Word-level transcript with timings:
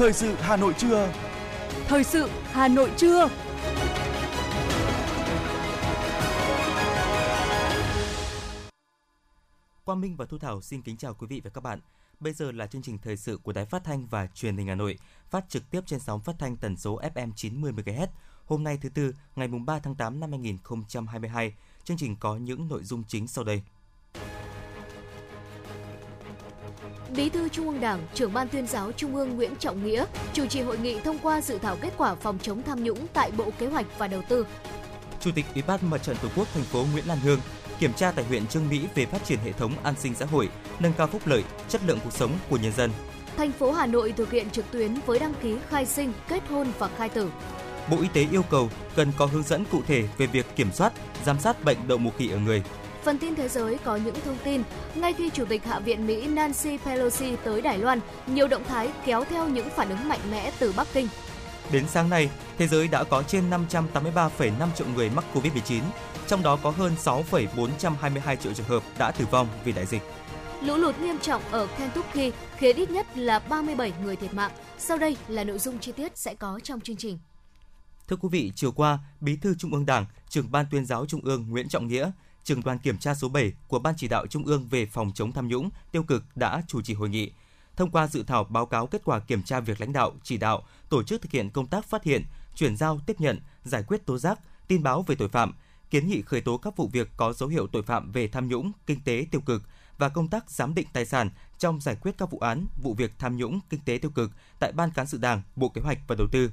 Thời 0.00 0.12
sự 0.12 0.34
Hà 0.34 0.56
Nội 0.56 0.74
trưa. 0.78 1.12
Thời 1.86 2.04
sự 2.04 2.28
Hà 2.44 2.68
Nội 2.68 2.90
trưa. 2.96 3.28
Quang 9.84 10.00
Minh 10.00 10.16
và 10.16 10.26
Thu 10.26 10.38
Thảo 10.38 10.60
xin 10.60 10.82
kính 10.82 10.96
chào 10.96 11.14
quý 11.14 11.26
vị 11.26 11.40
và 11.44 11.50
các 11.50 11.60
bạn. 11.60 11.80
Bây 12.20 12.32
giờ 12.32 12.52
là 12.52 12.66
chương 12.66 12.82
trình 12.82 12.98
thời 12.98 13.16
sự 13.16 13.38
của 13.42 13.52
Đài 13.52 13.64
Phát 13.64 13.84
thanh 13.84 14.06
và 14.06 14.26
Truyền 14.26 14.56
hình 14.56 14.66
Hà 14.66 14.74
Nội, 14.74 14.98
phát 15.30 15.44
trực 15.48 15.70
tiếp 15.70 15.80
trên 15.86 16.00
sóng 16.00 16.20
phát 16.20 16.36
thanh 16.38 16.56
tần 16.56 16.76
số 16.76 17.00
FM 17.14 17.32
90 17.36 17.72
MHz. 17.72 18.06
Hôm 18.44 18.64
nay 18.64 18.78
thứ 18.82 18.88
tư, 18.88 19.14
ngày 19.36 19.48
mùng 19.48 19.66
3 19.66 19.78
tháng 19.78 19.94
8 19.94 20.20
năm 20.20 20.30
2022. 20.30 21.54
Chương 21.84 21.96
trình 21.96 22.16
có 22.20 22.36
những 22.36 22.68
nội 22.68 22.84
dung 22.84 23.04
chính 23.08 23.28
sau 23.28 23.44
đây. 23.44 23.62
Bí 27.16 27.28
thư 27.28 27.48
Trung 27.48 27.66
ương 27.66 27.80
Đảng, 27.80 28.06
trưởng 28.14 28.32
ban 28.32 28.48
tuyên 28.48 28.66
giáo 28.66 28.92
Trung 28.92 29.16
ương 29.16 29.36
Nguyễn 29.36 29.56
Trọng 29.56 29.84
Nghĩa 29.84 30.04
chủ 30.32 30.46
trì 30.46 30.60
hội 30.60 30.78
nghị 30.78 31.00
thông 31.00 31.18
qua 31.18 31.40
dự 31.40 31.58
thảo 31.58 31.76
kết 31.80 31.92
quả 31.96 32.14
phòng 32.14 32.38
chống 32.42 32.62
tham 32.62 32.84
nhũng 32.84 33.06
tại 33.12 33.30
Bộ 33.36 33.50
Kế 33.58 33.66
hoạch 33.66 33.86
và 33.98 34.08
Đầu 34.08 34.22
tư. 34.28 34.46
Chủ 35.20 35.30
tịch 35.34 35.44
Ủy 35.54 35.62
ban 35.66 35.90
Mặt 35.90 36.02
trận 36.02 36.16
Tổ 36.22 36.28
quốc 36.36 36.48
thành 36.54 36.62
phố 36.62 36.86
Nguyễn 36.92 37.06
Lan 37.08 37.18
Hương 37.18 37.40
kiểm 37.78 37.92
tra 37.92 38.12
tại 38.12 38.24
huyện 38.24 38.46
Trương 38.46 38.68
Mỹ 38.68 38.86
về 38.94 39.06
phát 39.06 39.24
triển 39.24 39.38
hệ 39.44 39.52
thống 39.52 39.72
an 39.82 39.94
sinh 39.98 40.14
xã 40.14 40.24
hội, 40.24 40.48
nâng 40.78 40.92
cao 40.92 41.06
phúc 41.06 41.22
lợi, 41.24 41.44
chất 41.68 41.80
lượng 41.86 41.98
cuộc 42.04 42.12
sống 42.12 42.32
của 42.50 42.56
nhân 42.56 42.72
dân. 42.76 42.90
Thành 43.36 43.52
phố 43.52 43.72
Hà 43.72 43.86
Nội 43.86 44.12
thực 44.16 44.30
hiện 44.30 44.50
trực 44.50 44.70
tuyến 44.70 44.94
với 45.06 45.18
đăng 45.18 45.34
ký 45.42 45.54
khai 45.68 45.86
sinh, 45.86 46.12
kết 46.28 46.42
hôn 46.48 46.72
và 46.78 46.88
khai 46.96 47.08
tử. 47.08 47.30
Bộ 47.90 47.96
Y 48.00 48.08
tế 48.12 48.26
yêu 48.30 48.42
cầu 48.50 48.70
cần 48.96 49.12
có 49.18 49.26
hướng 49.26 49.42
dẫn 49.42 49.64
cụ 49.72 49.82
thể 49.86 50.04
về 50.18 50.26
việc 50.26 50.56
kiểm 50.56 50.72
soát, 50.72 50.92
giám 51.24 51.40
sát 51.40 51.64
bệnh 51.64 51.88
đậu 51.88 51.98
mùa 51.98 52.10
khỉ 52.18 52.30
ở 52.30 52.38
người. 52.38 52.62
Phần 53.04 53.18
tin 53.18 53.34
thế 53.34 53.48
giới 53.48 53.78
có 53.84 53.96
những 53.96 54.14
thông 54.24 54.36
tin, 54.44 54.62
ngay 54.94 55.12
khi 55.12 55.30
Chủ 55.30 55.44
tịch 55.44 55.64
Hạ 55.64 55.78
viện 55.78 56.06
Mỹ 56.06 56.26
Nancy 56.26 56.78
Pelosi 56.78 57.36
tới 57.44 57.62
Đài 57.62 57.78
Loan, 57.78 58.00
nhiều 58.26 58.48
động 58.48 58.64
thái 58.64 58.90
kéo 59.04 59.24
theo 59.24 59.48
những 59.48 59.68
phản 59.76 59.88
ứng 59.88 60.08
mạnh 60.08 60.20
mẽ 60.30 60.52
từ 60.58 60.72
Bắc 60.76 60.86
Kinh. 60.92 61.08
Đến 61.72 61.84
sáng 61.88 62.10
nay, 62.10 62.30
thế 62.58 62.66
giới 62.66 62.88
đã 62.88 63.04
có 63.04 63.22
trên 63.22 63.50
583,5 63.50 64.68
triệu 64.76 64.86
người 64.94 65.10
mắc 65.10 65.24
Covid-19, 65.34 65.80
trong 66.26 66.42
đó 66.42 66.58
có 66.62 66.70
hơn 66.70 66.92
6,422 66.98 68.36
triệu 68.36 68.52
trường 68.52 68.66
hợp 68.66 68.82
đã 68.98 69.10
tử 69.10 69.26
vong 69.30 69.48
vì 69.64 69.72
đại 69.72 69.86
dịch. 69.86 70.02
Lũ 70.62 70.76
lụt 70.76 70.98
nghiêm 70.98 71.18
trọng 71.18 71.42
ở 71.50 71.68
Kentucky 71.78 72.32
khiến 72.56 72.76
ít 72.76 72.90
nhất 72.90 73.06
là 73.16 73.38
37 73.38 73.92
người 74.02 74.16
thiệt 74.16 74.34
mạng. 74.34 74.50
Sau 74.78 74.98
đây 74.98 75.16
là 75.28 75.44
nội 75.44 75.58
dung 75.58 75.78
chi 75.78 75.92
tiết 75.92 76.18
sẽ 76.18 76.34
có 76.34 76.60
trong 76.62 76.80
chương 76.80 76.96
trình. 76.96 77.18
Thưa 78.08 78.16
quý 78.16 78.28
vị, 78.32 78.52
chiều 78.54 78.72
qua, 78.72 78.98
Bí 79.20 79.36
thư 79.36 79.54
Trung 79.58 79.72
ương 79.72 79.86
Đảng, 79.86 80.06
trưởng 80.28 80.52
ban 80.52 80.66
tuyên 80.70 80.86
giáo 80.86 81.06
Trung 81.06 81.20
ương 81.24 81.46
Nguyễn 81.50 81.68
Trọng 81.68 81.86
Nghĩa, 81.86 82.10
trưởng 82.44 82.62
đoàn 82.62 82.78
kiểm 82.78 82.98
tra 82.98 83.14
số 83.14 83.28
7 83.28 83.52
của 83.68 83.78
Ban 83.78 83.94
chỉ 83.96 84.08
đạo 84.08 84.26
Trung 84.26 84.44
ương 84.44 84.66
về 84.68 84.86
phòng 84.86 85.12
chống 85.14 85.32
tham 85.32 85.48
nhũng, 85.48 85.70
tiêu 85.92 86.02
cực 86.02 86.24
đã 86.34 86.62
chủ 86.68 86.82
trì 86.82 86.94
hội 86.94 87.08
nghị. 87.08 87.30
Thông 87.76 87.90
qua 87.90 88.06
dự 88.06 88.22
thảo 88.22 88.44
báo 88.44 88.66
cáo 88.66 88.86
kết 88.86 89.02
quả 89.04 89.18
kiểm 89.18 89.42
tra 89.42 89.60
việc 89.60 89.80
lãnh 89.80 89.92
đạo, 89.92 90.12
chỉ 90.22 90.36
đạo, 90.36 90.62
tổ 90.88 91.02
chức 91.02 91.22
thực 91.22 91.32
hiện 91.32 91.50
công 91.50 91.66
tác 91.66 91.84
phát 91.84 92.04
hiện, 92.04 92.24
chuyển 92.54 92.76
giao, 92.76 93.00
tiếp 93.06 93.20
nhận, 93.20 93.40
giải 93.64 93.82
quyết 93.82 94.06
tố 94.06 94.18
giác, 94.18 94.40
tin 94.68 94.82
báo 94.82 95.02
về 95.02 95.14
tội 95.14 95.28
phạm, 95.28 95.54
kiến 95.90 96.08
nghị 96.08 96.22
khởi 96.22 96.40
tố 96.40 96.56
các 96.56 96.76
vụ 96.76 96.88
việc 96.92 97.10
có 97.16 97.32
dấu 97.32 97.48
hiệu 97.48 97.66
tội 97.66 97.82
phạm 97.82 98.12
về 98.12 98.28
tham 98.28 98.48
nhũng, 98.48 98.72
kinh 98.86 99.00
tế 99.00 99.26
tiêu 99.30 99.40
cực 99.40 99.62
và 99.98 100.08
công 100.08 100.28
tác 100.28 100.50
giám 100.50 100.74
định 100.74 100.86
tài 100.92 101.06
sản 101.06 101.30
trong 101.58 101.80
giải 101.80 101.96
quyết 102.00 102.14
các 102.18 102.30
vụ 102.30 102.38
án, 102.38 102.66
vụ 102.82 102.94
việc 102.94 103.12
tham 103.18 103.36
nhũng, 103.36 103.60
kinh 103.70 103.80
tế 103.84 103.98
tiêu 103.98 104.10
cực 104.10 104.30
tại 104.58 104.72
Ban 104.72 104.90
cán 104.90 105.06
sự 105.06 105.18
Đảng, 105.18 105.42
Bộ 105.56 105.68
Kế 105.68 105.80
hoạch 105.80 105.98
và 106.08 106.16
Đầu 106.18 106.26
tư. 106.32 106.50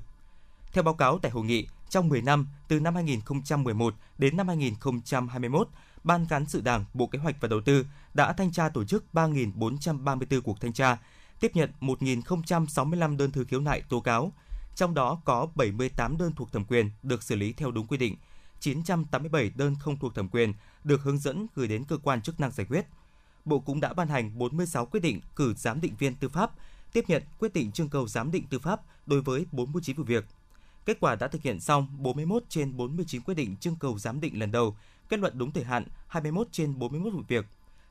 Theo 0.73 0.83
báo 0.83 0.93
cáo 0.93 1.19
tại 1.19 1.31
hội 1.31 1.45
nghị, 1.45 1.67
trong 1.89 2.09
10 2.09 2.21
năm 2.21 2.47
từ 2.67 2.79
năm 2.79 2.95
2011 2.95 3.93
đến 4.17 4.37
năm 4.37 4.47
2021, 4.47 5.69
Ban 6.03 6.25
cán 6.25 6.45
sự 6.45 6.61
Đảng, 6.61 6.85
Bộ 6.93 7.07
Kế 7.07 7.19
hoạch 7.19 7.35
và 7.41 7.47
Đầu 7.47 7.61
tư 7.61 7.85
đã 8.13 8.33
thanh 8.33 8.51
tra 8.51 8.69
tổ 8.69 8.83
chức 8.83 9.05
3.434 9.13 10.41
cuộc 10.41 10.61
thanh 10.61 10.73
tra, 10.73 10.97
tiếp 11.39 11.51
nhận 11.53 11.71
1.065 11.81 13.17
đơn 13.17 13.31
thư 13.31 13.45
khiếu 13.45 13.61
nại 13.61 13.81
tố 13.89 13.99
cáo, 13.99 14.31
trong 14.75 14.93
đó 14.93 15.21
có 15.25 15.47
78 15.55 16.17
đơn 16.17 16.31
thuộc 16.35 16.51
thẩm 16.51 16.65
quyền 16.65 16.89
được 17.03 17.23
xử 17.23 17.35
lý 17.35 17.53
theo 17.53 17.71
đúng 17.71 17.87
quy 17.87 17.97
định, 17.97 18.15
987 18.59 19.51
đơn 19.55 19.75
không 19.79 19.97
thuộc 19.97 20.15
thẩm 20.15 20.29
quyền 20.29 20.53
được 20.83 21.01
hướng 21.03 21.17
dẫn 21.17 21.47
gửi 21.55 21.67
đến 21.67 21.83
cơ 21.83 21.97
quan 21.97 22.21
chức 22.21 22.39
năng 22.39 22.51
giải 22.51 22.67
quyết. 22.69 22.85
Bộ 23.45 23.59
cũng 23.59 23.79
đã 23.79 23.93
ban 23.93 24.07
hành 24.07 24.37
46 24.37 24.85
quyết 24.85 24.99
định 24.99 25.21
cử 25.35 25.53
giám 25.53 25.81
định 25.81 25.95
viên 25.99 26.15
tư 26.15 26.29
pháp, 26.29 26.51
tiếp 26.93 27.05
nhận 27.07 27.23
quyết 27.39 27.53
định 27.53 27.71
trưng 27.71 27.89
cầu 27.89 28.07
giám 28.07 28.31
định 28.31 28.43
tư 28.49 28.59
pháp 28.59 28.81
đối 29.05 29.21
với 29.21 29.45
49 29.51 29.95
vụ 29.95 30.03
việc. 30.03 30.25
Kết 30.87 30.97
quả 30.99 31.15
đã 31.15 31.27
thực 31.27 31.41
hiện 31.41 31.59
xong 31.59 31.87
41 31.97 32.43
trên 32.49 32.77
49 32.77 33.21
quyết 33.21 33.33
định 33.33 33.55
trưng 33.55 33.75
cầu 33.75 33.99
giám 33.99 34.21
định 34.21 34.39
lần 34.39 34.51
đầu, 34.51 34.77
kết 35.09 35.19
luận 35.19 35.37
đúng 35.37 35.51
thời 35.51 35.63
hạn 35.63 35.85
21 36.07 36.47
trên 36.51 36.79
41 36.79 37.13
vụ 37.13 37.21
việc. 37.27 37.45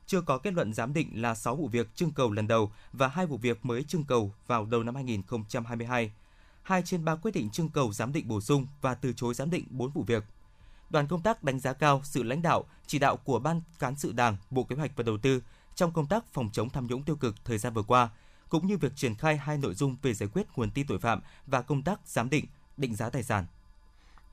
Chưa 0.05 0.21
có 0.21 0.37
kết 0.37 0.53
luận 0.53 0.73
giám 0.73 0.93
định 0.93 1.21
là 1.21 1.35
6 1.35 1.55
vụ 1.55 1.67
việc 1.67 1.95
trưng 1.95 2.11
cầu 2.11 2.31
lần 2.31 2.47
đầu 2.47 2.71
và 2.93 3.07
hai 3.07 3.25
vụ 3.25 3.37
việc 3.37 3.65
mới 3.65 3.83
trưng 3.83 4.03
cầu 4.03 4.33
vào 4.47 4.65
đầu 4.65 4.83
năm 4.83 4.95
2022. 4.95 6.11
2 6.63 6.81
trên 6.85 7.05
3 7.05 7.15
quyết 7.15 7.31
định 7.33 7.49
trưng 7.49 7.69
cầu 7.69 7.93
giám 7.93 8.13
định 8.13 8.27
bổ 8.27 8.41
sung 8.41 8.67
và 8.81 8.95
từ 8.95 9.13
chối 9.13 9.33
giám 9.33 9.49
định 9.49 9.65
4 9.69 9.91
vụ 9.91 10.03
việc. 10.03 10.23
Đoàn 10.89 11.07
công 11.07 11.21
tác 11.21 11.43
đánh 11.43 11.59
giá 11.59 11.73
cao 11.73 12.01
sự 12.03 12.23
lãnh 12.23 12.41
đạo, 12.41 12.63
chỉ 12.87 12.99
đạo 12.99 13.17
của 13.17 13.39
Ban 13.39 13.61
Cán 13.79 13.95
sự 13.95 14.11
Đảng, 14.11 14.37
Bộ 14.49 14.63
Kế 14.63 14.75
hoạch 14.75 14.91
và 14.95 15.03
Đầu 15.03 15.17
tư 15.17 15.43
trong 15.75 15.91
công 15.91 16.07
tác 16.07 16.33
phòng 16.33 16.49
chống 16.53 16.69
tham 16.69 16.87
nhũng 16.87 17.03
tiêu 17.03 17.15
cực 17.15 17.35
thời 17.45 17.57
gian 17.57 17.73
vừa 17.73 17.83
qua, 17.83 18.09
cũng 18.49 18.67
như 18.67 18.77
việc 18.77 18.95
triển 18.95 19.15
khai 19.15 19.37
hai 19.37 19.57
nội 19.57 19.73
dung 19.73 19.95
về 20.01 20.13
giải 20.13 20.29
quyết 20.33 20.47
nguồn 20.55 20.71
tin 20.71 20.87
tội 20.87 20.99
phạm 20.99 21.21
và 21.47 21.61
công 21.61 21.83
tác 21.83 21.99
giám 22.05 22.29
định, 22.29 22.45
định 22.77 22.95
giá 22.95 23.09
tài 23.09 23.23
sản. 23.23 23.45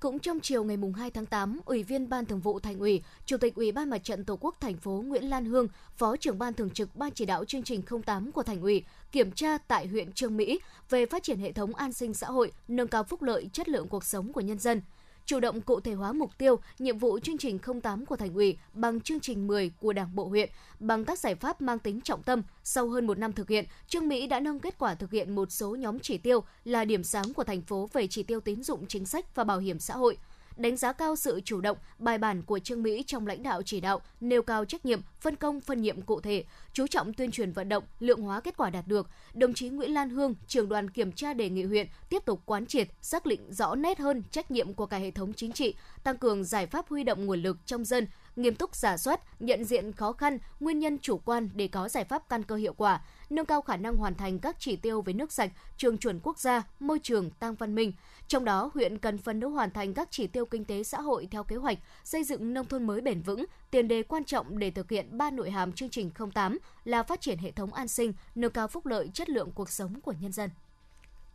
Cũng 0.01 0.19
trong 0.19 0.41
chiều 0.41 0.65
ngày 0.65 0.79
2 0.97 1.11
tháng 1.11 1.27
8, 1.27 1.61
Ủy 1.65 1.83
viên 1.83 2.09
Ban 2.09 2.27
Thường 2.27 2.41
vụ 2.41 2.61
Thành 2.61 2.79
ủy, 2.79 3.03
Chủ 3.27 3.37
tịch 3.37 3.55
Ủy 3.55 3.73
ban 3.73 3.91
Mặt 3.91 4.05
trận 4.05 4.25
Tổ 4.25 4.37
quốc 4.41 4.57
thành 4.61 4.77
phố 4.77 4.91
Nguyễn 5.07 5.31
Lan 5.31 5.45
Hương, 5.45 5.69
Phó 5.97 6.17
trưởng 6.17 6.39
Ban 6.39 6.55
Thường 6.55 6.71
trực 6.71 6.97
Ban 6.97 7.11
chỉ 7.13 7.27
đạo 7.27 7.45
chương 7.45 7.63
trình 7.63 7.83
08 8.07 8.33
của 8.33 8.43
Thành 8.43 8.61
ủy 8.61 8.85
kiểm 9.13 9.31
tra 9.33 9.59
tại 9.59 9.87
huyện 9.87 10.13
Trương 10.13 10.37
Mỹ 10.37 10.61
về 10.91 11.07
phát 11.07 11.23
triển 11.23 11.39
hệ 11.39 11.53
thống 11.53 11.75
an 11.75 11.93
sinh 11.93 12.15
xã 12.15 12.27
hội, 12.27 12.53
nâng 12.69 12.89
cao 12.89 13.05
phúc 13.05 13.23
lợi, 13.23 13.49
chất 13.53 13.69
lượng 13.69 13.89
cuộc 13.89 14.05
sống 14.05 14.33
của 14.33 14.41
nhân 14.41 14.59
dân 14.59 14.83
chủ 15.27 15.41
động 15.41 15.61
cụ 15.61 15.81
thể 15.81 15.93
hóa 15.93 16.13
mục 16.13 16.39
tiêu, 16.39 16.59
nhiệm 16.79 16.99
vụ 16.99 17.19
chương 17.19 17.39
trình 17.39 17.59
08 17.83 18.07
của 18.07 18.17
Thành 18.17 18.35
ủy 18.35 18.59
bằng 18.73 19.01
chương 19.01 19.21
trình 19.21 19.47
10 19.47 19.71
của 19.81 19.93
Đảng 19.93 20.15
bộ 20.15 20.25
huyện, 20.25 20.51
bằng 20.81 21.05
các 21.05 21.19
giải 21.19 21.35
pháp 21.35 21.61
mang 21.61 21.79
tính 21.79 22.01
trọng 22.01 22.23
tâm. 22.23 22.43
Sau 22.65 22.89
hơn 22.89 23.07
một 23.07 23.19
năm 23.19 23.33
thực 23.33 23.49
hiện, 23.49 23.65
Trương 23.89 24.09
Mỹ 24.09 24.27
đã 24.27 24.41
nâng 24.41 24.61
kết 24.61 24.79
quả 24.79 24.95
thực 24.95 25.11
hiện 25.11 25.35
một 25.35 25.53
số 25.53 25.75
nhóm 25.75 25.99
chỉ 25.99 26.19
tiêu 26.19 26.45
là 26.65 26.85
điểm 26.85 27.05
sáng 27.05 27.35
của 27.35 27.45
thành 27.45 27.63
phố 27.63 27.89
về 27.93 28.07
chỉ 28.07 28.23
tiêu 28.23 28.41
tín 28.41 28.63
dụng 28.63 28.87
chính 28.87 29.07
sách 29.07 29.35
và 29.35 29.45
bảo 29.45 29.59
hiểm 29.59 29.79
xã 29.79 29.95
hội– 29.95 30.19
đánh 30.57 30.77
giá 30.77 30.93
cao 30.93 31.17
sự 31.17 31.41
chủ 31.45 31.61
động, 31.61 31.77
bài 31.99 32.19
bản 32.19 32.43
của 32.43 32.59
Trương 32.59 32.83
Mỹ 32.83 33.05
trong 33.07 33.27
lãnh 33.27 33.43
đạo 33.43 33.63
chỉ 33.63 33.81
đạo, 33.81 34.01
nêu 34.21 34.43
cao 34.43 34.65
trách 34.65 34.87
nhiệm, 34.87 35.01
phân 35.25 35.37
công 35.37 35.61
phân 35.61 35.83
nhiệm 35.83 36.03
cụ 36.03 36.21
thể, 36.21 36.45
chú 36.73 36.87
trọng 36.87 37.15
tuyên 37.15 37.31
truyền 37.31 37.53
vận 37.53 37.69
động, 37.69 37.85
lượng 38.01 38.23
hóa 38.23 38.41
kết 38.41 38.57
quả 38.57 38.71
đạt 38.71 38.87
được. 38.87 39.09
Đồng 39.35 39.55
chí 39.55 39.69
Nguyễn 39.69 39.95
Lan 39.95 40.11
Hương, 40.11 40.35
trưởng 40.47 40.69
đoàn 40.69 40.91
kiểm 40.91 41.13
tra 41.13 41.35
đề 41.35 41.51
nghị 41.51 41.63
huyện 41.63 41.87
tiếp 42.11 42.23
tục 42.25 42.41
quán 42.45 42.67
triệt, 42.67 42.89
xác 43.01 43.27
định 43.27 43.53
rõ 43.53 43.75
nét 43.75 43.99
hơn 43.99 44.23
trách 44.31 44.51
nhiệm 44.51 44.75
của 44.75 44.87
cả 44.87 44.99
hệ 44.99 45.11
thống 45.11 45.33
chính 45.33 45.53
trị, 45.53 45.75
tăng 46.05 46.19
cường 46.19 46.45
giải 46.45 46.67
pháp 46.67 46.89
huy 46.89 47.05
động 47.05 47.27
nguồn 47.27 47.43
lực 47.43 47.57
trong 47.67 47.85
dân, 47.85 48.07
nghiêm 48.37 48.55
túc 48.55 48.77
giả 48.77 48.97
soát, 48.97 49.21
nhận 49.41 49.65
diện 49.65 49.93
khó 49.93 50.13
khăn, 50.13 50.39
nguyên 50.61 50.79
nhân 50.79 50.99
chủ 50.99 51.19
quan 51.19 51.51
để 51.55 51.69
có 51.69 51.89
giải 51.89 52.05
pháp 52.05 52.29
căn 52.29 52.43
cơ 52.43 52.55
hiệu 52.55 52.73
quả, 52.73 53.01
nâng 53.31 53.47
cao 53.47 53.63
khả 53.63 53.77
năng 53.77 53.97
hoàn 53.97 54.15
thành 54.15 54.39
các 54.39 54.57
chỉ 54.59 54.77
tiêu 54.77 55.03
về 55.03 55.13
nước 55.13 55.33
sạch, 55.33 55.53
trường 55.77 55.99
chuẩn 55.99 56.21
quốc 56.23 56.39
gia, 56.39 56.63
môi 56.81 56.99
trường, 57.03 57.31
tăng 57.31 57.55
văn 57.55 57.75
minh. 57.75 57.93
Trong 58.29 58.45
đó, 58.45 58.71
huyện 58.75 58.99
cần 58.99 59.19
phấn 59.19 59.41
đấu 59.41 59.51
hoàn 59.51 59.71
thành 59.71 59.95
các 59.95 60.09
chỉ 60.11 60.27
tiêu 60.27 60.47
kinh 60.47 60.65
tế 60.65 60.83
xã 60.83 61.01
hội 61.01 61.29
theo 61.31 61.45
kế 61.45 61.57
hoạch 61.57 61.79
xây 62.05 62.25
dựng 62.25 62.55
nông 62.55 62.67
thôn 62.67 62.87
mới 62.87 63.01
bền 63.01 63.21
vững, 63.21 63.45
tiền 63.75 63.89
đề 63.89 64.03
quan 64.03 64.25
trọng 64.25 64.59
để 64.59 64.71
thực 64.71 64.91
hiện 64.91 65.19
ba 65.19 65.31
nội 65.31 65.51
hàm 65.51 65.73
chương 65.73 65.89
trình 65.91 66.11
08 66.35 66.59
là 66.85 67.03
phát 67.03 67.21
triển 67.21 67.39
hệ 67.39 67.53
thống 67.53 67.73
an 67.73 67.89
sinh, 67.89 68.13
nâng 68.35 68.51
cao 68.51 68.69
phúc 68.69 68.87
lợi 68.87 69.11
chất 69.15 69.29
lượng 69.29 69.53
cuộc 69.55 69.71
sống 69.71 70.01
của 70.01 70.15
nhân 70.21 70.33
dân. 70.33 70.51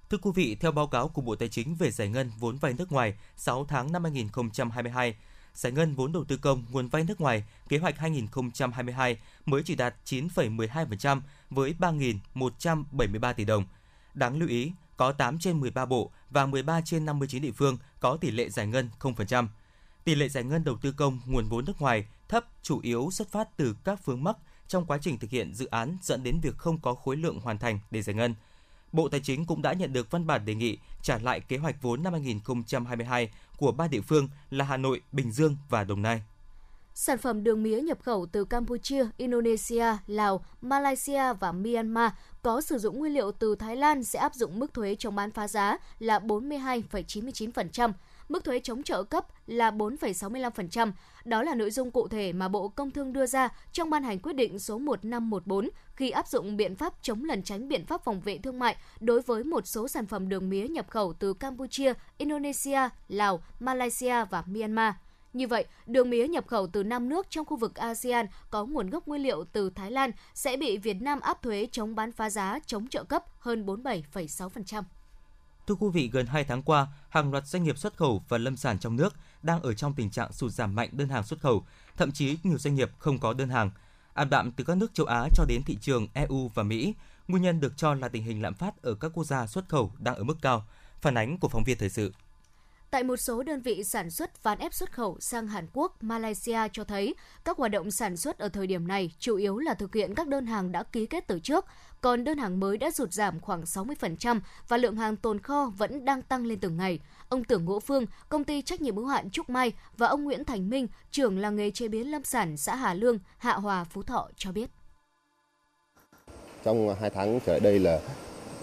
Thưa 0.09 0.17
quý 0.17 0.31
vị, 0.35 0.57
theo 0.59 0.71
báo 0.71 0.87
cáo 0.87 1.07
của 1.07 1.21
Bộ 1.21 1.35
Tài 1.35 1.49
chính 1.49 1.75
về 1.75 1.91
giải 1.91 2.09
ngân 2.09 2.31
vốn 2.39 2.57
vay 2.57 2.73
nước 2.73 2.91
ngoài 2.91 3.13
6 3.35 3.65
tháng 3.65 3.91
năm 3.91 4.03
2022, 4.03 5.15
giải 5.53 5.71
ngân 5.71 5.95
vốn 5.95 6.11
đầu 6.11 6.23
tư 6.23 6.37
công 6.37 6.65
nguồn 6.71 6.87
vay 6.87 7.03
nước 7.03 7.21
ngoài 7.21 7.43
kế 7.69 7.77
hoạch 7.77 7.97
2022 7.97 9.17
mới 9.45 9.63
chỉ 9.65 9.75
đạt 9.75 9.95
9,12% 10.05 11.21
với 11.49 11.75
3.173 11.79 13.33
tỷ 13.33 13.45
đồng. 13.45 13.65
Đáng 14.13 14.39
lưu 14.39 14.49
ý, 14.49 14.71
có 14.97 15.11
8 15.11 15.39
trên 15.39 15.59
13 15.59 15.85
bộ 15.85 16.11
và 16.29 16.45
13 16.45 16.81
trên 16.85 17.05
59 17.05 17.41
địa 17.41 17.51
phương 17.51 17.77
có 17.99 18.17
tỷ 18.17 18.31
lệ 18.31 18.49
giải 18.49 18.67
ngân 18.67 18.89
0%. 18.99 19.47
Tỷ 20.03 20.15
lệ 20.15 20.29
giải 20.29 20.43
ngân 20.43 20.63
đầu 20.63 20.77
tư 20.81 20.91
công 20.91 21.19
nguồn 21.25 21.49
vốn 21.49 21.65
nước 21.65 21.81
ngoài 21.81 22.05
thấp 22.29 22.45
chủ 22.61 22.79
yếu 22.83 23.09
xuất 23.11 23.27
phát 23.31 23.57
từ 23.57 23.75
các 23.83 24.05
vướng 24.05 24.23
mắc 24.23 24.37
trong 24.67 24.85
quá 24.85 24.97
trình 25.01 25.17
thực 25.17 25.29
hiện 25.29 25.53
dự 25.53 25.65
án 25.65 25.97
dẫn 26.01 26.23
đến 26.23 26.39
việc 26.39 26.57
không 26.57 26.79
có 26.79 26.95
khối 26.95 27.17
lượng 27.17 27.39
hoàn 27.39 27.57
thành 27.57 27.79
để 27.91 28.01
giải 28.01 28.15
ngân. 28.15 28.35
Bộ 28.91 29.09
Tài 29.09 29.19
chính 29.19 29.45
cũng 29.45 29.61
đã 29.61 29.73
nhận 29.73 29.93
được 29.93 30.11
văn 30.11 30.27
bản 30.27 30.45
đề 30.45 30.55
nghị 30.55 30.77
trả 31.01 31.17
lại 31.17 31.39
kế 31.39 31.57
hoạch 31.57 31.81
vốn 31.81 32.03
năm 32.03 32.13
2022 32.13 33.31
của 33.57 33.71
ba 33.71 33.87
địa 33.87 34.01
phương 34.01 34.29
là 34.49 34.65
Hà 34.65 34.77
Nội, 34.77 35.01
Bình 35.11 35.31
Dương 35.31 35.57
và 35.69 35.83
Đồng 35.83 36.01
Nai. 36.01 36.21
Sản 36.93 37.17
phẩm 37.17 37.43
đường 37.43 37.63
mía 37.63 37.81
nhập 37.81 37.97
khẩu 38.03 38.25
từ 38.31 38.45
Campuchia, 38.45 39.05
Indonesia, 39.17 39.85
Lào, 40.07 40.43
Malaysia 40.61 41.33
và 41.39 41.51
Myanmar 41.51 42.11
có 42.41 42.61
sử 42.61 42.77
dụng 42.77 42.99
nguyên 42.99 43.13
liệu 43.13 43.31
từ 43.31 43.55
Thái 43.55 43.75
Lan 43.75 44.03
sẽ 44.03 44.19
áp 44.19 44.35
dụng 44.35 44.59
mức 44.59 44.73
thuế 44.73 44.95
chống 44.95 45.15
bán 45.15 45.31
phá 45.31 45.47
giá 45.47 45.77
là 45.99 46.19
42,99% 46.19 47.91
mức 48.29 48.43
thuế 48.43 48.59
chống 48.59 48.83
trợ 48.83 49.03
cấp 49.03 49.27
là 49.47 49.71
4,65%. 49.71 50.91
Đó 51.25 51.43
là 51.43 51.55
nội 51.55 51.71
dung 51.71 51.91
cụ 51.91 52.07
thể 52.07 52.33
mà 52.33 52.47
Bộ 52.47 52.67
Công 52.67 52.91
Thương 52.91 53.13
đưa 53.13 53.25
ra 53.25 53.49
trong 53.71 53.89
ban 53.89 54.03
hành 54.03 54.19
quyết 54.19 54.33
định 54.33 54.59
số 54.59 54.77
1514 54.77 55.69
khi 55.95 56.09
áp 56.09 56.27
dụng 56.27 56.57
biện 56.57 56.75
pháp 56.75 56.93
chống 57.01 57.23
lẩn 57.23 57.43
tránh 57.43 57.67
biện 57.67 57.85
pháp 57.85 58.03
phòng 58.03 58.21
vệ 58.21 58.37
thương 58.37 58.59
mại 58.59 58.75
đối 58.99 59.21
với 59.21 59.43
một 59.43 59.67
số 59.67 59.87
sản 59.87 60.05
phẩm 60.05 60.29
đường 60.29 60.49
mía 60.49 60.67
nhập 60.67 60.89
khẩu 60.89 61.13
từ 61.13 61.33
Campuchia, 61.33 61.93
Indonesia, 62.17 62.89
Lào, 63.07 63.43
Malaysia 63.59 64.25
và 64.29 64.43
Myanmar. 64.47 64.93
Như 65.33 65.47
vậy, 65.47 65.65
đường 65.85 66.09
mía 66.09 66.27
nhập 66.27 66.47
khẩu 66.47 66.67
từ 66.67 66.83
5 66.83 67.09
nước 67.09 67.29
trong 67.29 67.45
khu 67.45 67.57
vực 67.57 67.75
ASEAN 67.75 68.25
có 68.49 68.65
nguồn 68.65 68.89
gốc 68.89 69.07
nguyên 69.07 69.23
liệu 69.23 69.43
từ 69.43 69.69
Thái 69.69 69.91
Lan 69.91 70.11
sẽ 70.33 70.57
bị 70.57 70.77
Việt 70.77 71.01
Nam 71.01 71.19
áp 71.19 71.41
thuế 71.41 71.67
chống 71.71 71.95
bán 71.95 72.11
phá 72.11 72.29
giá, 72.29 72.59
chống 72.65 72.87
trợ 72.87 73.03
cấp 73.03 73.25
hơn 73.39 73.65
47,6%. 73.65 74.83
Thưa 75.69 75.75
quý 75.75 75.87
vị, 75.93 76.09
gần 76.13 76.25
2 76.25 76.43
tháng 76.43 76.61
qua, 76.61 76.87
hàng 77.09 77.31
loạt 77.31 77.47
doanh 77.47 77.63
nghiệp 77.63 77.77
xuất 77.77 77.97
khẩu 77.97 78.23
và 78.29 78.37
lâm 78.37 78.57
sản 78.57 78.79
trong 78.79 78.95
nước 78.95 79.15
đang 79.43 79.61
ở 79.61 79.73
trong 79.73 79.93
tình 79.93 80.09
trạng 80.09 80.33
sụt 80.33 80.51
giảm 80.51 80.75
mạnh 80.75 80.89
đơn 80.91 81.09
hàng 81.09 81.23
xuất 81.23 81.39
khẩu, 81.39 81.65
thậm 81.97 82.11
chí 82.11 82.37
nhiều 82.43 82.57
doanh 82.57 82.75
nghiệp 82.75 82.91
không 82.99 83.19
có 83.19 83.33
đơn 83.33 83.49
hàng. 83.49 83.71
Ảm 84.13 84.29
đạm 84.29 84.51
từ 84.51 84.63
các 84.63 84.77
nước 84.77 84.93
châu 84.93 85.05
Á 85.05 85.27
cho 85.35 85.45
đến 85.45 85.61
thị 85.65 85.77
trường 85.81 86.07
EU 86.13 86.47
và 86.53 86.63
Mỹ, 86.63 86.93
nguyên 87.27 87.43
nhân 87.43 87.59
được 87.59 87.77
cho 87.77 87.93
là 87.93 88.07
tình 88.07 88.23
hình 88.23 88.41
lạm 88.41 88.53
phát 88.53 88.81
ở 88.81 88.95
các 88.95 89.11
quốc 89.13 89.23
gia 89.23 89.47
xuất 89.47 89.69
khẩu 89.69 89.91
đang 89.99 90.15
ở 90.15 90.23
mức 90.23 90.37
cao. 90.41 90.65
Phản 91.01 91.17
ánh 91.17 91.37
của 91.37 91.47
phóng 91.47 91.63
viên 91.63 91.77
thời 91.77 91.89
sự. 91.89 92.13
Tại 92.91 93.03
một 93.03 93.17
số 93.17 93.43
đơn 93.43 93.61
vị 93.61 93.83
sản 93.83 94.09
xuất 94.09 94.43
ván 94.43 94.59
ép 94.59 94.73
xuất 94.73 94.91
khẩu 94.91 95.17
sang 95.19 95.47
Hàn 95.47 95.67
Quốc, 95.73 96.03
Malaysia 96.03 96.59
cho 96.73 96.83
thấy 96.83 97.15
các 97.45 97.57
hoạt 97.57 97.71
động 97.71 97.91
sản 97.91 98.17
xuất 98.17 98.39
ở 98.39 98.49
thời 98.49 98.67
điểm 98.67 98.87
này 98.87 99.11
chủ 99.19 99.35
yếu 99.35 99.57
là 99.57 99.73
thực 99.73 99.95
hiện 99.95 100.15
các 100.15 100.27
đơn 100.27 100.45
hàng 100.45 100.71
đã 100.71 100.83
ký 100.83 101.05
kết 101.05 101.27
từ 101.27 101.39
trước, 101.39 101.65
còn 102.01 102.23
đơn 102.23 102.37
hàng 102.37 102.59
mới 102.59 102.77
đã 102.77 102.91
rụt 102.91 103.13
giảm 103.13 103.39
khoảng 103.39 103.61
60% 103.63 104.39
và 104.67 104.77
lượng 104.77 104.95
hàng 104.95 105.15
tồn 105.15 105.39
kho 105.39 105.71
vẫn 105.77 106.05
đang 106.05 106.21
tăng 106.21 106.45
lên 106.45 106.59
từng 106.59 106.77
ngày. 106.77 106.99
Ông 107.29 107.43
Tưởng 107.43 107.65
Ngỗ 107.65 107.79
Phương, 107.79 108.05
công 108.29 108.43
ty 108.43 108.61
trách 108.61 108.81
nhiệm 108.81 108.95
hữu 108.95 109.05
hạn 109.05 109.29
Trúc 109.29 109.49
Mai 109.49 109.71
và 109.97 110.07
ông 110.07 110.23
Nguyễn 110.23 110.45
Thành 110.45 110.69
Minh, 110.69 110.87
trưởng 111.11 111.39
làng 111.39 111.55
nghề 111.55 111.71
chế 111.71 111.87
biến 111.87 112.11
lâm 112.11 112.23
sản 112.23 112.57
xã 112.57 112.75
Hà 112.75 112.93
Lương, 112.93 113.19
Hạ 113.37 113.53
Hòa, 113.53 113.83
Phú 113.83 114.03
Thọ 114.03 114.29
cho 114.35 114.51
biết. 114.51 114.69
Trong 116.63 116.95
hai 117.01 117.09
tháng 117.09 117.39
trở 117.45 117.51
lại 117.51 117.59
đây 117.59 117.79
là 117.79 117.99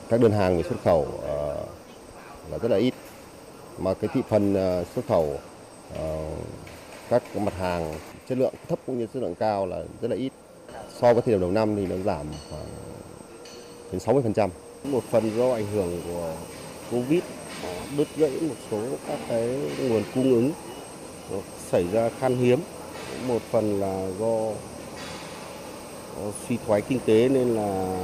các 0.08 0.20
đơn 0.20 0.32
hàng 0.32 0.56
về 0.56 0.62
xuất 0.62 0.82
khẩu 0.84 1.20
ờ, 1.22 1.66
là 2.50 2.58
rất 2.58 2.70
là 2.70 2.76
ít 2.76 2.94
mà 3.78 3.94
cái 3.94 4.10
thị 4.14 4.22
phần 4.28 4.54
ờ, 4.54 4.84
xuất 4.94 5.06
khẩu 5.08 5.38
ờ, 5.98 6.18
các 7.08 7.22
mặt 7.36 7.54
hàng 7.58 7.94
chất 8.28 8.38
lượng 8.38 8.54
thấp 8.68 8.78
cũng 8.86 8.98
như 8.98 9.06
chất 9.14 9.20
lượng 9.22 9.34
cao 9.34 9.66
là 9.66 9.82
rất 10.00 10.10
là 10.10 10.16
ít. 10.16 10.32
So 11.00 11.14
với 11.14 11.22
thời 11.22 11.34
điểm 11.34 11.40
đầu 11.40 11.50
năm 11.50 11.76
thì 11.76 11.86
nó 11.86 11.96
giảm 12.04 12.26
khoảng 12.50 12.66
đến 13.92 14.00
60%. 14.00 14.48
Một 14.84 15.04
phần 15.10 15.30
do 15.36 15.52
ảnh 15.52 15.66
hưởng 15.66 16.00
của 16.08 16.34
Covid 16.90 17.20
đứt 17.96 18.08
gãy 18.16 18.30
một 18.30 18.54
số 18.70 18.80
các 19.06 19.18
cái 19.28 19.48
nguồn 19.88 20.02
cung 20.14 20.30
ứng 20.32 20.50
xảy 21.70 21.84
ra 21.92 22.10
khan 22.20 22.36
hiếm. 22.36 22.60
Một 23.28 23.42
phần 23.50 23.80
là 23.80 24.08
do 24.20 24.52
suy 26.48 26.58
thoái 26.66 26.80
kinh 26.80 26.98
tế 27.06 27.28
nên 27.28 27.48
là 27.48 27.98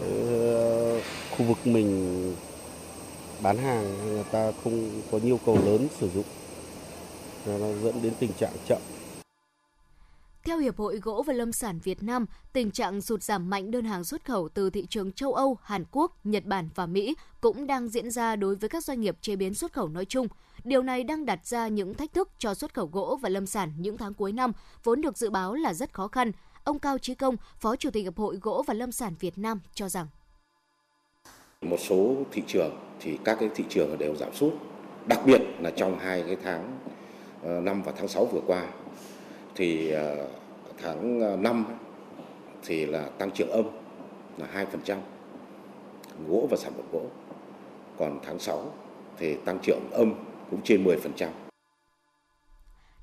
ờ, 0.00 1.00
khu 1.30 1.44
vực 1.44 1.58
mình 1.64 2.34
bán 3.42 3.58
hàng 3.58 4.08
người 4.08 4.24
ta 4.24 4.52
không 4.64 5.02
có 5.10 5.18
nhu 5.22 5.38
cầu 5.46 5.58
lớn 5.64 5.88
sử 6.00 6.10
dụng 6.14 6.24
nó 7.46 7.72
dẫn 7.82 8.02
đến 8.02 8.12
tình 8.20 8.32
trạng 8.32 8.52
chậm 8.68 8.78
theo 10.48 10.58
Hiệp 10.58 10.76
hội 10.78 10.98
Gỗ 11.02 11.22
và 11.26 11.32
Lâm 11.32 11.52
sản 11.52 11.78
Việt 11.84 12.02
Nam, 12.02 12.26
tình 12.52 12.70
trạng 12.70 13.00
sụt 13.00 13.22
giảm 13.22 13.50
mạnh 13.50 13.70
đơn 13.70 13.84
hàng 13.84 14.04
xuất 14.04 14.24
khẩu 14.24 14.48
từ 14.48 14.70
thị 14.70 14.86
trường 14.90 15.12
châu 15.12 15.34
Âu, 15.34 15.58
Hàn 15.62 15.84
Quốc, 15.90 16.26
Nhật 16.26 16.44
Bản 16.44 16.68
và 16.74 16.86
Mỹ 16.86 17.16
cũng 17.40 17.66
đang 17.66 17.88
diễn 17.88 18.10
ra 18.10 18.36
đối 18.36 18.54
với 18.54 18.68
các 18.68 18.84
doanh 18.84 19.00
nghiệp 19.00 19.16
chế 19.20 19.36
biến 19.36 19.54
xuất 19.54 19.72
khẩu 19.72 19.88
nói 19.88 20.04
chung. 20.04 20.26
Điều 20.64 20.82
này 20.82 21.04
đang 21.04 21.26
đặt 21.26 21.46
ra 21.46 21.68
những 21.68 21.94
thách 21.94 22.12
thức 22.12 22.30
cho 22.38 22.54
xuất 22.54 22.74
khẩu 22.74 22.86
gỗ 22.86 23.18
và 23.22 23.28
lâm 23.28 23.46
sản 23.46 23.72
những 23.78 23.96
tháng 23.96 24.14
cuối 24.14 24.32
năm, 24.32 24.52
vốn 24.84 25.00
được 25.00 25.18
dự 25.18 25.30
báo 25.30 25.54
là 25.54 25.74
rất 25.74 25.92
khó 25.92 26.08
khăn. 26.08 26.32
Ông 26.64 26.78
Cao 26.78 26.98
Chí 26.98 27.14
Công, 27.14 27.36
Phó 27.60 27.76
Chủ 27.76 27.90
tịch 27.90 28.04
Hiệp 28.04 28.18
hội 28.18 28.38
Gỗ 28.42 28.64
và 28.66 28.74
Lâm 28.74 28.92
sản 28.92 29.14
Việt 29.20 29.38
Nam 29.38 29.60
cho 29.74 29.88
rằng 29.88 30.06
một 31.60 31.80
số 31.80 32.16
thị 32.32 32.42
trường 32.46 32.78
thì 33.00 33.18
các 33.24 33.36
cái 33.40 33.48
thị 33.54 33.64
trường 33.68 33.98
đều 33.98 34.14
giảm 34.14 34.34
sút 34.34 34.54
đặc 35.06 35.20
biệt 35.26 35.40
là 35.60 35.70
trong 35.70 35.98
hai 35.98 36.22
cái 36.26 36.36
tháng 36.44 36.78
ờ, 37.42 37.60
5 37.60 37.82
và 37.82 37.92
tháng 37.96 38.08
6 38.08 38.24
vừa 38.24 38.40
qua 38.46 38.66
thì 39.54 39.90
ờ, 39.90 40.28
tháng 40.82 41.20
ờ, 41.20 41.36
5 41.36 41.64
thì 42.64 42.86
là 42.86 43.08
tăng 43.18 43.30
trưởng 43.30 43.50
âm 43.50 43.64
là 44.38 44.66
2% 44.86 44.96
gỗ 46.28 46.48
và 46.50 46.56
sản 46.56 46.72
phẩm 46.76 46.84
gỗ 46.92 47.02
còn 47.98 48.20
tháng 48.26 48.38
6 48.38 48.72
thì 49.18 49.36
tăng 49.44 49.58
trưởng 49.62 49.90
âm 49.90 50.14
cũng 50.50 50.60
trên 50.64 50.84
10%. 50.84 51.28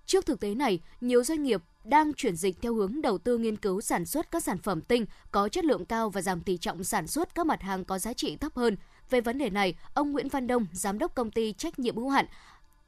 Trước 0.05 0.25
thực 0.25 0.39
tế 0.39 0.55
này, 0.55 0.79
nhiều 1.01 1.23
doanh 1.23 1.43
nghiệp 1.43 1.61
đang 1.85 2.13
chuyển 2.13 2.35
dịch 2.35 2.61
theo 2.61 2.73
hướng 2.73 3.01
đầu 3.01 3.17
tư 3.17 3.37
nghiên 3.37 3.55
cứu 3.55 3.81
sản 3.81 4.05
xuất 4.05 4.31
các 4.31 4.43
sản 4.43 4.57
phẩm 4.57 4.81
tinh 4.81 5.05
có 5.31 5.49
chất 5.49 5.65
lượng 5.65 5.85
cao 5.85 6.09
và 6.09 6.21
giảm 6.21 6.41
tỷ 6.41 6.57
trọng 6.57 6.83
sản 6.83 7.07
xuất 7.07 7.35
các 7.35 7.45
mặt 7.45 7.61
hàng 7.61 7.85
có 7.85 7.99
giá 7.99 8.13
trị 8.13 8.35
thấp 8.35 8.55
hơn. 8.55 8.77
Về 9.09 9.21
vấn 9.21 9.37
đề 9.37 9.49
này, 9.49 9.75
ông 9.93 10.11
Nguyễn 10.11 10.27
Văn 10.27 10.47
Đông, 10.47 10.65
giám 10.71 10.99
đốc 10.99 11.15
công 11.15 11.31
ty 11.31 11.53
trách 11.53 11.79
nhiệm 11.79 11.95
hữu 11.95 12.09
hạn 12.09 12.25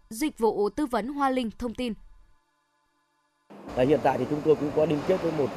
dịch 0.09 0.37
vụ 0.37 0.69
tư 0.69 0.85
vấn 0.85 1.07
Hoa 1.07 1.29
Linh 1.29 1.49
thông 1.57 1.73
tin. 1.73 1.93
À, 3.75 3.83
hiện 3.83 3.99
tại 4.03 4.17
thì 4.17 4.25
chúng 4.29 4.41
tôi 4.45 4.55
cũng 4.55 4.71
có 4.75 4.85
liên 4.85 4.99
kết 5.07 5.21
với 5.21 5.31
một 5.31 5.49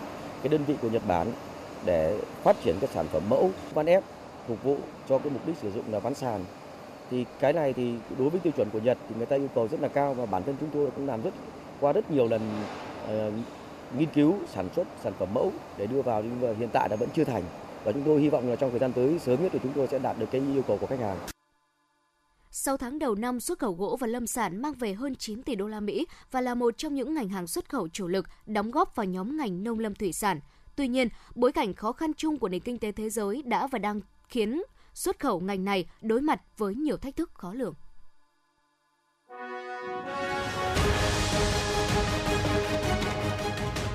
cái 0.42 0.48
đơn 0.48 0.64
vị 0.64 0.74
của 0.82 0.90
Nhật 0.90 1.06
Bản 1.08 1.32
để 1.84 2.20
phát 2.42 2.56
triển 2.64 2.76
các 2.80 2.90
sản 2.90 3.06
phẩm 3.12 3.22
mẫu 3.28 3.50
ván 3.74 3.86
ép 3.86 4.04
phục 4.48 4.62
vụ 4.62 4.76
cho 5.08 5.18
cái 5.18 5.32
mục 5.32 5.46
đích 5.46 5.56
sử 5.56 5.70
dụng 5.70 5.92
là 5.92 5.98
ván 5.98 6.14
sàn. 6.14 6.44
Thì 7.10 7.24
cái 7.40 7.52
này 7.52 7.72
thì 7.72 7.94
đối 8.18 8.30
với 8.30 8.40
tiêu 8.40 8.52
chuẩn 8.56 8.70
của 8.70 8.80
Nhật 8.80 8.98
thì 9.08 9.14
người 9.16 9.26
ta 9.26 9.36
yêu 9.36 9.48
cầu 9.54 9.68
rất 9.68 9.80
là 9.80 9.88
cao 9.88 10.14
và 10.14 10.26
bản 10.26 10.42
thân 10.42 10.56
chúng 10.60 10.70
tôi 10.70 10.90
cũng 10.96 11.06
làm 11.06 11.22
rất 11.22 11.34
qua 11.80 11.92
rất 11.92 12.10
nhiều 12.10 12.28
lần 12.28 12.40
Ờ, 13.10 13.32
nghiên 13.98 14.08
cứu 14.14 14.38
sản 14.52 14.68
xuất 14.76 14.86
sản 15.02 15.12
phẩm 15.18 15.34
mẫu 15.34 15.52
để 15.78 15.86
đưa 15.86 16.02
vào 16.02 16.22
nhưng 16.22 16.40
mà 16.40 16.58
hiện 16.58 16.68
tại 16.72 16.88
là 16.88 16.96
vẫn 16.96 17.08
chưa 17.14 17.24
thành 17.24 17.42
và 17.84 17.92
chúng 17.92 18.02
tôi 18.02 18.20
hy 18.20 18.28
vọng 18.28 18.50
là 18.50 18.56
trong 18.56 18.70
thời 18.70 18.78
gian 18.78 18.92
tới 18.92 19.18
sớm 19.18 19.42
nhất 19.42 19.52
thì 19.52 19.58
chúng 19.62 19.72
tôi 19.72 19.86
sẽ 19.90 19.98
đạt 19.98 20.18
được 20.18 20.26
cái 20.30 20.40
yêu 20.54 20.62
cầu 20.62 20.78
của 20.80 20.86
khách 20.86 21.00
hàng. 21.00 21.16
6 22.50 22.76
tháng 22.76 22.98
đầu 22.98 23.14
năm, 23.14 23.40
xuất 23.40 23.58
khẩu 23.58 23.72
gỗ 23.72 23.96
và 24.00 24.06
lâm 24.06 24.26
sản 24.26 24.62
mang 24.62 24.72
về 24.72 24.92
hơn 24.94 25.16
9 25.16 25.42
tỷ 25.42 25.54
đô 25.54 25.66
la 25.66 25.80
Mỹ 25.80 26.06
và 26.30 26.40
là 26.40 26.54
một 26.54 26.78
trong 26.78 26.94
những 26.94 27.14
ngành 27.14 27.28
hàng 27.28 27.46
xuất 27.46 27.68
khẩu 27.68 27.88
chủ 27.88 28.06
lực 28.06 28.26
đóng 28.46 28.70
góp 28.70 28.96
vào 28.96 29.06
nhóm 29.06 29.36
ngành 29.36 29.64
nông 29.64 29.78
lâm 29.78 29.94
thủy 29.94 30.12
sản. 30.12 30.40
Tuy 30.76 30.88
nhiên, 30.88 31.08
bối 31.34 31.52
cảnh 31.52 31.74
khó 31.74 31.92
khăn 31.92 32.14
chung 32.16 32.38
của 32.38 32.48
nền 32.48 32.60
kinh 32.60 32.78
tế 32.78 32.92
thế 32.92 33.10
giới 33.10 33.42
đã 33.42 33.66
và 33.66 33.78
đang 33.78 34.00
khiến 34.28 34.62
xuất 34.94 35.18
khẩu 35.18 35.40
ngành 35.40 35.64
này 35.64 35.86
đối 36.00 36.20
mặt 36.20 36.40
với 36.58 36.74
nhiều 36.74 36.96
thách 36.96 37.16
thức 37.16 37.30
khó 37.34 37.54
lường. 37.54 37.74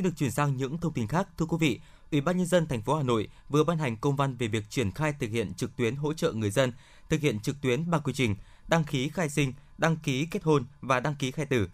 Xin 0.00 0.04
được 0.04 0.16
chuyển 0.16 0.30
sang 0.30 0.56
những 0.56 0.78
thông 0.78 0.92
tin 0.92 1.06
khác, 1.06 1.28
thưa 1.38 1.46
quý 1.46 1.56
vị. 1.60 1.80
Ủy 2.12 2.20
ban 2.20 2.36
nhân 2.36 2.46
dân 2.46 2.66
thành 2.66 2.82
phố 2.82 2.96
Hà 2.96 3.02
Nội 3.02 3.28
vừa 3.48 3.64
ban 3.64 3.78
hành 3.78 3.96
công 3.96 4.16
văn 4.16 4.36
về 4.36 4.48
việc 4.48 4.70
triển 4.70 4.90
khai 4.90 5.14
thực 5.20 5.30
hiện 5.30 5.54
trực 5.54 5.76
tuyến 5.76 5.96
hỗ 5.96 6.12
trợ 6.12 6.32
người 6.32 6.50
dân 6.50 6.72
thực 7.08 7.20
hiện 7.20 7.40
trực 7.40 7.60
tuyến 7.60 7.90
ba 7.90 7.98
quy 7.98 8.12
trình 8.12 8.36
đăng 8.68 8.84
ký 8.84 9.08
khai 9.08 9.28
sinh, 9.28 9.52
đăng 9.78 9.96
ký 9.96 10.26
kết 10.26 10.42
hôn 10.42 10.64
và 10.80 11.00
đăng 11.00 11.14
ký 11.14 11.30
khai 11.30 11.46
tử. 11.46 11.68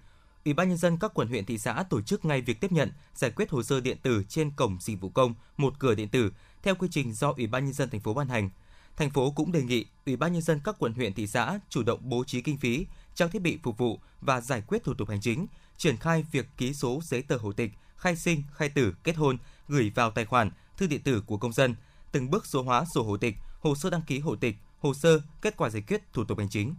Ủy 0.44 0.54
ban 0.54 0.68
nhân 0.68 0.78
dân 0.78 0.98
các 0.98 1.14
quận 1.14 1.28
huyện 1.28 1.44
thị 1.44 1.58
xã 1.58 1.82
tổ 1.90 2.02
chức 2.02 2.24
ngay 2.24 2.40
việc 2.40 2.60
tiếp 2.60 2.72
nhận, 2.72 2.92
giải 3.14 3.30
quyết 3.30 3.50
hồ 3.50 3.62
sơ 3.62 3.80
điện 3.80 3.98
tử 4.02 4.24
trên 4.28 4.50
cổng 4.50 4.78
dịch 4.80 5.00
vụ 5.00 5.08
công 5.08 5.34
một 5.56 5.74
cửa 5.78 5.94
điện 5.94 6.08
tử 6.08 6.32
theo 6.62 6.74
quy 6.74 6.88
trình 6.90 7.12
do 7.12 7.32
Ủy 7.36 7.46
ban 7.46 7.64
nhân 7.64 7.74
dân 7.74 7.90
thành 7.90 8.00
phố 8.00 8.14
ban 8.14 8.28
hành. 8.28 8.50
Thành 8.96 9.10
phố 9.10 9.30
cũng 9.30 9.52
đề 9.52 9.62
nghị 9.62 9.86
Ủy 10.06 10.16
ban 10.16 10.32
nhân 10.32 10.42
dân 10.42 10.60
các 10.64 10.76
quận 10.78 10.92
huyện 10.92 11.14
thị 11.14 11.26
xã 11.26 11.58
chủ 11.68 11.82
động 11.82 12.00
bố 12.02 12.24
trí 12.24 12.40
kinh 12.40 12.58
phí, 12.58 12.86
trang 13.14 13.30
thiết 13.30 13.42
bị 13.42 13.58
phục 13.62 13.78
vụ 13.78 14.00
và 14.20 14.40
giải 14.40 14.62
quyết 14.66 14.84
thủ 14.84 14.94
tục 14.94 15.08
hành 15.08 15.20
chính, 15.20 15.46
triển 15.76 15.96
khai 15.96 16.24
việc 16.32 16.46
ký 16.56 16.74
số 16.74 17.00
giấy 17.04 17.22
tờ 17.22 17.36
hộ 17.36 17.52
tịch, 17.52 17.70
khai 17.96 18.16
sinh, 18.16 18.42
khai 18.52 18.68
tử, 18.68 18.94
kết 19.04 19.16
hôn 19.16 19.38
gửi 19.68 19.92
vào 19.94 20.10
tài 20.10 20.24
khoản 20.24 20.50
thư 20.76 20.86
điện 20.86 21.02
tử 21.02 21.22
của 21.26 21.36
công 21.36 21.52
dân, 21.52 21.74
từng 22.12 22.30
bước 22.30 22.46
số 22.46 22.62
hóa 22.62 22.84
sổ 22.84 23.02
hộ 23.02 23.16
tịch, 23.16 23.34
hồ 23.60 23.74
sơ 23.74 23.90
đăng 23.90 24.02
ký 24.02 24.18
hộ 24.18 24.36
tịch, 24.36 24.56
hồ 24.80 24.94
sơ, 24.94 25.20
kết 25.42 25.56
quả 25.56 25.70
giải 25.70 25.82
quyết 25.88 26.12
thủ 26.12 26.24
tục 26.24 26.38
hành 26.38 26.48
chính. 26.48 26.74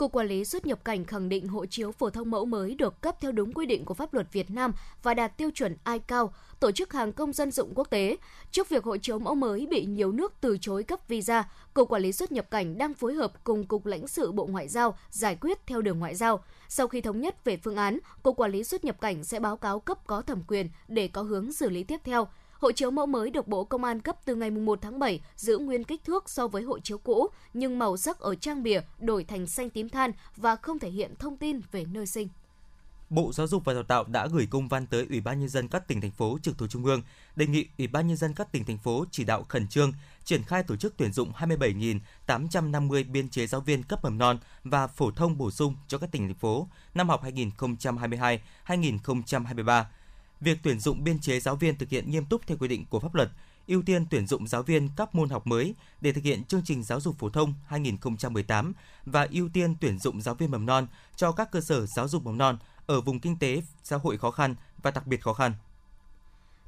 Cục 0.00 0.12
Quản 0.12 0.26
lý 0.26 0.44
xuất 0.44 0.66
nhập 0.66 0.84
cảnh 0.84 1.04
khẳng 1.04 1.28
định 1.28 1.48
hộ 1.48 1.66
chiếu 1.66 1.92
phổ 1.92 2.10
thông 2.10 2.30
mẫu 2.30 2.44
mới 2.44 2.74
được 2.74 3.00
cấp 3.00 3.16
theo 3.20 3.32
đúng 3.32 3.52
quy 3.52 3.66
định 3.66 3.84
của 3.84 3.94
pháp 3.94 4.14
luật 4.14 4.32
Việt 4.32 4.50
Nam 4.50 4.72
và 5.02 5.14
đạt 5.14 5.36
tiêu 5.36 5.50
chuẩn 5.54 5.76
ICAO, 5.92 6.32
tổ 6.60 6.70
chức 6.70 6.92
hàng 6.92 7.12
công 7.12 7.32
dân 7.32 7.50
dụng 7.50 7.72
quốc 7.74 7.90
tế. 7.90 8.16
Trước 8.50 8.68
việc 8.68 8.84
hộ 8.84 8.96
chiếu 8.96 9.18
mẫu 9.18 9.34
mới 9.34 9.66
bị 9.66 9.84
nhiều 9.84 10.12
nước 10.12 10.34
từ 10.40 10.58
chối 10.60 10.82
cấp 10.82 11.08
visa, 11.08 11.48
Cục 11.74 11.88
Quản 11.88 12.02
lý 12.02 12.12
xuất 12.12 12.32
nhập 12.32 12.50
cảnh 12.50 12.78
đang 12.78 12.94
phối 12.94 13.14
hợp 13.14 13.32
cùng 13.44 13.66
Cục 13.66 13.86
lãnh 13.86 14.08
sự 14.08 14.32
Bộ 14.32 14.46
Ngoại 14.46 14.68
giao 14.68 14.98
giải 15.10 15.36
quyết 15.40 15.66
theo 15.66 15.82
đường 15.82 15.98
ngoại 15.98 16.14
giao. 16.14 16.44
Sau 16.68 16.88
khi 16.88 17.00
thống 17.00 17.20
nhất 17.20 17.44
về 17.44 17.56
phương 17.56 17.76
án, 17.76 17.98
Cục 18.22 18.36
Quản 18.36 18.52
lý 18.52 18.64
xuất 18.64 18.84
nhập 18.84 19.00
cảnh 19.00 19.24
sẽ 19.24 19.40
báo 19.40 19.56
cáo 19.56 19.80
cấp 19.80 20.06
có 20.06 20.22
thẩm 20.22 20.42
quyền 20.48 20.68
để 20.88 21.08
có 21.08 21.22
hướng 21.22 21.52
xử 21.52 21.68
lý 21.68 21.84
tiếp 21.84 22.00
theo. 22.04 22.28
Hộ 22.60 22.72
chiếu 22.72 22.90
mẫu 22.90 23.06
mới 23.06 23.30
được 23.30 23.48
Bộ 23.48 23.64
Công 23.64 23.84
an 23.84 24.00
cấp 24.00 24.16
từ 24.24 24.34
ngày 24.34 24.50
1 24.50 24.78
tháng 24.82 24.98
7 24.98 25.20
giữ 25.36 25.58
nguyên 25.58 25.84
kích 25.84 26.04
thước 26.04 26.30
so 26.30 26.48
với 26.48 26.62
hộ 26.62 26.78
chiếu 26.78 26.98
cũ, 26.98 27.28
nhưng 27.54 27.78
màu 27.78 27.96
sắc 27.96 28.18
ở 28.18 28.34
trang 28.34 28.62
bìa 28.62 28.80
đổi 28.98 29.24
thành 29.24 29.46
xanh 29.46 29.70
tím 29.70 29.88
than 29.88 30.12
và 30.36 30.56
không 30.56 30.78
thể 30.78 30.90
hiện 30.90 31.14
thông 31.18 31.36
tin 31.36 31.60
về 31.72 31.84
nơi 31.84 32.06
sinh. 32.06 32.28
Bộ 33.10 33.32
Giáo 33.32 33.46
dục 33.46 33.64
và 33.64 33.74
Đào 33.74 33.82
tạo 33.82 34.04
đã 34.04 34.26
gửi 34.26 34.46
công 34.50 34.68
văn 34.68 34.86
tới 34.86 35.06
Ủy 35.10 35.20
ban 35.20 35.40
nhân 35.40 35.48
dân 35.48 35.68
các 35.68 35.88
tỉnh 35.88 36.00
thành 36.00 36.10
phố 36.10 36.38
trực 36.42 36.58
thuộc 36.58 36.70
trung 36.70 36.84
ương, 36.84 37.02
đề 37.36 37.46
nghị 37.46 37.66
Ủy 37.78 37.86
ban 37.86 38.06
nhân 38.06 38.16
dân 38.16 38.34
các 38.34 38.52
tỉnh 38.52 38.64
thành 38.64 38.78
phố 38.78 39.04
chỉ 39.10 39.24
đạo 39.24 39.44
khẩn 39.48 39.68
trương 39.68 39.92
triển 40.24 40.42
khai 40.42 40.62
tổ 40.62 40.76
chức 40.76 40.94
tuyển 40.96 41.12
dụng 41.12 41.32
27.850 41.32 43.12
biên 43.12 43.28
chế 43.28 43.46
giáo 43.46 43.60
viên 43.60 43.82
cấp 43.82 44.04
mầm 44.04 44.18
non 44.18 44.38
và 44.64 44.86
phổ 44.86 45.10
thông 45.10 45.38
bổ 45.38 45.50
sung 45.50 45.74
cho 45.88 45.98
các 45.98 46.12
tỉnh 46.12 46.26
thành 46.26 46.34
phố 46.34 46.68
năm 46.94 47.08
học 47.08 47.22
2022-2023. 48.66 49.84
Việc 50.40 50.58
tuyển 50.62 50.80
dụng 50.80 51.04
biên 51.04 51.18
chế 51.18 51.40
giáo 51.40 51.56
viên 51.56 51.78
thực 51.78 51.88
hiện 51.88 52.10
nghiêm 52.10 52.24
túc 52.24 52.46
theo 52.46 52.58
quy 52.60 52.68
định 52.68 52.84
của 52.90 53.00
pháp 53.00 53.14
luật, 53.14 53.30
ưu 53.66 53.82
tiên 53.82 54.06
tuyển 54.10 54.26
dụng 54.26 54.46
giáo 54.46 54.62
viên 54.62 54.88
các 54.96 55.14
môn 55.14 55.28
học 55.28 55.46
mới 55.46 55.74
để 56.00 56.12
thực 56.12 56.24
hiện 56.24 56.44
chương 56.44 56.62
trình 56.64 56.82
giáo 56.82 57.00
dục 57.00 57.18
phổ 57.18 57.30
thông 57.30 57.54
2018 57.66 58.72
và 59.04 59.28
ưu 59.32 59.48
tiên 59.52 59.74
tuyển 59.80 59.98
dụng 59.98 60.22
giáo 60.22 60.34
viên 60.34 60.50
mầm 60.50 60.66
non 60.66 60.86
cho 61.16 61.32
các 61.32 61.50
cơ 61.50 61.60
sở 61.60 61.86
giáo 61.86 62.08
dục 62.08 62.24
mầm 62.24 62.38
non 62.38 62.58
ở 62.86 63.00
vùng 63.00 63.20
kinh 63.20 63.38
tế 63.38 63.62
xã 63.82 63.96
hội 63.96 64.18
khó 64.18 64.30
khăn 64.30 64.54
và 64.82 64.90
đặc 64.90 65.06
biệt 65.06 65.22
khó 65.22 65.32
khăn. 65.32 65.52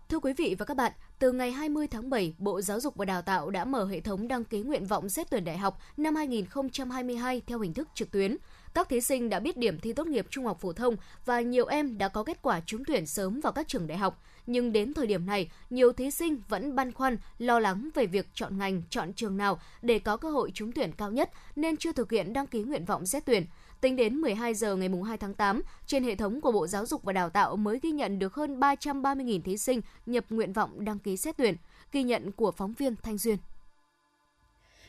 Thưa 0.09 0.19
quý 0.19 0.33
vị 0.33 0.57
và 0.59 0.64
các 0.64 0.76
bạn, 0.76 0.93
từ 1.19 1.33
ngày 1.33 1.52
20 1.52 1.87
tháng 1.87 2.11
7, 2.11 2.35
Bộ 2.38 2.61
Giáo 2.61 2.81
dục 2.81 2.97
và 2.97 3.05
Đào 3.05 3.23
tạo 3.23 3.50
đã 3.50 3.64
mở 3.64 3.85
hệ 3.85 4.00
thống 4.00 4.29
đăng 4.29 4.45
ký 4.45 4.62
nguyện 4.62 4.87
vọng 4.87 5.09
xét 5.09 5.31
tuyển 5.31 5.45
đại 5.45 5.59
học 5.59 5.79
năm 5.97 6.14
2022 6.14 7.43
theo 7.47 7.59
hình 7.61 7.75
thức 7.75 7.88
trực 7.95 8.11
tuyến. 8.11 8.37
Các 8.75 8.88
thí 8.88 9.00
sinh 9.00 9.29
đã 9.29 9.41
biết 9.41 9.57
điểm 9.57 9.79
thi 9.79 9.93
tốt 9.93 10.07
nghiệp 10.07 10.26
trung 10.31 10.47
học 10.47 10.61
phổ 10.61 10.73
thông 10.73 10.97
và 11.25 11.41
nhiều 11.41 11.67
em 11.67 11.99
đã 11.99 12.09
có 12.09 12.25
kết 12.25 12.43
quả 12.43 12.61
trúng 12.67 12.85
tuyển 12.85 13.07
sớm 13.07 13.41
vào 13.41 13.52
các 13.52 13.69
trường 13.69 13.87
đại 13.87 13.99
học. 13.99 14.23
Nhưng 14.47 14.73
đến 14.73 14.95
thời 14.95 15.07
điểm 15.07 15.26
này, 15.26 15.50
nhiều 15.71 15.93
thí 15.93 16.11
sinh 16.11 16.43
vẫn 16.49 16.76
băn 16.76 16.93
khoăn, 16.93 17.17
lo 17.38 17.61
lắng 17.61 17.88
về 17.95 18.07
việc 18.07 18.29
chọn 18.35 18.59
ngành, 18.59 18.83
chọn 18.91 19.12
trường 19.12 19.37
nào 19.37 19.61
để 19.83 19.99
có 19.99 20.17
cơ 20.17 20.31
hội 20.31 20.50
trúng 20.55 20.73
tuyển 20.73 20.93
cao 20.93 21.11
nhất 21.11 21.31
nên 21.57 21.76
chưa 21.76 21.93
thực 21.93 22.11
hiện 22.11 22.33
đăng 22.33 22.47
ký 22.47 22.62
nguyện 22.62 22.85
vọng 22.85 23.07
xét 23.07 23.25
tuyển. 23.26 23.47
Tính 23.81 23.97
đến 23.97 24.17
12 24.17 24.55
giờ 24.55 24.76
ngày 24.76 24.88
2 25.07 25.19
tháng 25.19 25.35
8, 25.35 25.62
trên 25.87 26.05
hệ 26.05 26.14
thống 26.14 26.41
của 26.41 26.52
Bộ 26.52 26.67
Giáo 26.67 26.87
dục 26.87 27.02
và 27.02 27.12
Đào 27.12 27.31
tạo 27.31 27.57
mới 27.57 27.79
ghi 27.83 27.91
nhận 27.91 28.19
được 28.19 28.35
hơn 28.35 28.61
330.000 28.61 29.43
thí 29.43 29.57
sinh 29.57 29.81
nhập 30.07 30.25
nguyện 30.31 30.52
vọng 30.52 30.85
đăng 30.85 30.99
ký 30.99 31.17
xét 31.17 31.37
tuyển. 31.37 31.57
Ghi 31.93 32.02
nhận 32.02 32.33
của 32.33 32.50
phóng 32.50 32.75
viên 32.75 32.97
Thanh 32.97 33.19
Duyên. 33.19 33.37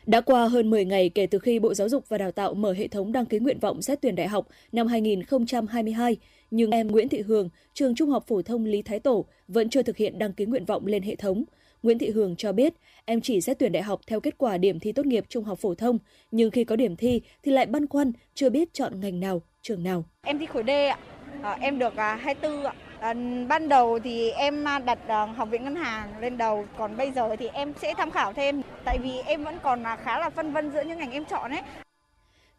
Đã 0.05 0.21
qua 0.21 0.47
hơn 0.47 0.69
10 0.69 0.85
ngày 0.85 1.09
kể 1.09 1.27
từ 1.27 1.39
khi 1.39 1.59
Bộ 1.59 1.73
Giáo 1.73 1.89
dục 1.89 2.09
và 2.09 2.17
Đào 2.17 2.31
tạo 2.31 2.53
mở 2.53 2.73
hệ 2.73 2.87
thống 2.87 3.11
đăng 3.11 3.25
ký 3.25 3.39
nguyện 3.39 3.59
vọng 3.59 3.81
xét 3.81 4.01
tuyển 4.01 4.15
đại 4.15 4.27
học 4.27 4.47
năm 4.71 4.87
2022, 4.87 6.17
nhưng 6.51 6.71
em 6.71 6.87
Nguyễn 6.87 7.09
Thị 7.09 7.21
Hường, 7.21 7.49
trường 7.73 7.95
Trung 7.95 8.09
học 8.09 8.23
phổ 8.27 8.41
thông 8.41 8.65
Lý 8.65 8.81
Thái 8.81 8.99
Tổ 8.99 9.25
vẫn 9.47 9.69
chưa 9.69 9.83
thực 9.83 9.97
hiện 9.97 10.19
đăng 10.19 10.33
ký 10.33 10.45
nguyện 10.45 10.65
vọng 10.65 10.85
lên 10.85 11.03
hệ 11.03 11.15
thống. 11.15 11.43
Nguyễn 11.83 11.99
Thị 11.99 12.09
Hường 12.09 12.35
cho 12.35 12.51
biết, 12.51 12.73
em 13.05 13.21
chỉ 13.21 13.41
xét 13.41 13.59
tuyển 13.59 13.71
đại 13.71 13.83
học 13.83 14.01
theo 14.07 14.19
kết 14.19 14.37
quả 14.37 14.57
điểm 14.57 14.79
thi 14.79 14.91
tốt 14.91 15.05
nghiệp 15.05 15.25
trung 15.29 15.43
học 15.43 15.59
phổ 15.59 15.75
thông, 15.75 15.97
nhưng 16.31 16.51
khi 16.51 16.63
có 16.63 16.75
điểm 16.75 16.95
thi 16.95 17.21
thì 17.43 17.51
lại 17.51 17.65
băn 17.65 17.87
khoăn 17.87 18.11
chưa 18.33 18.49
biết 18.49 18.73
chọn 18.73 18.99
ngành 18.99 19.19
nào, 19.19 19.41
trường 19.61 19.83
nào. 19.83 20.05
Em 20.21 20.39
thi 20.39 20.45
khối 20.45 20.63
D 20.67 20.69
ạ. 20.69 20.97
À, 21.41 21.57
em 21.61 21.79
được 21.79 21.95
à, 21.95 22.15
24 22.15 22.63
ạ. 22.63 22.73
À, 23.03 23.13
ban 23.47 23.69
đầu 23.69 23.99
thì 23.99 24.29
em 24.29 24.67
à, 24.67 24.79
đặt 24.79 24.99
ờ, 25.07 25.25
học 25.25 25.49
viện 25.51 25.63
ngân 25.63 25.75
hàng 25.75 26.19
lên 26.19 26.37
đầu, 26.37 26.65
còn 26.77 26.97
bây 26.97 27.11
giờ 27.11 27.35
thì 27.39 27.47
em 27.47 27.73
sẽ 27.81 27.93
tham 27.97 28.11
khảo 28.11 28.33
thêm, 28.33 28.61
tại 28.85 28.97
vì 29.03 29.11
em 29.25 29.43
vẫn 29.43 29.55
còn 29.63 29.83
à, 29.83 29.95
khá 29.95 30.19
là 30.19 30.29
phân 30.29 30.53
vân 30.53 30.71
giữa 30.71 30.81
những 30.81 30.99
ngành 30.99 31.11
em 31.11 31.25
chọn 31.25 31.51
ấy. 31.51 31.61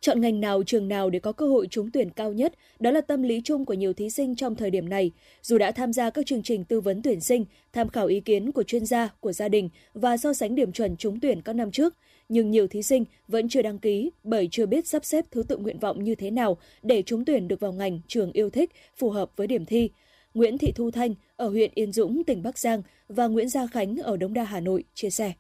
Chọn 0.01 0.21
ngành 0.21 0.41
nào, 0.41 0.63
trường 0.63 0.89
nào 0.89 1.11
để 1.11 1.19
có 1.19 1.33
cơ 1.33 1.47
hội 1.47 1.67
trúng 1.71 1.91
tuyển 1.91 2.11
cao 2.11 2.33
nhất, 2.33 2.53
đó 2.81 2.91
là 2.91 3.01
tâm 3.01 3.23
lý 3.23 3.41
chung 3.45 3.65
của 3.65 3.75
nhiều 3.75 3.93
thí 3.93 4.11
sinh 4.11 4.37
trong 4.37 4.55
thời 4.55 4.71
điểm 4.71 4.89
này. 4.89 5.11
Dù 5.43 5.59
đã 5.59 5.73
tham 5.73 5.93
gia 5.93 6.11
các 6.11 6.27
chương 6.27 6.43
trình 6.43 6.65
tư 6.65 6.81
vấn 6.81 7.03
tuyển 7.03 7.21
sinh, 7.21 7.45
tham 7.73 7.89
khảo 7.89 8.07
ý 8.07 8.21
kiến 8.21 8.53
của 8.53 8.63
chuyên 8.63 8.87
gia, 8.87 9.09
của 9.21 9.33
gia 9.33 9.49
đình 9.49 9.69
và 9.95 10.17
so 10.17 10.33
sánh 10.33 10.55
điểm 10.55 10.73
chuẩn 10.73 10.97
trúng 10.97 11.21
tuyển 11.21 11.43
các 11.43 11.53
năm 11.53 11.71
trước, 11.71 11.95
nhưng 12.29 12.51
nhiều 12.51 12.67
thí 12.67 12.83
sinh 12.83 13.05
vẫn 13.29 13.49
chưa 13.49 13.63
đăng 13.63 13.79
ký 13.79 14.11
bởi 14.25 14.49
chưa 14.51 14.67
biết 14.67 14.87
sắp 14.87 15.05
xếp 15.05 15.25
thứ 15.31 15.43
tự 15.43 15.57
nguyện 15.57 15.79
vọng 15.79 16.05
như 16.05 16.15
thế 16.15 16.31
nào 16.31 16.57
để 16.83 17.03
trúng 17.03 17.25
tuyển 17.25 17.49
được 17.49 17.61
vào 17.61 17.73
ngành 17.73 18.01
trường 18.09 18.33
yêu 18.33 18.51
thích 18.51 18.71
phù 18.97 19.11
hợp 19.11 19.31
với 19.37 19.47
điểm 19.47 19.65
thi. 19.65 19.91
Nguyễn 20.35 20.59
Thị 20.59 20.73
Thu 20.77 20.91
Thanh 20.91 21.15
ở 21.37 21.49
huyện 21.49 21.71
Yên 21.75 21.93
Dũng, 21.93 22.25
tỉnh 22.27 22.43
Bắc 22.43 22.59
Giang 22.59 22.83
và 23.09 23.27
Nguyễn 23.27 23.49
Gia 23.49 23.61
Khánh 23.73 23.97
ở 23.97 24.17
Đống 24.17 24.35
Đa, 24.35 24.43
Hà 24.43 24.61
Nội 24.61 24.85
chia 24.95 25.11
sẻ. 25.11 25.33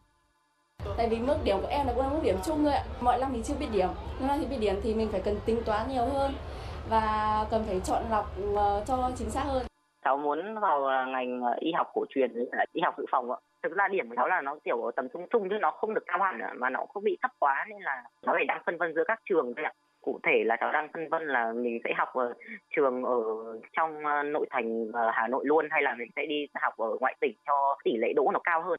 Tại 0.96 1.08
vì 1.08 1.18
mức 1.18 1.36
điểm 1.44 1.56
của 1.60 1.66
em 1.66 1.86
là 1.86 1.92
cũng 1.92 2.02
là 2.02 2.10
mức 2.10 2.20
điểm 2.24 2.36
chung 2.44 2.64
thôi 2.64 2.72
ạ. 2.72 2.84
Mọi 3.00 3.18
năm 3.18 3.30
thì 3.34 3.40
chưa 3.44 3.54
biết 3.60 3.66
điểm. 3.72 3.88
Năm 4.20 4.28
nay 4.28 4.38
thì 4.40 4.46
biết 4.46 4.56
điểm 4.60 4.74
thì 4.82 4.94
mình 4.94 5.08
phải 5.12 5.20
cần 5.24 5.36
tính 5.46 5.60
toán 5.66 5.88
nhiều 5.88 6.06
hơn 6.06 6.32
và 6.88 7.46
cần 7.50 7.64
phải 7.66 7.80
chọn 7.84 8.02
lọc 8.10 8.36
ờ, 8.56 8.84
cho 8.86 9.10
chính 9.16 9.30
xác 9.30 9.42
hơn. 9.44 9.66
Cháu 10.04 10.16
muốn 10.16 10.60
vào 10.60 10.84
ờ, 10.84 11.06
ngành 11.06 11.40
ờ, 11.42 11.54
y 11.60 11.72
học 11.72 11.90
cổ 11.94 12.04
truyền 12.08 12.32
với 12.34 12.48
cả 12.52 12.64
y 12.72 12.82
học 12.84 12.94
dự 12.98 13.04
phòng 13.10 13.30
ạ. 13.30 13.38
Thực 13.62 13.72
ra 13.72 13.88
điểm 13.88 14.08
của 14.08 14.14
cháu 14.16 14.28
là 14.28 14.40
nó 14.40 14.56
kiểu 14.64 14.82
ở 14.82 14.90
tầm 14.96 15.08
trung 15.12 15.26
trung 15.30 15.48
chứ 15.50 15.56
nó 15.60 15.70
không 15.70 15.94
được 15.94 16.04
cao 16.06 16.18
hẳn 16.22 16.40
mà 16.56 16.70
nó 16.70 16.86
không 16.94 17.04
bị 17.04 17.18
thấp 17.22 17.30
quá 17.38 17.66
nên 17.68 17.82
là 17.82 18.04
cháu 18.26 18.34
phải 18.34 18.44
đang 18.44 18.62
phân 18.66 18.78
vân 18.78 18.94
giữa 18.94 19.04
các 19.06 19.20
trường 19.24 19.52
thôi 19.56 19.64
ạ 19.64 19.72
cụ 20.04 20.20
thể 20.22 20.44
là 20.44 20.56
cháu 20.60 20.72
đang 20.72 20.88
phân 20.92 21.08
vân 21.08 21.26
là 21.26 21.52
mình 21.52 21.78
sẽ 21.84 21.92
học 21.96 22.08
ở 22.14 22.34
trường 22.76 23.02
ở 23.04 23.14
trong 23.72 24.04
ờ, 24.06 24.22
nội 24.22 24.46
thành 24.50 24.86
ờ, 24.92 25.10
Hà 25.12 25.28
Nội 25.28 25.44
luôn, 25.46 25.68
hay 25.70 25.82
là 25.82 25.94
mình 25.98 26.08
sẽ 26.16 26.26
đi 26.26 26.46
học 26.54 26.74
ở 26.76 26.96
ngoại 27.00 27.14
tỉnh 27.20 27.34
cho 27.46 27.76
tỷ 27.84 27.96
lệ 27.96 28.12
đỗ 28.16 28.30
nó 28.32 28.40
cao 28.44 28.62
hơn. 28.62 28.78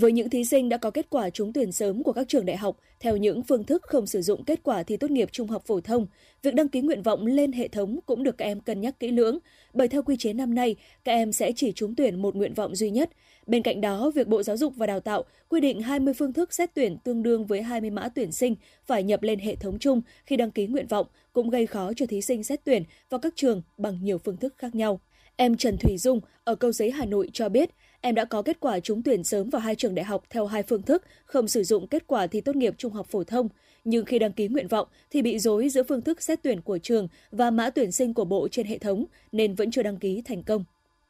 Với 0.00 0.12
những 0.12 0.30
thí 0.30 0.44
sinh 0.44 0.68
đã 0.68 0.76
có 0.76 0.90
kết 0.90 1.06
quả 1.10 1.30
trúng 1.30 1.52
tuyển 1.52 1.72
sớm 1.72 2.02
của 2.02 2.12
các 2.12 2.28
trường 2.28 2.46
đại 2.46 2.56
học 2.56 2.76
theo 3.00 3.16
những 3.16 3.42
phương 3.42 3.64
thức 3.64 3.82
không 3.82 4.06
sử 4.06 4.22
dụng 4.22 4.44
kết 4.44 4.60
quả 4.62 4.82
thi 4.82 4.96
tốt 4.96 5.10
nghiệp 5.10 5.28
trung 5.32 5.48
học 5.48 5.62
phổ 5.66 5.80
thông, 5.80 6.06
việc 6.42 6.54
đăng 6.54 6.68
ký 6.68 6.80
nguyện 6.80 7.02
vọng 7.02 7.26
lên 7.26 7.52
hệ 7.52 7.68
thống 7.68 7.98
cũng 8.06 8.22
được 8.22 8.38
các 8.38 8.44
em 8.44 8.60
cân 8.60 8.80
nhắc 8.80 9.00
kỹ 9.00 9.10
lưỡng, 9.10 9.38
bởi 9.74 9.88
theo 9.88 10.02
quy 10.02 10.16
chế 10.16 10.32
năm 10.32 10.54
nay, 10.54 10.76
các 11.04 11.12
em 11.12 11.32
sẽ 11.32 11.52
chỉ 11.56 11.72
trúng 11.72 11.94
tuyển 11.94 12.22
một 12.22 12.36
nguyện 12.36 12.54
vọng 12.54 12.74
duy 12.74 12.90
nhất. 12.90 13.10
Bên 13.46 13.62
cạnh 13.62 13.80
đó, 13.80 14.10
việc 14.14 14.28
Bộ 14.28 14.42
Giáo 14.42 14.56
dục 14.56 14.72
và 14.76 14.86
Đào 14.86 15.00
tạo 15.00 15.24
quy 15.48 15.60
định 15.60 15.82
20 15.82 16.14
phương 16.14 16.32
thức 16.32 16.54
xét 16.54 16.70
tuyển 16.74 16.98
tương 16.98 17.22
đương 17.22 17.46
với 17.46 17.62
20 17.62 17.90
mã 17.90 18.08
tuyển 18.08 18.32
sinh 18.32 18.54
phải 18.86 19.02
nhập 19.02 19.22
lên 19.22 19.38
hệ 19.38 19.56
thống 19.56 19.78
chung 19.78 20.00
khi 20.26 20.36
đăng 20.36 20.50
ký 20.50 20.66
nguyện 20.66 20.86
vọng 20.86 21.06
cũng 21.32 21.50
gây 21.50 21.66
khó 21.66 21.92
cho 21.96 22.06
thí 22.06 22.22
sinh 22.22 22.44
xét 22.44 22.60
tuyển 22.64 22.82
vào 23.10 23.20
các 23.20 23.32
trường 23.36 23.62
bằng 23.76 23.98
nhiều 24.02 24.18
phương 24.18 24.36
thức 24.36 24.54
khác 24.58 24.74
nhau. 24.74 25.00
Em 25.40 25.56
Trần 25.56 25.76
Thủy 25.76 25.96
Dung 25.98 26.20
ở 26.44 26.54
Câu 26.54 26.72
Giấy 26.72 26.90
Hà 26.90 27.04
Nội 27.04 27.28
cho 27.32 27.48
biết, 27.48 27.70
em 28.00 28.14
đã 28.14 28.24
có 28.24 28.42
kết 28.42 28.60
quả 28.60 28.80
trúng 28.80 29.02
tuyển 29.02 29.24
sớm 29.24 29.50
vào 29.50 29.60
hai 29.60 29.74
trường 29.74 29.94
đại 29.94 30.04
học 30.04 30.22
theo 30.30 30.46
hai 30.46 30.62
phương 30.62 30.82
thức, 30.82 31.02
không 31.24 31.48
sử 31.48 31.62
dụng 31.62 31.86
kết 31.86 32.06
quả 32.06 32.26
thi 32.26 32.40
tốt 32.40 32.56
nghiệp 32.56 32.74
trung 32.78 32.92
học 32.92 33.06
phổ 33.06 33.24
thông. 33.24 33.48
Nhưng 33.84 34.04
khi 34.04 34.18
đăng 34.18 34.32
ký 34.32 34.48
nguyện 34.48 34.68
vọng 34.68 34.88
thì 35.10 35.22
bị 35.22 35.38
dối 35.38 35.68
giữa 35.68 35.82
phương 35.82 36.00
thức 36.00 36.22
xét 36.22 36.38
tuyển 36.42 36.60
của 36.60 36.78
trường 36.78 37.08
và 37.32 37.50
mã 37.50 37.70
tuyển 37.70 37.92
sinh 37.92 38.14
của 38.14 38.24
bộ 38.24 38.48
trên 38.48 38.66
hệ 38.66 38.78
thống, 38.78 39.04
nên 39.32 39.54
vẫn 39.54 39.70
chưa 39.70 39.82
đăng 39.82 39.96
ký 39.96 40.22
thành 40.24 40.42
công. 40.42 40.64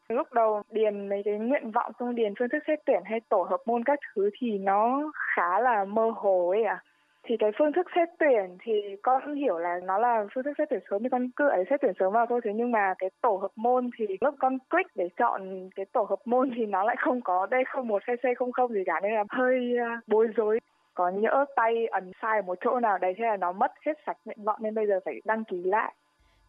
Lúc 0.08 0.32
đầu 0.32 0.62
điền 0.70 1.08
mấy 1.08 1.22
cái 1.24 1.34
nguyện 1.34 1.70
vọng 1.70 1.92
xong 2.00 2.14
điền 2.14 2.34
phương 2.38 2.48
thức 2.52 2.62
xét 2.66 2.78
tuyển 2.86 3.02
hay 3.04 3.20
tổ 3.28 3.46
hợp 3.50 3.60
môn 3.66 3.84
các 3.84 3.98
thứ 4.14 4.30
thì 4.40 4.58
nó 4.58 5.12
khá 5.36 5.60
là 5.60 5.84
mơ 5.84 6.10
hồ 6.16 6.48
ấy 6.48 6.64
à 6.64 6.82
thì 7.22 7.36
cái 7.36 7.50
phương 7.58 7.72
thức 7.72 7.86
xét 7.96 8.08
tuyển 8.18 8.56
thì 8.60 8.72
con 9.02 9.34
hiểu 9.34 9.58
là 9.58 9.80
nó 9.84 9.98
là 9.98 10.24
phương 10.34 10.44
thức 10.44 10.52
xét 10.58 10.68
tuyển 10.70 10.80
sớm 10.90 11.02
thì 11.02 11.08
con 11.08 11.30
cứ 11.36 11.48
ấy 11.48 11.64
xét 11.70 11.80
tuyển 11.80 11.92
sớm 11.98 12.12
vào 12.12 12.26
thôi. 12.26 12.40
Thế 12.44 12.50
nhưng 12.54 12.72
mà 12.72 12.94
cái 12.98 13.10
tổ 13.22 13.36
hợp 13.36 13.50
môn 13.56 13.90
thì 13.98 14.06
lúc 14.20 14.34
con 14.38 14.58
click 14.70 14.96
để 14.96 15.08
chọn 15.16 15.70
cái 15.76 15.86
tổ 15.92 16.02
hợp 16.02 16.18
môn 16.24 16.50
thì 16.56 16.66
nó 16.66 16.84
lại 16.84 16.96
không 16.98 17.20
có 17.20 17.46
đây 17.50 17.64
không 17.68 17.88
một 17.88 18.02
cc 18.02 18.38
không 18.38 18.52
không 18.52 18.72
gì 18.72 18.82
cả. 18.86 19.00
Nên 19.02 19.14
là 19.14 19.24
hơi 19.30 19.76
ờ, 19.78 19.88
bối 20.06 20.28
rối. 20.36 20.58
Có 20.94 21.10
nhỡ 21.10 21.44
tay 21.56 21.86
ấn 21.86 22.12
sai 22.22 22.42
một 22.42 22.58
chỗ 22.60 22.80
nào 22.80 22.98
đấy, 22.98 23.14
thế 23.18 23.24
là 23.24 23.36
nó 23.36 23.52
mất 23.52 23.72
hết 23.86 23.92
sạch 24.06 24.16
nguyện 24.24 24.44
vọng 24.44 24.58
nên 24.62 24.74
bây 24.74 24.86
giờ 24.86 25.00
phải 25.04 25.20
đăng 25.24 25.44
ký 25.44 25.62
lại 25.64 25.94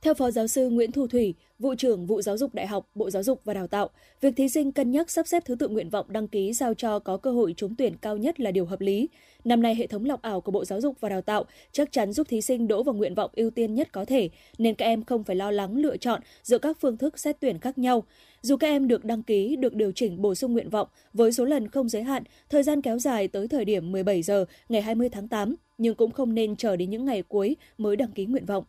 theo 0.01 0.13
Phó 0.13 0.31
Giáo 0.31 0.47
sư 0.47 0.69
Nguyễn 0.69 0.91
Thu 0.91 1.07
Thủy, 1.07 1.33
Vụ 1.59 1.75
trưởng 1.75 2.05
Vụ 2.05 2.21
Giáo 2.21 2.37
dục 2.37 2.53
Đại 2.53 2.67
học, 2.67 2.89
Bộ 2.95 3.09
Giáo 3.09 3.23
dục 3.23 3.41
và 3.45 3.53
Đào 3.53 3.67
tạo, 3.67 3.89
việc 4.21 4.35
thí 4.35 4.49
sinh 4.49 4.71
cân 4.71 4.91
nhắc 4.91 5.11
sắp 5.11 5.27
xếp 5.27 5.43
thứ 5.45 5.55
tự 5.55 5.67
nguyện 5.67 5.89
vọng 5.89 6.05
đăng 6.09 6.27
ký 6.27 6.53
sao 6.53 6.73
cho 6.73 6.99
có 6.99 7.17
cơ 7.17 7.31
hội 7.31 7.53
trúng 7.57 7.75
tuyển 7.75 7.97
cao 8.01 8.17
nhất 8.17 8.39
là 8.39 8.51
điều 8.51 8.65
hợp 8.65 8.81
lý. 8.81 9.09
Năm 9.45 9.61
nay, 9.61 9.75
hệ 9.75 9.87
thống 9.87 10.05
lọc 10.05 10.21
ảo 10.21 10.41
của 10.41 10.51
Bộ 10.51 10.65
Giáo 10.65 10.81
dục 10.81 10.97
và 10.99 11.09
Đào 11.09 11.21
tạo 11.21 11.45
chắc 11.71 11.91
chắn 11.91 12.13
giúp 12.13 12.27
thí 12.29 12.41
sinh 12.41 12.67
đỗ 12.67 12.83
vào 12.83 12.95
nguyện 12.95 13.15
vọng 13.15 13.31
ưu 13.33 13.49
tiên 13.49 13.75
nhất 13.75 13.91
có 13.91 14.05
thể, 14.05 14.29
nên 14.57 14.75
các 14.75 14.85
em 14.85 15.03
không 15.03 15.23
phải 15.23 15.35
lo 15.35 15.51
lắng 15.51 15.77
lựa 15.77 15.97
chọn 15.97 16.21
giữa 16.43 16.57
các 16.57 16.77
phương 16.79 16.97
thức 16.97 17.19
xét 17.19 17.39
tuyển 17.39 17.59
khác 17.59 17.77
nhau. 17.77 18.03
Dù 18.41 18.57
các 18.57 18.67
em 18.67 18.87
được 18.87 19.05
đăng 19.05 19.23
ký, 19.23 19.55
được 19.55 19.73
điều 19.73 19.91
chỉnh 19.91 20.21
bổ 20.21 20.35
sung 20.35 20.53
nguyện 20.53 20.69
vọng 20.69 20.87
với 21.13 21.31
số 21.31 21.45
lần 21.45 21.67
không 21.67 21.89
giới 21.89 22.03
hạn, 22.03 22.23
thời 22.49 22.63
gian 22.63 22.81
kéo 22.81 22.99
dài 22.99 23.27
tới 23.27 23.47
thời 23.47 23.65
điểm 23.65 23.91
17 23.91 24.21
giờ 24.21 24.45
ngày 24.69 24.81
20 24.81 25.09
tháng 25.09 25.27
8, 25.27 25.55
nhưng 25.77 25.95
cũng 25.95 26.11
không 26.11 26.33
nên 26.33 26.55
chờ 26.55 26.75
đến 26.75 26.89
những 26.89 27.05
ngày 27.05 27.23
cuối 27.23 27.55
mới 27.77 27.95
đăng 27.95 28.11
ký 28.11 28.25
nguyện 28.25 28.45
vọng. 28.45 28.63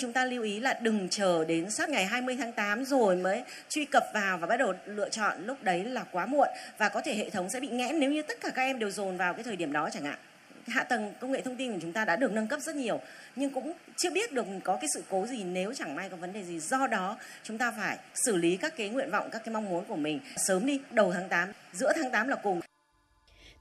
Chúng 0.00 0.12
ta 0.12 0.24
lưu 0.24 0.42
ý 0.42 0.60
là 0.60 0.78
đừng 0.82 1.08
chờ 1.08 1.44
đến 1.44 1.70
sát 1.70 1.88
ngày 1.88 2.04
20 2.04 2.36
tháng 2.36 2.52
8 2.52 2.84
rồi 2.84 3.16
mới 3.16 3.42
truy 3.68 3.84
cập 3.84 4.04
vào 4.14 4.38
và 4.38 4.46
bắt 4.46 4.56
đầu 4.56 4.72
lựa 4.86 5.08
chọn 5.08 5.46
lúc 5.46 5.62
đấy 5.62 5.84
là 5.84 6.04
quá 6.12 6.26
muộn 6.26 6.48
và 6.78 6.88
có 6.88 7.00
thể 7.00 7.14
hệ 7.14 7.30
thống 7.30 7.50
sẽ 7.50 7.60
bị 7.60 7.68
nghẽn 7.68 8.00
nếu 8.00 8.10
như 8.10 8.22
tất 8.22 8.40
cả 8.40 8.50
các 8.54 8.62
em 8.62 8.78
đều 8.78 8.90
dồn 8.90 9.16
vào 9.16 9.34
cái 9.34 9.42
thời 9.42 9.56
điểm 9.56 9.72
đó 9.72 9.88
chẳng 9.92 10.04
hạn. 10.04 10.18
Hạ 10.66 10.82
tầng 10.82 11.12
công 11.20 11.32
nghệ 11.32 11.40
thông 11.40 11.56
tin 11.56 11.72
của 11.72 11.78
chúng 11.82 11.92
ta 11.92 12.04
đã 12.04 12.16
được 12.16 12.32
nâng 12.32 12.46
cấp 12.46 12.60
rất 12.60 12.76
nhiều 12.76 13.00
nhưng 13.36 13.50
cũng 13.50 13.72
chưa 13.96 14.10
biết 14.10 14.32
được 14.32 14.46
có 14.64 14.76
cái 14.76 14.88
sự 14.94 15.02
cố 15.10 15.26
gì 15.26 15.44
nếu 15.44 15.74
chẳng 15.74 15.94
may 15.94 16.08
có 16.08 16.16
vấn 16.16 16.32
đề 16.32 16.44
gì. 16.44 16.60
Do 16.60 16.86
đó 16.86 17.16
chúng 17.42 17.58
ta 17.58 17.70
phải 17.70 17.98
xử 18.14 18.36
lý 18.36 18.56
các 18.56 18.76
cái 18.76 18.88
nguyện 18.88 19.10
vọng, 19.10 19.28
các 19.32 19.42
cái 19.44 19.54
mong 19.54 19.70
muốn 19.70 19.84
của 19.84 19.96
mình 19.96 20.20
sớm 20.36 20.66
đi, 20.66 20.80
đầu 20.90 21.12
tháng 21.12 21.28
8, 21.28 21.52
giữa 21.72 21.92
tháng 21.96 22.10
8 22.10 22.28
là 22.28 22.36
cùng. 22.36 22.60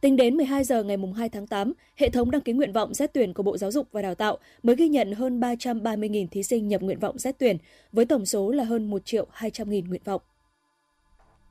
Tính 0.03 0.15
đến 0.15 0.37
12 0.37 0.63
giờ 0.63 0.83
ngày 0.83 0.97
2 1.17 1.29
tháng 1.29 1.47
8, 1.47 1.73
hệ 1.95 2.09
thống 2.09 2.31
đăng 2.31 2.41
ký 2.41 2.53
nguyện 2.53 2.73
vọng 2.73 2.93
xét 2.93 3.13
tuyển 3.13 3.33
của 3.33 3.43
Bộ 3.43 3.57
Giáo 3.57 3.71
dục 3.71 3.87
và 3.91 4.01
Đào 4.01 4.15
tạo 4.15 4.37
mới 4.63 4.75
ghi 4.75 4.87
nhận 4.87 5.11
hơn 5.11 5.39
330.000 5.39 6.27
thí 6.31 6.43
sinh 6.43 6.67
nhập 6.67 6.81
nguyện 6.81 6.99
vọng 6.99 7.19
xét 7.19 7.35
tuyển, 7.39 7.57
với 7.91 8.05
tổng 8.05 8.25
số 8.25 8.51
là 8.51 8.63
hơn 8.63 8.89
1 8.89 9.05
triệu 9.05 9.27
200.000 9.37 9.87
nguyện 9.87 10.01
vọng. 10.05 10.21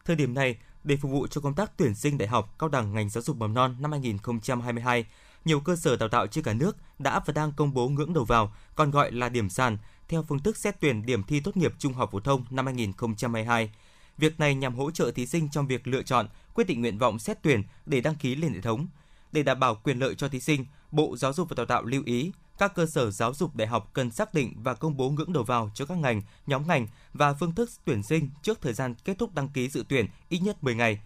Thời 0.04 0.16
điểm 0.16 0.34
này, 0.34 0.56
Để 0.84 0.96
phục 0.96 1.10
vụ 1.10 1.26
cho 1.26 1.40
công 1.40 1.54
tác 1.54 1.72
tuyển 1.76 1.94
sinh 1.94 2.18
đại 2.18 2.28
học, 2.28 2.54
cao 2.58 2.68
đẳng 2.68 2.94
ngành 2.94 3.10
giáo 3.10 3.22
dục 3.22 3.36
mầm 3.36 3.54
non 3.54 3.76
năm 3.80 3.90
2022, 3.90 5.04
nhiều 5.44 5.60
cơ 5.60 5.76
sở 5.76 5.96
đào 5.96 6.08
tạo 6.08 6.26
trên 6.26 6.44
cả 6.44 6.52
nước 6.52 6.76
đã 6.98 7.20
và 7.26 7.32
đang 7.32 7.52
công 7.56 7.74
bố 7.74 7.88
ngưỡng 7.88 8.14
đầu 8.14 8.24
vào, 8.24 8.52
còn 8.74 8.90
gọi 8.90 9.12
là 9.12 9.28
điểm 9.28 9.50
sàn, 9.50 9.78
theo 10.08 10.24
phương 10.28 10.38
thức 10.38 10.56
xét 10.56 10.80
tuyển 10.80 11.06
điểm 11.06 11.22
thi 11.22 11.40
tốt 11.40 11.56
nghiệp 11.56 11.72
trung 11.78 11.92
học 11.92 12.08
phổ 12.12 12.20
thông 12.20 12.44
năm 12.50 12.66
2022. 12.66 13.70
Việc 14.18 14.40
này 14.40 14.54
nhằm 14.54 14.74
hỗ 14.74 14.90
trợ 14.90 15.10
thí 15.10 15.26
sinh 15.26 15.48
trong 15.52 15.66
việc 15.66 15.86
lựa 15.86 16.02
chọn, 16.02 16.28
quyết 16.54 16.66
định 16.66 16.80
nguyện 16.80 16.98
vọng 16.98 17.18
xét 17.18 17.42
tuyển 17.42 17.62
để 17.86 18.00
đăng 18.00 18.14
ký 18.14 18.34
lên 18.34 18.52
hệ 18.54 18.60
thống. 18.60 18.86
Để 19.32 19.42
đảm 19.42 19.60
bảo 19.60 19.74
quyền 19.74 19.98
lợi 19.98 20.14
cho 20.14 20.28
thí 20.28 20.40
sinh, 20.40 20.66
Bộ 20.90 21.16
Giáo 21.16 21.32
dục 21.32 21.48
và 21.48 21.54
Đào 21.54 21.66
tạo 21.66 21.82
lưu 21.84 22.02
ý 22.06 22.32
các 22.58 22.74
cơ 22.74 22.86
sở 22.86 23.10
giáo 23.10 23.34
dục 23.34 23.56
đại 23.56 23.68
học 23.68 23.90
cần 23.92 24.10
xác 24.10 24.34
định 24.34 24.54
và 24.62 24.74
công 24.74 24.96
bố 24.96 25.10
ngưỡng 25.10 25.32
đầu 25.32 25.44
vào 25.44 25.70
cho 25.74 25.86
các 25.86 25.98
ngành, 25.98 26.22
nhóm 26.46 26.68
ngành 26.68 26.86
và 27.12 27.34
phương 27.34 27.54
thức 27.54 27.70
tuyển 27.84 28.02
sinh 28.02 28.30
trước 28.42 28.60
thời 28.60 28.72
gian 28.72 28.94
kết 29.04 29.18
thúc 29.18 29.34
đăng 29.34 29.48
ký 29.48 29.68
dự 29.68 29.84
tuyển 29.88 30.06
ít 30.28 30.38
nhất 30.38 30.64
10 30.64 30.74
ngày. 30.74 31.00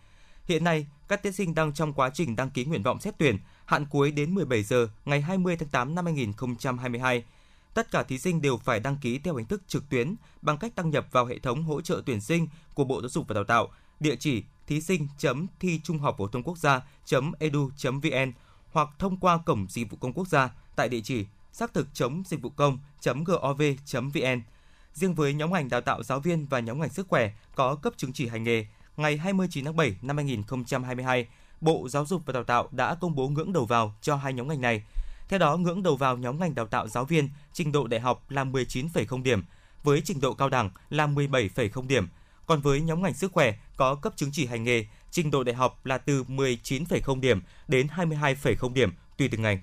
Hiện 0.45 0.65
nay, 0.65 0.87
các 1.09 1.23
thí 1.23 1.33
sinh 1.33 1.55
đang 1.55 1.75
trong 1.75 1.93
quá 1.93 2.11
trình 2.15 2.37
đăng 2.37 2.51
ký 2.51 2.65
nguyện 2.65 2.83
vọng 2.83 3.01
xét 3.01 3.15
tuyển, 3.19 3.39
hạn 3.65 3.87
cuối 3.91 4.11
đến 4.11 4.35
17 4.35 4.63
giờ 4.63 4.89
ngày 5.05 5.21
20 5.21 5.57
tháng 5.57 5.69
8 5.69 5.95
năm 5.95 6.05
2022. 6.05 7.25
Tất 7.75 7.91
cả 7.91 8.03
thí 8.03 8.19
sinh 8.19 8.43
đều 8.43 8.57
phải 8.57 8.81
đăng 8.81 8.97
ký 8.97 9.19
theo 9.19 9.37
hình 9.37 9.47
thức 9.47 9.63
trực 9.69 9.89
tuyến 9.89 10.15
bằng 10.43 10.59
cách 10.59 10.73
đăng 10.77 10.91
nhập 10.91 11.07
vào 11.13 11.27
hệ 11.27 11.39
thống 11.39 11.63
hỗ 11.63 11.81
trợ 11.81 12.03
tuyển 12.07 12.21
sinh 12.21 12.49
của 12.75 12.85
Bộ 12.85 13.01
Giáo 13.01 13.09
dục 13.09 13.29
và 13.29 13.35
Đào 13.35 13.45
tạo, 13.45 13.69
địa 14.01 14.17
chỉ 14.17 14.43
thí 14.67 14.81
sinh 14.81 15.09
thi 15.61 15.81
trung 15.85 15.99
học 15.99 16.15
phổ 16.19 16.29
thông 16.29 16.43
quốc 16.43 16.59
gia 16.59 16.81
edu.vn 17.39 18.33
hoặc 18.73 18.89
thông 18.99 19.17
qua 19.17 19.39
cổng 19.47 19.67
dịch 19.69 19.91
vụ 19.91 19.97
công 20.01 20.13
quốc 20.13 20.29
gia 20.29 20.51
tại 20.77 20.89
địa 20.89 21.01
chỉ 21.05 21.27
xác 21.53 21.75
thực 21.75 21.89
chấm 21.95 22.23
dịch 22.27 22.43
vụ 22.43 22.51
công 22.51 22.79
gov.vn. 23.25 24.43
Riêng 24.93 25.15
với 25.15 25.35
nhóm 25.35 25.53
ngành 25.53 25.69
đào 25.69 25.81
tạo 25.81 26.03
giáo 26.03 26.21
viên 26.21 26.47
và 26.47 26.61
nhóm 26.61 26.81
ngành 26.81 26.89
sức 26.89 27.09
khỏe 27.09 27.31
có 27.55 27.75
cấp 27.75 27.93
chứng 27.97 28.13
chỉ 28.13 28.29
hành 28.29 28.45
nghề, 28.45 28.67
ngày 28.97 29.17
29 29.17 29.65
tháng 29.65 29.77
7 29.77 29.97
năm 30.03 30.17
2022, 30.17 31.27
Bộ 31.61 31.89
Giáo 31.89 32.07
dục 32.07 32.23
và 32.27 32.33
Đào 32.33 32.45
tạo 32.45 32.69
đã 32.73 32.95
công 32.95 33.15
bố 33.15 33.29
ngưỡng 33.29 33.53
đầu 33.53 33.67
vào 33.67 33.95
cho 34.03 34.17
hai 34.17 34.33
nhóm 34.33 34.49
ngành 34.49 34.61
này. 34.61 34.83
Theo 35.29 35.39
đó, 35.39 35.57
ngưỡng 35.57 35.83
đầu 35.83 35.97
vào 35.97 36.17
nhóm 36.17 36.41
ngành 36.41 36.55
đào 36.55 36.67
tạo 36.67 36.89
giáo 36.89 37.05
viên 37.05 37.29
trình 37.53 37.73
độ 37.73 37.87
đại 37.87 38.01
học 38.01 38.31
là 38.31 38.45
19,0 38.45 39.23
điểm, 39.23 39.45
với 39.83 40.01
trình 40.01 40.21
độ 40.21 40.35
cao 40.35 40.49
đẳng 40.49 40.71
là 40.91 41.07
17,0 41.07 41.87
điểm. 41.87 42.09
Còn 42.47 42.61
với 42.61 42.81
nhóm 42.81 43.03
ngành 43.03 43.15
sức 43.15 43.33
khỏe 43.33 43.55
có 43.77 43.95
cấp 43.95 44.13
chứng 44.17 44.31
chỉ 44.33 44.47
hành 44.47 44.65
nghề, 44.65 44.87
trình 45.11 45.31
độ 45.31 45.45
đại 45.45 45.55
học 45.55 45.87
là 45.87 45.99
từ 45.99 46.25
19,0 46.25 47.21
điểm 47.21 47.43
đến 47.69 47.87
22,0 47.97 48.73
điểm 48.73 48.93
tùy 49.19 49.29
từng 49.29 49.43
ngành. 49.43 49.61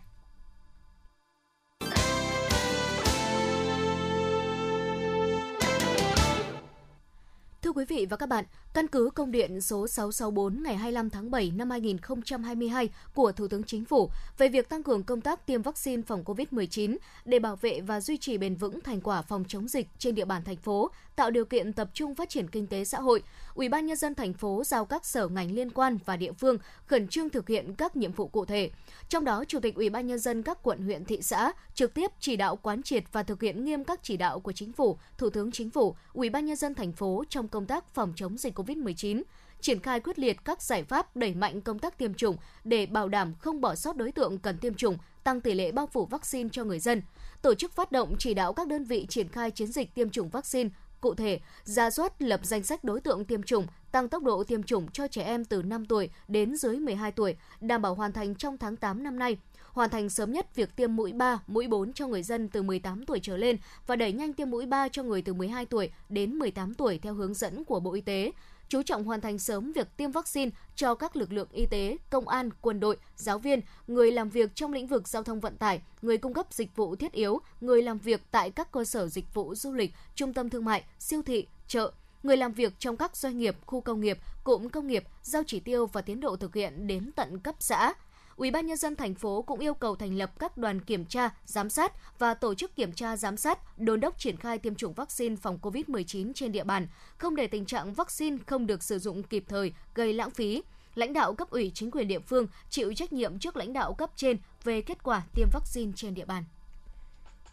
Thưa 7.61 7.71
quý 7.71 7.85
vị 7.85 8.05
và 8.09 8.17
các 8.17 8.29
bạn, 8.29 8.45
căn 8.73 8.87
cứ 8.87 9.09
công 9.15 9.31
điện 9.31 9.61
số 9.61 9.87
664 9.87 10.63
ngày 10.63 10.75
25 10.75 11.09
tháng 11.09 11.31
7 11.31 11.51
năm 11.55 11.69
2022 11.69 12.89
của 13.15 13.31
Thủ 13.31 13.47
tướng 13.47 13.63
Chính 13.63 13.85
phủ 13.85 14.09
về 14.37 14.49
việc 14.49 14.69
tăng 14.69 14.83
cường 14.83 15.03
công 15.03 15.21
tác 15.21 15.45
tiêm 15.45 15.61
vaccine 15.61 16.01
phòng 16.07 16.23
COVID-19 16.23 16.97
để 17.25 17.39
bảo 17.39 17.55
vệ 17.55 17.81
và 17.81 18.01
duy 18.01 18.17
trì 18.17 18.37
bền 18.37 18.55
vững 18.55 18.81
thành 18.81 19.01
quả 19.01 19.21
phòng 19.21 19.43
chống 19.47 19.67
dịch 19.67 19.87
trên 19.97 20.15
địa 20.15 20.25
bàn 20.25 20.43
thành 20.43 20.57
phố, 20.57 20.91
tạo 21.15 21.31
điều 21.31 21.45
kiện 21.45 21.73
tập 21.73 21.89
trung 21.93 22.15
phát 22.15 22.29
triển 22.29 22.47
kinh 22.47 22.67
tế 22.67 22.85
xã 22.85 22.99
hội, 22.99 23.23
Ủy 23.55 23.69
ban 23.69 23.85
nhân 23.85 23.97
dân 23.97 24.15
thành 24.15 24.33
phố 24.33 24.63
giao 24.65 24.85
các 24.85 25.05
sở 25.05 25.27
ngành 25.27 25.51
liên 25.51 25.69
quan 25.69 25.97
và 26.05 26.17
địa 26.17 26.31
phương 26.31 26.57
khẩn 26.85 27.07
trương 27.07 27.29
thực 27.29 27.47
hiện 27.47 27.75
các 27.75 27.95
nhiệm 27.95 28.11
vụ 28.11 28.27
cụ 28.27 28.45
thể. 28.45 28.71
Trong 29.09 29.25
đó, 29.25 29.43
Chủ 29.47 29.59
tịch 29.59 29.75
Ủy 29.75 29.89
ban 29.89 30.07
nhân 30.07 30.19
dân 30.19 30.43
các 30.43 30.63
quận 30.63 30.81
huyện 30.81 31.05
thị 31.05 31.21
xã 31.21 31.51
trực 31.73 31.93
tiếp 31.93 32.11
chỉ 32.19 32.35
đạo 32.35 32.55
quán 32.55 32.83
triệt 32.83 33.03
và 33.11 33.23
thực 33.23 33.41
hiện 33.41 33.65
nghiêm 33.65 33.83
các 33.83 33.99
chỉ 34.03 34.17
đạo 34.17 34.39
của 34.39 34.51
Chính 34.51 34.73
phủ, 34.73 34.97
Thủ 35.17 35.29
tướng 35.29 35.51
Chính 35.51 35.69
phủ, 35.69 35.95
Ủy 36.13 36.29
ban 36.29 36.45
nhân 36.45 36.55
dân 36.55 36.75
thành 36.75 36.91
phố 36.91 37.23
trong 37.29 37.47
công 37.47 37.65
tác 37.65 37.93
phòng 37.93 38.13
chống 38.15 38.37
dịch 38.37 38.55
COVID-19 38.65 39.23
triển 39.61 39.79
khai 39.79 39.99
quyết 39.99 40.19
liệt 40.19 40.37
các 40.45 40.61
giải 40.61 40.83
pháp 40.83 41.15
đẩy 41.15 41.35
mạnh 41.35 41.61
công 41.61 41.79
tác 41.79 41.97
tiêm 41.97 42.13
chủng 42.13 42.37
để 42.63 42.85
bảo 42.85 43.09
đảm 43.09 43.33
không 43.39 43.61
bỏ 43.61 43.75
sót 43.75 43.95
đối 43.95 44.11
tượng 44.11 44.37
cần 44.37 44.57
tiêm 44.57 44.73
chủng, 44.73 44.97
tăng 45.23 45.41
tỷ 45.41 45.53
lệ 45.53 45.71
bao 45.71 45.87
phủ 45.87 46.05
vaccine 46.05 46.49
cho 46.51 46.63
người 46.63 46.79
dân. 46.79 47.01
Tổ 47.41 47.53
chức 47.53 47.71
phát 47.71 47.91
động 47.91 48.15
chỉ 48.19 48.33
đạo 48.33 48.53
các 48.53 48.67
đơn 48.67 48.83
vị 48.83 49.05
triển 49.09 49.27
khai 49.27 49.51
chiến 49.51 49.67
dịch 49.67 49.95
tiêm 49.95 50.09
chủng 50.09 50.29
vaccine 50.29 50.69
Cụ 51.01 51.15
thể, 51.15 51.39
ra 51.63 51.89
soát 51.89 52.21
lập 52.21 52.39
danh 52.43 52.63
sách 52.63 52.83
đối 52.83 53.01
tượng 53.01 53.25
tiêm 53.25 53.43
chủng, 53.43 53.67
tăng 53.91 54.09
tốc 54.09 54.23
độ 54.23 54.43
tiêm 54.43 54.63
chủng 54.63 54.91
cho 54.91 55.07
trẻ 55.07 55.23
em 55.23 55.45
từ 55.45 55.61
5 55.61 55.85
tuổi 55.85 56.09
đến 56.27 56.55
dưới 56.55 56.79
12 56.79 57.11
tuổi, 57.11 57.35
đảm 57.61 57.81
bảo 57.81 57.95
hoàn 57.95 58.11
thành 58.11 58.35
trong 58.35 58.57
tháng 58.57 58.75
8 58.75 59.03
năm 59.03 59.19
nay 59.19 59.37
hoàn 59.73 59.89
thành 59.89 60.09
sớm 60.09 60.31
nhất 60.31 60.55
việc 60.55 60.75
tiêm 60.75 60.95
mũi 60.95 61.11
3, 61.13 61.39
mũi 61.47 61.67
4 61.67 61.93
cho 61.93 62.07
người 62.07 62.23
dân 62.23 62.49
từ 62.49 62.61
18 62.61 63.05
tuổi 63.05 63.19
trở 63.23 63.37
lên 63.37 63.57
và 63.87 63.95
đẩy 63.95 64.11
nhanh 64.11 64.33
tiêm 64.33 64.49
mũi 64.49 64.65
3 64.65 64.87
cho 64.87 65.03
người 65.03 65.21
từ 65.21 65.33
12 65.33 65.65
tuổi 65.65 65.91
đến 66.09 66.35
18 66.35 66.73
tuổi 66.73 66.99
theo 67.01 67.13
hướng 67.13 67.33
dẫn 67.33 67.63
của 67.65 67.79
Bộ 67.79 67.93
Y 67.93 68.01
tế 68.01 68.31
chú 68.73 68.83
trọng 68.83 69.03
hoàn 69.03 69.21
thành 69.21 69.39
sớm 69.39 69.71
việc 69.71 69.97
tiêm 69.97 70.11
vaccine 70.11 70.51
cho 70.75 70.95
các 70.95 71.15
lực 71.15 71.31
lượng 71.33 71.47
y 71.51 71.65
tế, 71.65 71.97
công 72.09 72.27
an, 72.27 72.49
quân 72.61 72.79
đội, 72.79 72.97
giáo 73.15 73.39
viên, 73.39 73.61
người 73.87 74.11
làm 74.11 74.29
việc 74.29 74.55
trong 74.55 74.73
lĩnh 74.73 74.87
vực 74.87 75.07
giao 75.07 75.23
thông 75.23 75.39
vận 75.39 75.57
tải, 75.57 75.81
người 76.01 76.17
cung 76.17 76.33
cấp 76.33 76.47
dịch 76.51 76.75
vụ 76.75 76.95
thiết 76.95 77.11
yếu, 77.11 77.41
người 77.61 77.81
làm 77.81 77.97
việc 77.97 78.21
tại 78.31 78.51
các 78.51 78.71
cơ 78.71 78.83
sở 78.83 79.07
dịch 79.07 79.33
vụ 79.33 79.55
du 79.55 79.73
lịch, 79.73 79.91
trung 80.15 80.33
tâm 80.33 80.49
thương 80.49 80.65
mại, 80.65 80.83
siêu 80.99 81.21
thị, 81.21 81.47
chợ, 81.67 81.91
người 82.23 82.37
làm 82.37 82.53
việc 82.53 82.73
trong 82.79 82.97
các 82.97 83.17
doanh 83.17 83.37
nghiệp, 83.37 83.55
khu 83.65 83.81
công 83.81 84.01
nghiệp, 84.01 84.17
cụm 84.43 84.69
công 84.69 84.87
nghiệp, 84.87 85.03
giao 85.21 85.43
chỉ 85.47 85.59
tiêu 85.59 85.85
và 85.85 86.01
tiến 86.01 86.19
độ 86.19 86.35
thực 86.35 86.55
hiện 86.55 86.87
đến 86.87 87.11
tận 87.15 87.39
cấp 87.39 87.55
xã, 87.59 87.93
Ủy 88.35 88.51
ban 88.51 88.65
nhân 88.65 88.77
dân 88.77 88.95
thành 88.95 89.15
phố 89.15 89.41
cũng 89.41 89.59
yêu 89.59 89.73
cầu 89.73 89.95
thành 89.95 90.17
lập 90.17 90.31
các 90.39 90.57
đoàn 90.57 90.81
kiểm 90.81 91.05
tra, 91.05 91.29
giám 91.45 91.69
sát 91.69 92.19
và 92.19 92.33
tổ 92.33 92.55
chức 92.55 92.75
kiểm 92.75 92.91
tra 92.91 93.17
giám 93.17 93.37
sát, 93.37 93.79
đôn 93.79 93.99
đốc 93.99 94.19
triển 94.19 94.37
khai 94.37 94.57
tiêm 94.57 94.75
chủng 94.75 94.93
vaccine 94.93 95.35
phòng 95.35 95.59
COVID-19 95.61 96.33
trên 96.33 96.51
địa 96.51 96.63
bàn, 96.63 96.87
không 97.17 97.35
để 97.35 97.47
tình 97.47 97.65
trạng 97.65 97.93
vaccine 97.93 98.37
không 98.47 98.67
được 98.67 98.83
sử 98.83 98.99
dụng 98.99 99.23
kịp 99.23 99.43
thời 99.47 99.73
gây 99.95 100.13
lãng 100.13 100.31
phí. 100.31 100.63
Lãnh 100.95 101.13
đạo 101.13 101.33
cấp 101.33 101.49
ủy 101.49 101.71
chính 101.73 101.91
quyền 101.91 102.07
địa 102.07 102.19
phương 102.19 102.47
chịu 102.69 102.93
trách 102.93 103.13
nhiệm 103.13 103.39
trước 103.39 103.57
lãnh 103.57 103.73
đạo 103.73 103.93
cấp 103.93 104.11
trên 104.15 104.37
về 104.63 104.81
kết 104.81 105.03
quả 105.03 105.21
tiêm 105.33 105.47
vaccine 105.53 105.91
trên 105.95 106.13
địa 106.13 106.25
bàn. 106.25 106.43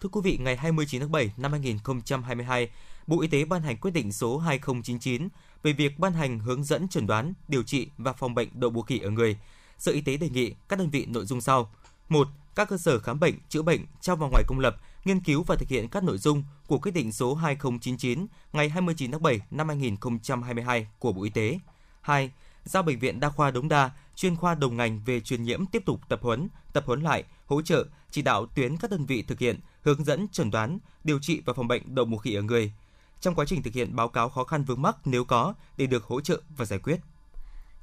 Thưa 0.00 0.08
quý 0.08 0.20
vị, 0.24 0.38
ngày 0.40 0.56
29 0.56 1.00
tháng 1.00 1.12
7 1.12 1.32
năm 1.36 1.52
2022, 1.52 2.70
Bộ 3.06 3.20
Y 3.20 3.28
tế 3.28 3.44
ban 3.44 3.62
hành 3.62 3.76
quyết 3.76 3.90
định 3.90 4.12
số 4.12 4.38
2099 4.38 5.28
về 5.62 5.72
việc 5.72 5.98
ban 5.98 6.12
hành 6.12 6.38
hướng 6.38 6.64
dẫn 6.64 6.88
chẩn 6.88 7.06
đoán, 7.06 7.32
điều 7.48 7.62
trị 7.62 7.88
và 7.98 8.12
phòng 8.12 8.34
bệnh 8.34 8.48
đậu 8.54 8.70
mùa 8.70 8.82
khỉ 8.82 8.98
ở 8.98 9.10
người– 9.10 9.36
Sở 9.80 9.92
Y 9.92 10.00
tế 10.00 10.16
đề 10.16 10.28
nghị 10.28 10.54
các 10.68 10.78
đơn 10.78 10.90
vị 10.90 11.06
nội 11.06 11.26
dung 11.26 11.40
sau. 11.40 11.70
1. 12.08 12.28
Các 12.54 12.68
cơ 12.68 12.78
sở 12.78 12.98
khám 12.98 13.20
bệnh, 13.20 13.34
chữa 13.48 13.62
bệnh 13.62 13.86
trong 14.00 14.18
và 14.18 14.28
ngoài 14.28 14.44
công 14.46 14.58
lập 14.58 14.76
nghiên 15.04 15.20
cứu 15.20 15.42
và 15.42 15.56
thực 15.56 15.68
hiện 15.68 15.88
các 15.88 16.04
nội 16.04 16.18
dung 16.18 16.44
của 16.66 16.78
quyết 16.78 16.92
định 16.94 17.12
số 17.12 17.34
2099 17.34 18.26
ngày 18.52 18.68
29 18.68 19.10
tháng 19.10 19.22
7 19.22 19.40
năm 19.50 19.68
2022 19.68 20.88
của 20.98 21.12
Bộ 21.12 21.22
Y 21.22 21.30
tế. 21.30 21.58
2. 22.00 22.30
Giao 22.64 22.82
bệnh 22.82 22.98
viện 22.98 23.20
Đa 23.20 23.28
khoa 23.28 23.50
Đống 23.50 23.68
Đa, 23.68 23.90
chuyên 24.16 24.36
khoa 24.36 24.54
đồng 24.54 24.76
ngành 24.76 25.00
về 25.04 25.20
truyền 25.20 25.42
nhiễm 25.42 25.66
tiếp 25.66 25.82
tục 25.86 26.00
tập 26.08 26.20
huấn, 26.22 26.48
tập 26.72 26.84
huấn 26.86 27.02
lại, 27.02 27.24
hỗ 27.46 27.62
trợ, 27.62 27.86
chỉ 28.10 28.22
đạo 28.22 28.46
tuyến 28.46 28.76
các 28.76 28.90
đơn 28.90 29.06
vị 29.06 29.22
thực 29.22 29.38
hiện, 29.38 29.60
hướng 29.82 30.04
dẫn 30.04 30.28
chẩn 30.28 30.50
đoán, 30.50 30.78
điều 31.04 31.18
trị 31.18 31.42
và 31.44 31.52
phòng 31.52 31.68
bệnh 31.68 31.94
đậu 31.94 32.04
mùa 32.04 32.18
khỉ 32.18 32.34
ở 32.34 32.42
người. 32.42 32.72
Trong 33.20 33.34
quá 33.34 33.44
trình 33.44 33.62
thực 33.62 33.74
hiện 33.74 33.96
báo 33.96 34.08
cáo 34.08 34.28
khó 34.28 34.44
khăn 34.44 34.64
vướng 34.64 34.82
mắc 34.82 34.96
nếu 35.04 35.24
có 35.24 35.54
để 35.76 35.86
được 35.86 36.04
hỗ 36.04 36.20
trợ 36.20 36.40
và 36.56 36.64
giải 36.64 36.78
quyết. 36.78 37.00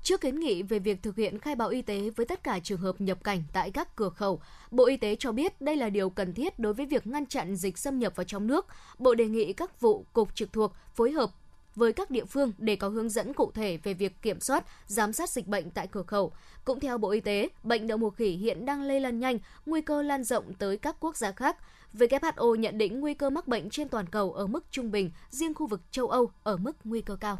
Trước 0.03 0.21
kiến 0.21 0.39
nghị 0.39 0.63
về 0.63 0.79
việc 0.79 1.03
thực 1.03 1.15
hiện 1.15 1.39
khai 1.39 1.55
báo 1.55 1.69
y 1.69 1.81
tế 1.81 2.10
với 2.10 2.25
tất 2.25 2.43
cả 2.43 2.60
trường 2.60 2.79
hợp 2.79 3.01
nhập 3.01 3.23
cảnh 3.23 3.43
tại 3.53 3.71
các 3.71 3.95
cửa 3.95 4.10
khẩu, 4.10 4.41
Bộ 4.71 4.86
Y 4.86 4.97
tế 4.97 5.15
cho 5.15 5.31
biết 5.31 5.62
đây 5.62 5.75
là 5.75 5.89
điều 5.89 6.10
cần 6.10 6.33
thiết 6.33 6.60
đối 6.60 6.73
với 6.73 6.86
việc 6.86 7.07
ngăn 7.07 7.25
chặn 7.25 7.55
dịch 7.55 7.77
xâm 7.77 7.99
nhập 7.99 8.15
vào 8.15 8.23
trong 8.23 8.47
nước. 8.47 8.65
Bộ 8.99 9.15
đề 9.15 9.25
nghị 9.25 9.53
các 9.53 9.81
vụ 9.81 10.05
cục 10.13 10.36
trực 10.36 10.53
thuộc 10.53 10.73
phối 10.95 11.12
hợp 11.12 11.31
với 11.75 11.93
các 11.93 12.12
địa 12.12 12.25
phương 12.25 12.51
để 12.57 12.75
có 12.75 12.89
hướng 12.89 13.10
dẫn 13.10 13.33
cụ 13.33 13.51
thể 13.51 13.77
về 13.83 13.93
việc 13.93 14.21
kiểm 14.21 14.39
soát, 14.39 14.65
giám 14.88 15.13
sát 15.13 15.29
dịch 15.29 15.47
bệnh 15.47 15.71
tại 15.71 15.88
cửa 15.88 16.03
khẩu. 16.03 16.31
Cũng 16.65 16.79
theo 16.79 16.97
Bộ 16.97 17.10
Y 17.10 17.19
tế, 17.19 17.49
bệnh 17.63 17.88
đậu 17.88 17.97
mùa 17.97 18.10
khỉ 18.10 18.29
hiện 18.29 18.65
đang 18.65 18.81
lây 18.81 18.99
lan 18.99 19.19
nhanh, 19.19 19.39
nguy 19.65 19.81
cơ 19.81 20.01
lan 20.01 20.23
rộng 20.23 20.53
tới 20.53 20.77
các 20.77 20.95
quốc 20.99 21.17
gia 21.17 21.31
khác. 21.31 21.57
WHO 21.93 22.55
nhận 22.55 22.77
định 22.77 22.99
nguy 22.99 23.13
cơ 23.13 23.29
mắc 23.29 23.47
bệnh 23.47 23.69
trên 23.69 23.89
toàn 23.89 24.05
cầu 24.07 24.33
ở 24.33 24.47
mức 24.47 24.63
trung 24.71 24.91
bình, 24.91 25.12
riêng 25.29 25.53
khu 25.53 25.67
vực 25.67 25.81
châu 25.91 26.07
Âu 26.07 26.31
ở 26.43 26.57
mức 26.57 26.75
nguy 26.83 27.01
cơ 27.01 27.15
cao 27.15 27.38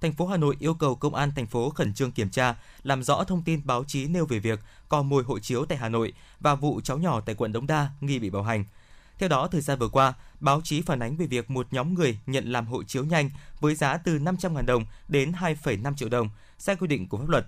thành 0.00 0.12
phố 0.12 0.26
Hà 0.26 0.36
Nội 0.36 0.56
yêu 0.58 0.74
cầu 0.74 0.94
công 0.94 1.14
an 1.14 1.32
thành 1.36 1.46
phố 1.46 1.70
khẩn 1.70 1.94
trương 1.94 2.12
kiểm 2.12 2.30
tra, 2.30 2.54
làm 2.82 3.02
rõ 3.02 3.24
thông 3.24 3.42
tin 3.42 3.60
báo 3.64 3.84
chí 3.84 4.06
nêu 4.06 4.26
về 4.26 4.38
việc 4.38 4.60
cò 4.88 5.02
mồi 5.02 5.22
hộ 5.22 5.38
chiếu 5.38 5.64
tại 5.64 5.78
Hà 5.78 5.88
Nội 5.88 6.12
và 6.40 6.54
vụ 6.54 6.80
cháu 6.80 6.98
nhỏ 6.98 7.20
tại 7.20 7.34
quận 7.34 7.52
Đống 7.52 7.66
Đa 7.66 7.90
nghi 8.00 8.18
bị 8.18 8.30
bạo 8.30 8.42
hành. 8.42 8.64
Theo 9.18 9.28
đó, 9.28 9.48
thời 9.48 9.60
gian 9.60 9.78
vừa 9.78 9.88
qua, 9.88 10.14
báo 10.40 10.60
chí 10.64 10.82
phản 10.82 11.02
ánh 11.02 11.16
về 11.16 11.26
việc 11.26 11.50
một 11.50 11.66
nhóm 11.70 11.94
người 11.94 12.18
nhận 12.26 12.52
làm 12.52 12.66
hộ 12.66 12.82
chiếu 12.82 13.04
nhanh 13.04 13.30
với 13.60 13.74
giá 13.74 13.96
từ 13.96 14.18
500.000 14.18 14.66
đồng 14.66 14.86
đến 15.08 15.32
2,5 15.32 15.94
triệu 15.94 16.08
đồng, 16.08 16.30
sai 16.58 16.76
quy 16.76 16.86
định 16.86 17.08
của 17.08 17.18
pháp 17.18 17.28
luật. 17.28 17.46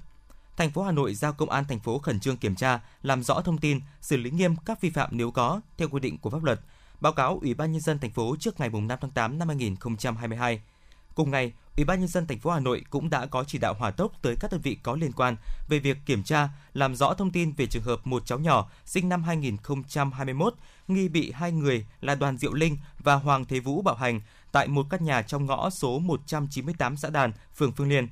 Thành 0.57 0.71
phố 0.71 0.83
Hà 0.83 0.93
Nội 0.93 1.15
giao 1.15 1.33
công 1.33 1.51
an 1.51 1.65
thành 1.69 1.81
phố 1.81 1.99
khẩn 1.99 2.21
trương 2.21 2.37
kiểm 2.37 2.55
tra, 2.55 2.81
làm 3.03 3.23
rõ 3.23 3.41
thông 3.41 3.59
tin, 3.59 3.81
xử 4.01 4.17
lý 4.17 4.31
nghiêm 4.31 4.57
các 4.65 4.81
vi 4.81 4.91
phạm 4.91 5.09
nếu 5.13 5.31
có 5.31 5.61
theo 5.79 5.89
quy 5.89 6.01
định 6.01 6.19
của 6.19 6.31
pháp 6.31 6.45
luật, 6.45 6.61
báo 7.01 7.13
cáo 7.13 7.39
Ủy 7.43 7.55
ban 7.55 7.73
nhân 7.73 7.81
dân 7.81 7.99
thành 7.99 8.11
phố 8.11 8.37
trước 8.41 8.61
ngày 8.61 8.69
5 8.69 8.99
tháng 9.01 9.11
8 9.11 9.39
năm 9.39 9.49
2022. 9.49 10.63
Cùng 11.15 11.31
ngày, 11.31 11.53
Ủy 11.77 11.85
ban 11.85 12.01
nhân 12.01 12.09
dân 12.09 12.27
thành 12.27 12.39
phố 12.39 12.51
Hà 12.51 12.61
Nội 12.61 12.85
cũng 12.91 13.11
đã 13.11 13.27
có 13.27 13.45
chỉ 13.45 13.59
đạo 13.59 13.75
hỏa 13.75 13.91
tốc 13.91 14.13
tới 14.23 14.37
các 14.41 14.53
đơn 14.53 14.61
vị 14.61 14.77
có 14.83 14.97
liên 14.97 15.13
quan 15.13 15.37
về 15.69 15.79
việc 15.79 15.99
kiểm 16.07 16.23
tra, 16.23 16.49
làm 16.75 16.97
rõ 16.97 17.15
thông 17.15 17.31
tin 17.31 17.53
về 17.53 17.67
trường 17.67 17.83
hợp 17.83 18.07
một 18.07 18.27
cháu 18.27 18.39
nhỏ 18.39 18.71
sinh 18.85 19.09
năm 19.09 19.23
2021 19.23 20.55
nghi 20.89 21.09
bị 21.09 21.33
hai 21.33 21.53
người 21.53 21.87
là 22.01 22.15
Đoàn 22.15 22.39
Diệu 22.39 22.53
Linh 22.53 22.77
và 22.99 23.15
Hoàng 23.15 23.45
Thế 23.45 23.61
Vũ 23.61 23.83
bạo 23.83 23.95
hành 23.95 24.21
tại 24.53 24.69
một 24.69 24.87
căn 24.91 25.05
nhà 25.05 25.23
trong 25.23 25.47
ngõ 25.47 25.71
số 25.71 25.99
198 25.99 26.97
xã 26.97 27.11
Đàn, 27.11 27.33
phường 27.55 27.73
Phương 27.73 27.89
Liên. 27.89 28.09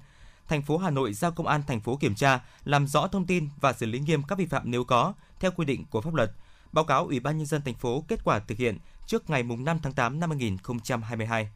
thành 0.49 0.63
phố 0.63 0.79
Hà 0.79 0.91
Nội 0.91 1.13
giao 1.13 1.33
công 1.33 1.47
an 1.47 1.63
thành 1.67 1.81
phố 1.81 1.97
kiểm 1.97 2.15
tra, 2.15 2.41
làm 2.65 2.87
rõ 2.87 3.07
thông 3.07 3.27
tin 3.27 3.49
và 3.61 3.73
xử 3.73 3.87
lý 3.87 4.01
nghiêm 4.01 4.23
các 4.23 4.39
vi 4.39 4.47
phạm 4.47 4.71
nếu 4.71 4.85
có 4.85 5.13
theo 5.41 5.51
quy 5.51 5.65
định 5.65 5.85
của 5.91 6.01
pháp 6.01 6.15
luật. 6.15 6.31
Báo 6.73 6.85
cáo 6.85 7.07
Ủy 7.07 7.21
ban 7.21 7.39
nhân 7.39 7.47
dân 7.47 7.63
thành 7.63 7.75
phố 7.75 8.05
kết 8.09 8.25
quả 8.25 8.39
thực 8.39 8.59
hiện 8.59 8.79
trước 9.07 9.31
ngày 9.31 9.43
5 9.43 9.79
tháng 9.83 9.93
8 9.93 10.21
năm 10.21 10.31
2022. 10.31 11.51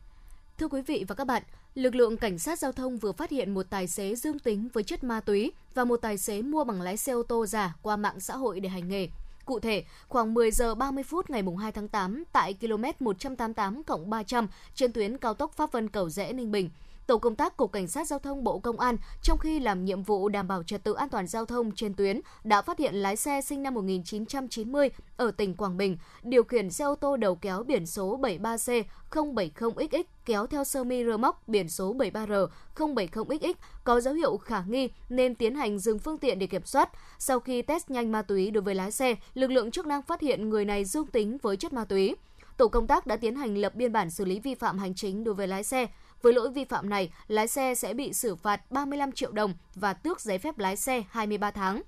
Thưa 0.59 0.69
quý 0.69 0.83
vị 0.83 1.05
và 1.09 1.15
các 1.15 1.27
bạn, 1.27 1.43
lực 1.75 1.95
lượng 1.95 2.17
cảnh 2.17 2.39
sát 2.39 2.59
giao 2.59 2.73
thông 2.73 2.99
vừa 2.99 3.13
phát 3.13 3.31
hiện 3.31 3.55
một 3.55 3.67
tài 3.71 3.89
xế 3.89 4.15
dương 4.15 4.39
tính 4.39 4.69
với 4.73 4.85
chất 4.85 5.05
ma 5.05 5.21
túy 5.21 5.53
và 5.75 5.85
một 5.85 5.97
tài 5.97 6.19
xế 6.19 6.43
mua 6.43 6.65
bằng 6.65 6.83
lái 6.83 6.97
xe 6.97 7.13
ô 7.13 7.23
tô 7.23 7.47
giả 7.47 7.77
qua 7.83 7.97
mạng 7.97 8.21
xã 8.21 8.37
hội 8.37 8.61
để 8.61 8.69
hành 8.69 8.89
nghề. 8.89 9.09
Cụ 9.45 9.61
thể, 9.61 9.85
khoảng 10.09 10.35
10 10.35 10.51
giờ 10.51 10.75
30 10.75 11.05
phút 11.05 11.31
ngày 11.31 11.43
2 11.61 11.73
tháng 11.73 11.89
8 11.89 12.25
tại 12.33 12.55
km 12.61 12.85
188 13.01 13.83
300 14.07 14.49
trên 14.75 14.93
tuyến 14.93 15.19
cao 15.19 15.35
tốc 15.35 15.53
Pháp 15.53 15.73
Vân 15.73 15.89
Cầu 15.89 16.09
Rẽ 16.09 16.33
Ninh 16.33 16.51
Bình, 16.51 16.71
tổ 17.07 17.19
công 17.19 17.35
tác 17.35 17.57
Cục 17.57 17.73
Cảnh 17.73 17.89
sát 17.89 18.07
Giao 18.07 18.19
thông 18.19 18.45
Bộ 18.45 18.59
Công 18.59 18.81
an 18.81 18.97
trong 19.23 19.39
khi 19.39 19.61
làm 19.61 19.85
nhiệm 19.85 20.03
vụ 20.03 20.29
đảm 20.29 20.49
bảo 20.49 20.63
trật 20.63 20.85
tự 20.85 20.93
an 20.93 21.09
toàn 21.09 21.27
giao 21.27 21.45
thông 21.45 21.73
trên 21.73 21.95
tuyến 21.95 22.21
đã 22.45 22.63
phát 22.63 22.79
hiện 22.79 22.95
lái 22.95 23.17
xe 23.17 23.41
sinh 23.41 23.63
năm 23.63 23.75
1990 23.75 24.89
ở 25.17 25.31
tỉnh 25.31 25.55
Quảng 25.55 25.77
Bình 25.77 25.97
điều 26.23 26.45
khiển 26.45 26.71
xe 26.71 26.85
ô 26.85 26.95
tô 26.95 27.17
đầu 27.17 27.35
kéo 27.35 27.63
biển 27.63 27.87
số 27.87 28.19
73C 28.19 28.83
070XX 29.11 30.03
kéo 30.25 30.47
theo 30.47 30.65
sơ 30.65 30.85
mi 30.85 31.05
rơ 31.05 31.17
móc 31.17 31.49
biển 31.49 31.69
số 31.69 31.95
73R 31.95 32.47
070XX 32.77 33.53
có 33.85 34.01
dấu 34.01 34.15
hiệu 34.15 34.37
khả 34.37 34.63
nghi 34.69 34.89
nên 35.09 35.35
tiến 35.35 35.55
hành 35.55 35.79
dừng 35.79 35.99
phương 35.99 36.19
tiện 36.19 36.39
để 36.39 36.47
kiểm 36.47 36.65
soát. 36.65 36.91
Sau 37.19 37.41
khi 37.41 37.63
test 37.63 37.91
nhanh 37.91 38.13
ma 38.13 38.23
túy 38.23 38.51
đối 38.51 38.63
với 38.63 38.75
lái 38.75 38.91
xe, 38.91 39.15
lực 39.35 39.51
lượng 39.51 39.71
chức 39.71 39.87
năng 39.87 40.03
phát 40.03 40.21
hiện 40.21 40.49
người 40.49 40.65
này 40.65 40.85
dương 40.85 41.07
tính 41.07 41.39
với 41.43 41.57
chất 41.57 41.73
ma 41.73 41.85
túy. 41.85 42.15
Tổ 42.57 42.69
công 42.69 42.87
tác 42.87 43.07
đã 43.07 43.17
tiến 43.17 43.37
hành 43.37 43.59
lập 43.59 43.75
biên 43.75 43.93
bản 43.93 44.11
xử 44.11 44.25
lý 44.25 44.41
vi 44.41 44.55
phạm 44.55 44.79
hành 44.79 44.95
chính 44.95 45.25
đối 45.25 45.35
với 45.35 45.49
lái 45.49 45.65
xe, 45.65 45.87
với 46.23 46.33
lỗi 46.33 46.51
vi 46.51 46.65
phạm 46.65 46.91
này, 46.91 47.13
lái 47.29 47.49
xe 47.49 47.75
sẽ 47.75 47.95
bị 47.95 48.13
xử 48.13 48.37
phạt 48.37 48.71
35 48.71 49.13
triệu 49.13 49.33
đồng 49.33 49.55
và 49.75 49.93
tước 49.93 50.21
giấy 50.21 50.39
phép 50.39 50.59
lái 50.59 50.77
xe 50.77 51.03
23 51.11 51.51
tháng. 51.51 51.83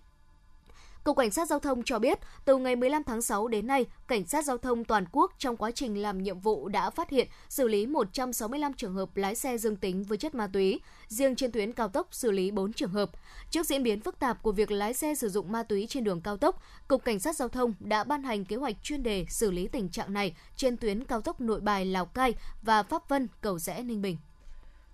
Cục 1.05 1.17
Cảnh 1.17 1.31
sát 1.31 1.49
Giao 1.49 1.59
thông 1.59 1.83
cho 1.83 1.99
biết, 1.99 2.19
từ 2.45 2.57
ngày 2.57 2.77
15 2.77 3.03
tháng 3.05 3.23
6 3.23 3.49
đến 3.49 3.67
nay, 3.67 3.87
Cảnh 4.09 4.27
sát 4.27 4.45
Giao 4.45 4.59
thông 4.59 4.85
toàn 4.85 5.05
quốc 5.13 5.33
trong 5.39 5.57
quá 5.57 5.71
trình 5.71 6.03
làm 6.03 6.23
nhiệm 6.23 6.41
vụ 6.41 6.69
đã 6.69 6.91
phát 6.91 7.11
hiện, 7.11 7.29
xử 7.49 7.69
lý 7.69 7.87
165 7.87 8.73
trường 8.73 8.95
hợp 8.95 9.17
lái 9.17 9.35
xe 9.35 9.59
dương 9.59 9.77
tính 9.77 10.05
với 10.05 10.19
chất 10.19 10.35
ma 10.35 10.47
túy. 10.47 10.81
Riêng 11.09 11.37
trên 11.37 11.53
tuyến 11.53 11.73
cao 11.73 11.89
tốc 11.89 12.09
xử 12.11 12.31
lý 12.31 12.51
4 12.51 12.73
trường 12.73 12.91
hợp. 12.91 13.11
Trước 13.51 13.67
diễn 13.67 13.83
biến 13.83 14.01
phức 14.01 14.19
tạp 14.19 14.43
của 14.43 14.53
việc 14.53 14.71
lái 14.71 14.95
xe 14.95 15.15
sử 15.15 15.29
dụng 15.29 15.53
ma 15.53 15.63
túy 15.63 15.87
trên 15.91 16.05
đường 16.05 16.21
cao 16.21 16.37
tốc, 16.37 16.63
Cục 16.89 17.05
Cảnh 17.05 17.21
sát 17.21 17.37
Giao 17.37 17.49
thông 17.49 17.75
đã 17.81 18.05
ban 18.05 18.23
hành 18.23 18.45
kế 18.45 18.57
hoạch 18.57 18.77
chuyên 18.83 19.03
đề 19.03 19.27
xử 19.29 19.51
lý 19.51 19.69
tình 19.69 19.89
trạng 19.89 20.13
này 20.13 20.37
trên 20.57 20.77
tuyến 20.77 21.05
cao 21.05 21.21
tốc 21.21 21.41
Nội 21.41 21.61
Bài 21.61 21.85
Lào 21.85 22.07
Cai 22.07 22.35
và 22.63 22.83
Pháp 22.83 23.09
Vân 23.09 23.29
Cầu 23.41 23.59
Rẽ 23.59 23.83
Ninh 23.83 24.03
Bình. 24.03 24.17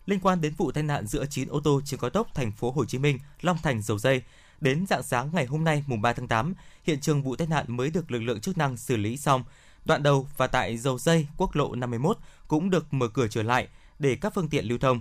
Liên 0.06 0.20
quan 0.20 0.40
đến 0.40 0.54
vụ 0.56 0.72
tai 0.72 0.82
nạn 0.82 1.06
giữa 1.06 1.24
9 1.30 1.48
ô 1.48 1.60
tô 1.64 1.80
trên 1.84 2.00
cao 2.00 2.10
tốc 2.10 2.34
thành 2.34 2.52
phố 2.52 2.70
Hồ 2.70 2.84
Chí 2.84 2.98
Minh, 2.98 3.18
Long 3.40 3.56
Thành, 3.62 3.82
Dầu 3.82 3.98
Dây, 3.98 4.22
Đến 4.60 4.86
dạng 4.86 5.02
sáng 5.02 5.30
ngày 5.32 5.46
hôm 5.46 5.64
nay 5.64 5.84
mùng 5.86 6.02
3 6.02 6.12
tháng 6.12 6.28
8, 6.28 6.54
hiện 6.84 7.00
trường 7.00 7.22
vụ 7.22 7.36
tai 7.36 7.46
nạn 7.46 7.64
mới 7.68 7.90
được 7.90 8.10
lực 8.10 8.18
lượng 8.18 8.40
chức 8.40 8.58
năng 8.58 8.76
xử 8.76 8.96
lý 8.96 9.16
xong. 9.16 9.44
Đoạn 9.84 10.02
đầu 10.02 10.28
và 10.36 10.46
tại 10.46 10.76
dầu 10.76 10.98
dây 10.98 11.26
quốc 11.36 11.56
lộ 11.56 11.74
51 11.74 12.18
cũng 12.48 12.70
được 12.70 12.94
mở 12.94 13.08
cửa 13.08 13.28
trở 13.28 13.42
lại 13.42 13.68
để 13.98 14.16
các 14.20 14.34
phương 14.34 14.48
tiện 14.48 14.64
lưu 14.64 14.78
thông. 14.78 15.00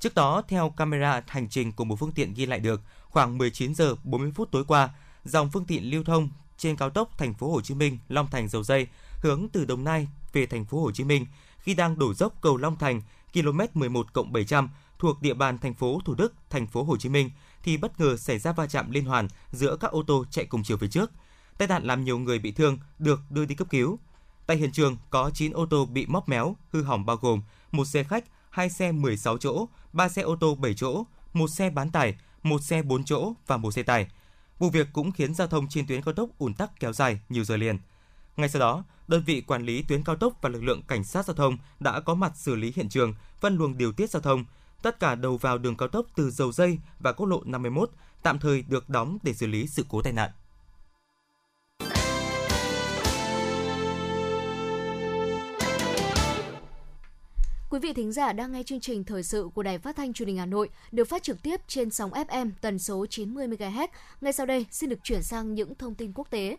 Trước 0.00 0.14
đó, 0.14 0.42
theo 0.48 0.70
camera 0.76 1.22
hành 1.26 1.48
trình 1.48 1.72
của 1.72 1.84
một 1.84 1.96
phương 1.96 2.12
tiện 2.12 2.34
ghi 2.34 2.46
lại 2.46 2.60
được, 2.60 2.80
khoảng 3.08 3.38
19 3.38 3.74
giờ 3.74 3.94
40 4.04 4.32
phút 4.34 4.50
tối 4.50 4.64
qua, 4.64 4.90
dòng 5.24 5.50
phương 5.50 5.64
tiện 5.64 5.90
lưu 5.90 6.04
thông 6.04 6.30
trên 6.58 6.76
cao 6.76 6.90
tốc 6.90 7.18
thành 7.18 7.34
phố 7.34 7.52
Hồ 7.52 7.60
Chí 7.60 7.74
Minh 7.74 7.98
Long 8.08 8.30
Thành 8.30 8.48
dầu 8.48 8.62
dây 8.62 8.86
hướng 9.22 9.48
từ 9.52 9.64
Đồng 9.64 9.84
Nai 9.84 10.08
về 10.32 10.46
thành 10.46 10.64
phố 10.64 10.80
Hồ 10.80 10.92
Chí 10.92 11.04
Minh 11.04 11.26
khi 11.58 11.74
đang 11.74 11.98
đổ 11.98 12.14
dốc 12.14 12.34
cầu 12.40 12.56
Long 12.56 12.76
Thành 12.76 13.02
km 13.32 13.60
11 13.74 14.06
700 14.30 14.68
thuộc 14.98 15.22
địa 15.22 15.34
bàn 15.34 15.58
thành 15.58 15.74
phố 15.74 16.00
Thủ 16.04 16.14
Đức, 16.14 16.34
thành 16.50 16.66
phố 16.66 16.82
Hồ 16.82 16.96
Chí 16.96 17.08
Minh 17.08 17.30
thì 17.62 17.76
bất 17.76 18.00
ngờ 18.00 18.16
xảy 18.16 18.38
ra 18.38 18.52
va 18.52 18.66
chạm 18.66 18.90
liên 18.90 19.04
hoàn 19.04 19.28
giữa 19.52 19.76
các 19.76 19.90
ô 19.90 20.02
tô 20.02 20.24
chạy 20.30 20.46
cùng 20.46 20.62
chiều 20.62 20.76
phía 20.76 20.88
trước. 20.88 21.10
Tai 21.58 21.68
nạn 21.68 21.84
làm 21.84 22.04
nhiều 22.04 22.18
người 22.18 22.38
bị 22.38 22.52
thương 22.52 22.78
được 22.98 23.20
đưa 23.30 23.44
đi 23.44 23.54
cấp 23.54 23.68
cứu. 23.70 23.98
Tại 24.46 24.56
hiện 24.56 24.72
trường 24.72 24.96
có 25.10 25.30
9 25.34 25.52
ô 25.52 25.66
tô 25.66 25.86
bị 25.86 26.06
móc 26.06 26.28
méo, 26.28 26.56
hư 26.72 26.82
hỏng 26.82 27.06
bao 27.06 27.16
gồm 27.16 27.42
một 27.72 27.84
xe 27.84 28.04
khách, 28.04 28.24
hai 28.50 28.70
xe 28.70 28.92
16 28.92 29.38
chỗ, 29.38 29.68
ba 29.92 30.08
xe 30.08 30.22
ô 30.22 30.36
tô 30.36 30.54
7 30.54 30.74
chỗ, 30.74 31.04
một 31.32 31.48
xe 31.48 31.70
bán 31.70 31.90
tải, 31.90 32.14
một 32.42 32.62
xe 32.62 32.82
4 32.82 33.04
chỗ 33.04 33.32
và 33.46 33.56
một 33.56 33.70
xe 33.70 33.82
tải. 33.82 34.10
Vụ 34.58 34.70
việc 34.70 34.88
cũng 34.92 35.12
khiến 35.12 35.34
giao 35.34 35.48
thông 35.48 35.68
trên 35.68 35.86
tuyến 35.86 36.02
cao 36.02 36.14
tốc 36.14 36.28
ùn 36.38 36.54
tắc 36.54 36.80
kéo 36.80 36.92
dài 36.92 37.20
nhiều 37.28 37.44
giờ 37.44 37.56
liền. 37.56 37.78
Ngay 38.36 38.48
sau 38.48 38.60
đó, 38.60 38.84
đơn 39.08 39.22
vị 39.26 39.40
quản 39.40 39.62
lý 39.62 39.82
tuyến 39.82 40.04
cao 40.04 40.16
tốc 40.16 40.32
và 40.42 40.48
lực 40.48 40.62
lượng 40.62 40.82
cảnh 40.82 41.04
sát 41.04 41.26
giao 41.26 41.34
thông 41.34 41.58
đã 41.80 42.00
có 42.00 42.14
mặt 42.14 42.32
xử 42.36 42.54
lý 42.54 42.72
hiện 42.76 42.88
trường, 42.88 43.14
phân 43.40 43.56
luồng 43.56 43.78
điều 43.78 43.92
tiết 43.92 44.10
giao 44.10 44.22
thông, 44.22 44.44
Tất 44.82 45.00
cả 45.00 45.14
đầu 45.14 45.36
vào 45.36 45.58
đường 45.58 45.76
cao 45.76 45.88
tốc 45.88 46.06
từ 46.16 46.30
dầu 46.30 46.52
dây 46.52 46.78
và 46.98 47.12
quốc 47.12 47.26
lộ 47.26 47.42
51 47.44 47.90
tạm 48.22 48.38
thời 48.38 48.62
được 48.68 48.88
đóng 48.88 49.18
để 49.22 49.34
xử 49.34 49.46
lý 49.46 49.66
sự 49.66 49.84
cố 49.88 50.02
tai 50.02 50.12
nạn. 50.12 50.30
Quý 57.70 57.78
vị 57.78 57.92
thính 57.92 58.12
giả 58.12 58.32
đang 58.32 58.52
nghe 58.52 58.62
chương 58.62 58.80
trình 58.80 59.04
thời 59.04 59.22
sự 59.22 59.48
của 59.54 59.62
Đài 59.62 59.78
Phát 59.78 59.96
thanh 59.96 60.12
Truyền 60.12 60.28
hình 60.28 60.38
Hà 60.38 60.46
Nội 60.46 60.68
được 60.92 61.08
phát 61.08 61.22
trực 61.22 61.42
tiếp 61.42 61.60
trên 61.68 61.90
sóng 61.90 62.10
FM 62.10 62.50
tần 62.60 62.78
số 62.78 63.06
90 63.06 63.48
MHz. 63.48 63.88
Ngay 64.20 64.32
sau 64.32 64.46
đây, 64.46 64.66
xin 64.70 64.90
được 64.90 64.98
chuyển 65.02 65.22
sang 65.22 65.54
những 65.54 65.74
thông 65.74 65.94
tin 65.94 66.12
quốc 66.14 66.30
tế. 66.30 66.56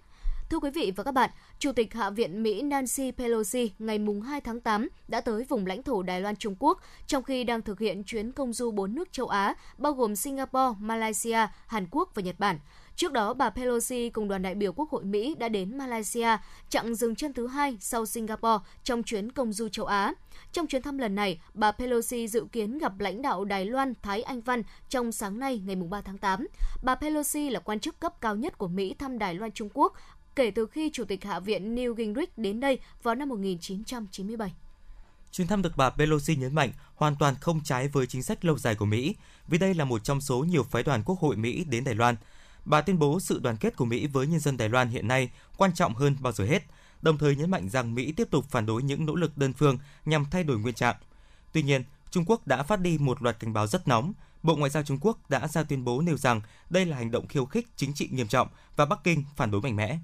Thưa 0.50 0.60
quý 0.60 0.70
vị 0.70 0.92
và 0.96 1.04
các 1.04 1.12
bạn, 1.12 1.30
Chủ 1.60 1.72
tịch 1.72 1.94
Hạ 1.94 2.10
viện 2.10 2.44
Mỹ 2.44 2.62
Nancy 2.62 3.12
Pelosi 3.12 3.72
ngày 3.80 4.00
2 4.26 4.42
tháng 4.42 4.60
8 4.60 4.90
đã 5.08 5.22
tới 5.22 5.44
vùng 5.44 5.66
lãnh 5.66 5.84
thổ 5.84 6.04
Đài 6.04 6.22
Loan 6.22 6.36
Trung 6.36 6.56
Quốc 6.60 6.82
trong 7.08 7.24
khi 7.24 7.44
đang 7.44 7.62
thực 7.62 7.80
hiện 7.80 8.04
chuyến 8.04 8.32
công 8.32 8.54
du 8.54 8.72
bốn 8.72 8.96
nước 8.96 9.12
châu 9.12 9.28
Á, 9.28 9.56
bao 9.78 9.94
gồm 9.94 10.16
Singapore, 10.16 10.78
Malaysia, 10.80 11.48
Hàn 11.68 11.88
Quốc 11.92 12.12
và 12.16 12.22
Nhật 12.22 12.40
Bản. 12.40 12.60
Trước 12.96 13.12
đó, 13.12 13.34
bà 13.34 13.50
Pelosi 13.50 14.10
cùng 14.10 14.28
đoàn 14.28 14.42
đại 14.42 14.56
biểu 14.56 14.74
Quốc 14.74 14.90
hội 14.90 15.04
Mỹ 15.04 15.36
đã 15.40 15.50
đến 15.50 15.78
Malaysia, 15.78 16.38
chặng 16.70 16.96
dừng 16.96 17.16
chân 17.16 17.34
thứ 17.34 17.48
hai 17.48 17.78
sau 17.80 18.06
Singapore 18.06 18.66
trong 18.84 19.04
chuyến 19.04 19.32
công 19.32 19.54
du 19.54 19.70
châu 19.70 19.86
Á. 19.86 20.14
Trong 20.52 20.68
chuyến 20.68 20.82
thăm 20.82 20.98
lần 20.98 21.16
này, 21.16 21.42
bà 21.54 21.72
Pelosi 21.72 22.28
dự 22.28 22.46
kiến 22.52 22.78
gặp 22.78 23.00
lãnh 23.00 23.22
đạo 23.22 23.46
Đài 23.46 23.66
Loan 23.66 23.94
Thái 24.02 24.22
Anh 24.22 24.42
Văn 24.42 24.64
trong 24.90 25.12
sáng 25.12 25.40
nay 25.40 25.62
ngày 25.66 25.76
3 25.76 26.02
tháng 26.02 26.18
8. 26.18 26.48
Bà 26.84 26.96
Pelosi 26.96 27.50
là 27.50 27.60
quan 27.60 27.80
chức 27.80 28.00
cấp 28.00 28.22
cao 28.22 28.36
nhất 28.36 28.58
của 28.58 28.68
Mỹ 28.68 28.96
thăm 29.00 29.20
Đài 29.20 29.36
Loan 29.36 29.52
Trung 29.52 29.70
Quốc 29.74 29.94
kể 30.40 30.52
từ 30.52 30.68
khi 30.68 30.90
Chủ 30.94 31.06
tịch 31.06 31.24
Hạ 31.24 31.40
viện 31.40 31.76
Newt 31.76 31.96
Gingrich 31.96 32.38
đến 32.38 32.60
đây 32.60 32.80
vào 33.04 33.16
năm 33.16 33.30
1997. 33.30 34.54
Chuyến 35.32 35.48
thăm 35.48 35.62
được 35.62 35.78
bà 35.78 35.90
Pelosi 35.90 36.36
nhấn 36.36 36.56
mạnh 36.56 36.72
hoàn 36.96 37.16
toàn 37.16 37.36
không 37.42 37.64
trái 37.64 37.88
với 37.88 38.08
chính 38.08 38.24
sách 38.24 38.46
lâu 38.46 38.58
dài 38.58 38.76
của 38.76 38.86
Mỹ, 38.86 39.16
vì 39.48 39.58
đây 39.58 39.74
là 39.74 39.86
một 39.86 40.04
trong 40.04 40.22
số 40.22 40.40
nhiều 40.40 40.64
phái 40.64 40.84
đoàn 40.84 41.04
Quốc 41.06 41.20
hội 41.20 41.36
Mỹ 41.36 41.64
đến 41.64 41.84
Đài 41.84 41.96
Loan. 41.96 42.16
Bà 42.66 42.82
tuyên 42.82 43.00
bố 43.00 43.20
sự 43.20 43.40
đoàn 43.40 43.58
kết 43.58 43.76
của 43.76 43.86
Mỹ 43.86 44.08
với 44.08 44.28
nhân 44.28 44.40
dân 44.40 44.58
Đài 44.58 44.70
Loan 44.70 44.90
hiện 44.90 45.08
nay 45.08 45.30
quan 45.58 45.74
trọng 45.74 45.96
hơn 45.96 46.16
bao 46.20 46.34
giờ 46.34 46.46
hết, 46.46 46.64
đồng 47.02 47.18
thời 47.18 47.36
nhấn 47.36 47.52
mạnh 47.52 47.70
rằng 47.70 47.96
Mỹ 47.96 48.12
tiếp 48.12 48.28
tục 48.32 48.46
phản 48.50 48.66
đối 48.66 48.84
những 48.84 49.06
nỗ 49.06 49.16
lực 49.16 49.38
đơn 49.38 49.54
phương 49.54 49.78
nhằm 50.06 50.26
thay 50.32 50.44
đổi 50.44 50.60
nguyên 50.60 50.76
trạng. 50.76 50.96
Tuy 51.52 51.62
nhiên, 51.62 51.84
Trung 52.12 52.26
Quốc 52.28 52.48
đã 52.48 52.64
phát 52.64 52.80
đi 52.80 52.98
một 52.98 53.22
loạt 53.22 53.40
cảnh 53.40 53.54
báo 53.54 53.68
rất 53.68 53.88
nóng. 53.88 54.14
Bộ 54.44 54.56
Ngoại 54.56 54.72
giao 54.72 54.84
Trung 54.84 54.98
Quốc 55.02 55.30
đã 55.30 55.48
ra 55.48 55.64
tuyên 55.64 55.84
bố 55.84 56.02
nêu 56.02 56.18
rằng 56.18 56.42
đây 56.70 56.86
là 56.86 56.98
hành 56.98 57.12
động 57.12 57.28
khiêu 57.28 57.46
khích 57.46 57.68
chính 57.76 57.94
trị 57.94 58.10
nghiêm 58.12 58.28
trọng 58.28 58.48
và 58.76 58.86
Bắc 58.86 59.00
Kinh 59.04 59.24
phản 59.36 59.52
đối 59.52 59.62
mạnh 59.62 59.76
mẽ. 59.76 60.00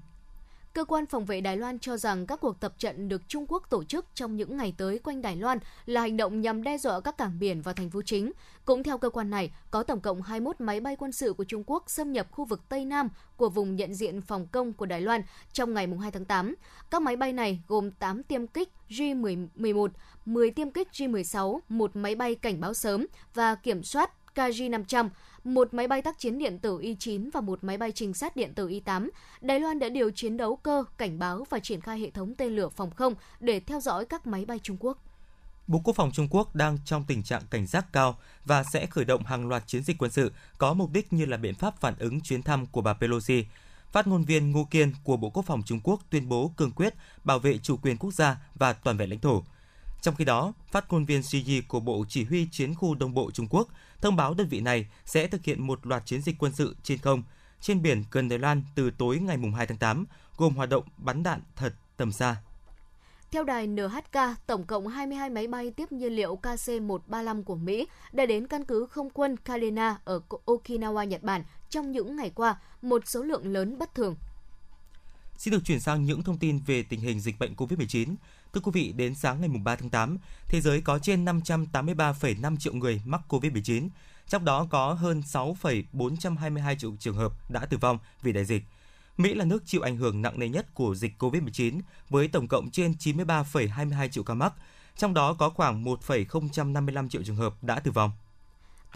Cơ 0.76 0.84
quan 0.84 1.06
phòng 1.06 1.24
vệ 1.24 1.40
Đài 1.40 1.56
Loan 1.56 1.78
cho 1.78 1.96
rằng 1.96 2.26
các 2.26 2.40
cuộc 2.40 2.60
tập 2.60 2.74
trận 2.78 3.08
được 3.08 3.22
Trung 3.28 3.44
Quốc 3.48 3.70
tổ 3.70 3.84
chức 3.84 4.06
trong 4.14 4.36
những 4.36 4.56
ngày 4.56 4.74
tới 4.78 4.98
quanh 4.98 5.22
Đài 5.22 5.36
Loan 5.36 5.58
là 5.86 6.00
hành 6.00 6.16
động 6.16 6.40
nhằm 6.40 6.62
đe 6.62 6.78
dọa 6.78 7.00
các 7.00 7.18
cảng 7.18 7.38
biển 7.38 7.62
và 7.62 7.72
thành 7.72 7.90
phố 7.90 8.02
chính. 8.02 8.32
Cũng 8.64 8.82
theo 8.82 8.98
cơ 8.98 9.10
quan 9.10 9.30
này, 9.30 9.50
có 9.70 9.82
tổng 9.82 10.00
cộng 10.00 10.22
21 10.22 10.60
máy 10.60 10.80
bay 10.80 10.96
quân 10.96 11.12
sự 11.12 11.32
của 11.32 11.44
Trung 11.44 11.62
Quốc 11.66 11.90
xâm 11.90 12.12
nhập 12.12 12.26
khu 12.30 12.44
vực 12.44 12.68
Tây 12.68 12.84
Nam 12.84 13.08
của 13.36 13.48
vùng 13.48 13.76
nhận 13.76 13.94
diện 13.94 14.20
phòng 14.20 14.46
công 14.46 14.72
của 14.72 14.86
Đài 14.86 15.00
Loan 15.00 15.22
trong 15.52 15.74
ngày 15.74 15.88
2 16.00 16.10
tháng 16.10 16.24
8. 16.24 16.54
Các 16.90 17.02
máy 17.02 17.16
bay 17.16 17.32
này 17.32 17.60
gồm 17.68 17.90
8 17.90 18.22
tiêm 18.22 18.46
kích 18.46 18.68
J-11, 18.88 19.88
10 20.26 20.50
tiêm 20.50 20.70
kích 20.70 20.88
J-16, 20.92 21.58
một 21.68 21.96
máy 21.96 22.14
bay 22.14 22.34
cảnh 22.34 22.60
báo 22.60 22.74
sớm 22.74 23.06
và 23.34 23.54
kiểm 23.54 23.82
soát 23.82 24.10
KJ-500, 24.36 25.08
một 25.44 25.74
máy 25.74 25.88
bay 25.88 26.02
tác 26.02 26.18
chiến 26.18 26.38
điện 26.38 26.58
tử 26.58 26.78
Y-9 26.78 27.30
và 27.32 27.40
một 27.40 27.64
máy 27.64 27.78
bay 27.78 27.92
trinh 27.92 28.14
sát 28.14 28.36
điện 28.36 28.54
tử 28.54 28.68
Y-8. 28.68 29.08
Đài 29.40 29.60
Loan 29.60 29.78
đã 29.78 29.88
điều 29.88 30.10
chiến 30.10 30.36
đấu 30.36 30.56
cơ, 30.56 30.84
cảnh 30.98 31.18
báo 31.18 31.46
và 31.50 31.58
triển 31.58 31.80
khai 31.80 32.00
hệ 32.00 32.10
thống 32.10 32.34
tên 32.34 32.56
lửa 32.56 32.68
phòng 32.68 32.90
không 32.90 33.14
để 33.40 33.60
theo 33.60 33.80
dõi 33.80 34.04
các 34.04 34.26
máy 34.26 34.44
bay 34.44 34.58
Trung 34.58 34.76
Quốc. 34.80 34.98
Bộ 35.66 35.80
Quốc 35.84 35.96
phòng 35.96 36.10
Trung 36.12 36.28
Quốc 36.30 36.54
đang 36.54 36.78
trong 36.84 37.04
tình 37.04 37.22
trạng 37.22 37.42
cảnh 37.50 37.66
giác 37.66 37.86
cao 37.92 38.18
và 38.44 38.64
sẽ 38.64 38.86
khởi 38.86 39.04
động 39.04 39.24
hàng 39.24 39.48
loạt 39.48 39.66
chiến 39.66 39.82
dịch 39.82 39.98
quân 39.98 40.10
sự 40.10 40.32
có 40.58 40.74
mục 40.74 40.90
đích 40.92 41.12
như 41.12 41.24
là 41.26 41.36
biện 41.36 41.54
pháp 41.54 41.80
phản 41.80 41.94
ứng 41.98 42.20
chuyến 42.20 42.42
thăm 42.42 42.66
của 42.66 42.80
bà 42.80 42.94
Pelosi. 42.94 43.44
Phát 43.92 44.06
ngôn 44.06 44.24
viên 44.24 44.50
Ngô 44.50 44.64
Kiên 44.70 44.92
của 45.04 45.16
Bộ 45.16 45.30
Quốc 45.30 45.42
phòng 45.46 45.62
Trung 45.66 45.80
Quốc 45.84 46.00
tuyên 46.10 46.28
bố 46.28 46.52
cương 46.56 46.70
quyết 46.70 46.94
bảo 47.24 47.38
vệ 47.38 47.58
chủ 47.58 47.76
quyền 47.76 47.96
quốc 47.96 48.14
gia 48.14 48.36
và 48.54 48.72
toàn 48.72 48.96
vẹn 48.96 49.10
lãnh 49.10 49.20
thổ. 49.20 49.42
Trong 50.06 50.14
khi 50.14 50.24
đó, 50.24 50.52
phát 50.70 50.92
ngôn 50.92 51.04
viên 51.04 51.22
Yi 51.46 51.60
của 51.60 51.80
Bộ 51.80 52.04
Chỉ 52.08 52.24
huy 52.24 52.48
Chiến 52.50 52.74
khu 52.74 52.94
Đông 52.94 53.14
Bộ 53.14 53.30
Trung 53.30 53.46
Quốc 53.50 53.68
thông 54.00 54.16
báo 54.16 54.34
đơn 54.34 54.48
vị 54.48 54.60
này 54.60 54.86
sẽ 55.04 55.26
thực 55.26 55.44
hiện 55.44 55.66
một 55.66 55.86
loạt 55.86 56.06
chiến 56.06 56.22
dịch 56.22 56.36
quân 56.38 56.52
sự 56.54 56.76
trên 56.82 56.98
không, 56.98 57.22
trên 57.60 57.82
biển 57.82 58.04
gần 58.10 58.28
Đài 58.28 58.38
Loan 58.38 58.62
từ 58.74 58.90
tối 58.90 59.18
ngày 59.18 59.38
2 59.56 59.66
tháng 59.66 59.78
8, 59.78 60.04
gồm 60.36 60.54
hoạt 60.54 60.68
động 60.68 60.84
bắn 60.96 61.22
đạn 61.22 61.40
thật 61.56 61.74
tầm 61.96 62.12
xa. 62.12 62.36
Theo 63.30 63.44
đài 63.44 63.66
NHK, 63.66 64.46
tổng 64.46 64.64
cộng 64.64 64.86
22 64.86 65.30
máy 65.30 65.46
bay 65.46 65.70
tiếp 65.70 65.92
nhiên 65.92 66.12
liệu 66.12 66.38
KC-135 66.42 67.42
của 67.42 67.56
Mỹ 67.56 67.86
đã 68.12 68.26
đến 68.26 68.46
căn 68.46 68.64
cứ 68.64 68.86
không 68.86 69.10
quân 69.10 69.36
Kadena 69.36 69.96
ở 70.04 70.20
Okinawa, 70.46 71.04
Nhật 71.04 71.22
Bản 71.22 71.42
trong 71.70 71.92
những 71.92 72.16
ngày 72.16 72.30
qua, 72.34 72.60
một 72.82 73.02
số 73.06 73.22
lượng 73.22 73.52
lớn 73.52 73.78
bất 73.78 73.94
thường. 73.94 74.16
Xin 75.38 75.52
được 75.52 75.64
chuyển 75.64 75.80
sang 75.80 76.04
những 76.04 76.22
thông 76.22 76.38
tin 76.38 76.58
về 76.66 76.82
tình 76.82 77.00
hình 77.00 77.20
dịch 77.20 77.38
bệnh 77.38 77.54
COVID-19. 77.54 78.14
Thưa 78.52 78.60
quý 78.60 78.70
vị, 78.74 78.92
đến 78.92 79.14
sáng 79.14 79.40
ngày 79.40 79.50
3 79.64 79.76
tháng 79.76 79.90
8, 79.90 80.18
thế 80.48 80.60
giới 80.60 80.80
có 80.80 80.98
trên 80.98 81.24
583,5 81.24 82.56
triệu 82.56 82.74
người 82.74 83.02
mắc 83.04 83.20
COVID-19, 83.28 83.88
trong 84.28 84.44
đó 84.44 84.66
có 84.70 84.92
hơn 84.92 85.22
6,422 85.22 86.76
triệu 86.76 86.92
trường 86.98 87.16
hợp 87.16 87.50
đã 87.50 87.66
tử 87.66 87.76
vong 87.76 87.98
vì 88.22 88.32
đại 88.32 88.44
dịch. 88.44 88.62
Mỹ 89.16 89.34
là 89.34 89.44
nước 89.44 89.62
chịu 89.66 89.82
ảnh 89.82 89.96
hưởng 89.96 90.22
nặng 90.22 90.38
nề 90.38 90.48
nhất 90.48 90.74
của 90.74 90.94
dịch 90.94 91.22
COVID-19 91.22 91.80
với 92.10 92.28
tổng 92.28 92.48
cộng 92.48 92.70
trên 92.70 92.92
93,22 93.00 94.08
triệu 94.08 94.24
ca 94.24 94.34
mắc, 94.34 94.52
trong 94.96 95.14
đó 95.14 95.34
có 95.34 95.50
khoảng 95.50 95.84
1,055 95.84 97.08
triệu 97.08 97.22
trường 97.22 97.36
hợp 97.36 97.54
đã 97.62 97.80
tử 97.80 97.90
vong. 97.90 98.10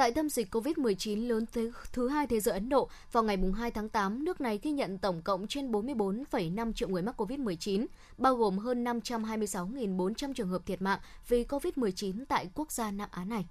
Tại 0.01 0.13
tâm 0.13 0.29
dịch 0.29 0.55
COVID-19 0.55 1.29
lớn 1.29 1.45
thứ, 1.53 1.73
thứ 1.93 2.09
hai 2.09 2.27
thế 2.27 2.41
giới 2.41 2.55
Ấn 2.55 2.69
Độ, 2.69 2.89
vào 3.13 3.23
ngày 3.23 3.39
2 3.57 3.71
tháng 3.71 3.89
8, 3.89 4.25
nước 4.25 4.41
này 4.41 4.59
ghi 4.63 4.71
nhận 4.71 4.99
tổng 4.99 5.23
cộng 5.23 5.47
trên 5.47 5.73
44,5 5.73 6.73
triệu 6.73 6.89
người 6.89 7.03
mắc 7.03 7.21
COVID-19, 7.21 7.87
bao 8.19 8.37
gồm 8.37 8.59
hơn 8.59 8.85
526.400 8.85 10.35
trường 10.35 10.49
hợp 10.49 10.63
thiệt 10.67 10.83
mạng 10.83 10.99
vì 11.29 11.45
COVID-19 11.45 12.25
tại 12.29 12.51
quốc 12.55 12.73
gia 12.73 12.91
Nam 12.91 13.09
Á 13.13 13.25
này. 13.25 13.47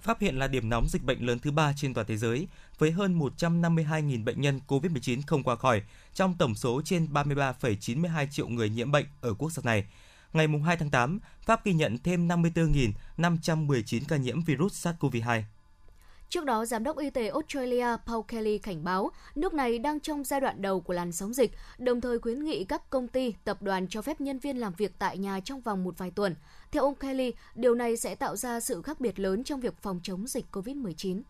Pháp 0.00 0.20
hiện 0.20 0.38
là 0.38 0.48
điểm 0.48 0.68
nóng 0.68 0.86
dịch 0.88 1.04
bệnh 1.04 1.26
lớn 1.26 1.38
thứ 1.38 1.50
ba 1.50 1.72
trên 1.76 1.94
toàn 1.94 2.06
thế 2.06 2.16
giới, 2.16 2.48
với 2.78 2.90
hơn 2.90 3.18
152.000 3.18 4.24
bệnh 4.24 4.40
nhân 4.40 4.60
COVID-19 4.68 5.20
không 5.26 5.42
qua 5.42 5.56
khỏi, 5.56 5.82
trong 6.14 6.34
tổng 6.38 6.54
số 6.54 6.82
trên 6.84 7.06
33,92 7.12 8.26
triệu 8.30 8.48
người 8.48 8.70
nhiễm 8.70 8.92
bệnh 8.92 9.06
ở 9.20 9.34
quốc 9.34 9.52
gia 9.52 9.62
này. 9.64 9.84
Ngày 10.32 10.46
2 10.64 10.76
tháng 10.76 10.90
8, 10.90 11.18
Pháp 11.46 11.64
ghi 11.64 11.72
nhận 11.72 11.98
thêm 12.04 12.28
54.519 12.28 14.00
ca 14.08 14.16
nhiễm 14.16 14.40
virus 14.42 14.86
SARS-CoV-2. 14.86 15.42
Trước 16.32 16.44
đó, 16.44 16.64
Giám 16.64 16.84
đốc 16.84 16.98
Y 16.98 17.10
tế 17.10 17.28
Australia 17.28 17.86
Paul 18.06 18.20
Kelly 18.28 18.58
cảnh 18.58 18.84
báo 18.84 19.10
nước 19.34 19.54
này 19.54 19.78
đang 19.78 20.00
trong 20.00 20.24
giai 20.24 20.40
đoạn 20.40 20.62
đầu 20.62 20.80
của 20.80 20.92
làn 20.92 21.12
sóng 21.12 21.34
dịch, 21.34 21.52
đồng 21.78 22.00
thời 22.00 22.18
khuyến 22.18 22.44
nghị 22.44 22.64
các 22.64 22.90
công 22.90 23.08
ty, 23.08 23.34
tập 23.44 23.62
đoàn 23.62 23.88
cho 23.88 24.02
phép 24.02 24.20
nhân 24.20 24.38
viên 24.38 24.56
làm 24.56 24.72
việc 24.72 24.92
tại 24.98 25.18
nhà 25.18 25.40
trong 25.40 25.60
vòng 25.60 25.84
một 25.84 25.98
vài 25.98 26.10
tuần. 26.10 26.34
Theo 26.70 26.82
ông 26.82 26.94
Kelly, 26.94 27.32
điều 27.54 27.74
này 27.74 27.96
sẽ 27.96 28.14
tạo 28.14 28.36
ra 28.36 28.60
sự 28.60 28.82
khác 28.82 29.00
biệt 29.00 29.18
lớn 29.18 29.44
trong 29.44 29.60
việc 29.60 29.74
phòng 29.82 30.00
chống 30.02 30.26
dịch 30.26 30.46
COVID-19. 30.52 31.22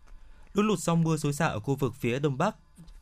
Lũ 0.53 0.63
lụt 0.63 0.79
do 0.79 0.95
mưa 0.95 1.17
xối 1.17 1.33
xả 1.33 1.47
ở 1.47 1.61
khu 1.61 1.75
vực 1.75 1.95
phía 1.95 2.19
đông 2.19 2.39
bắc, 2.39 2.57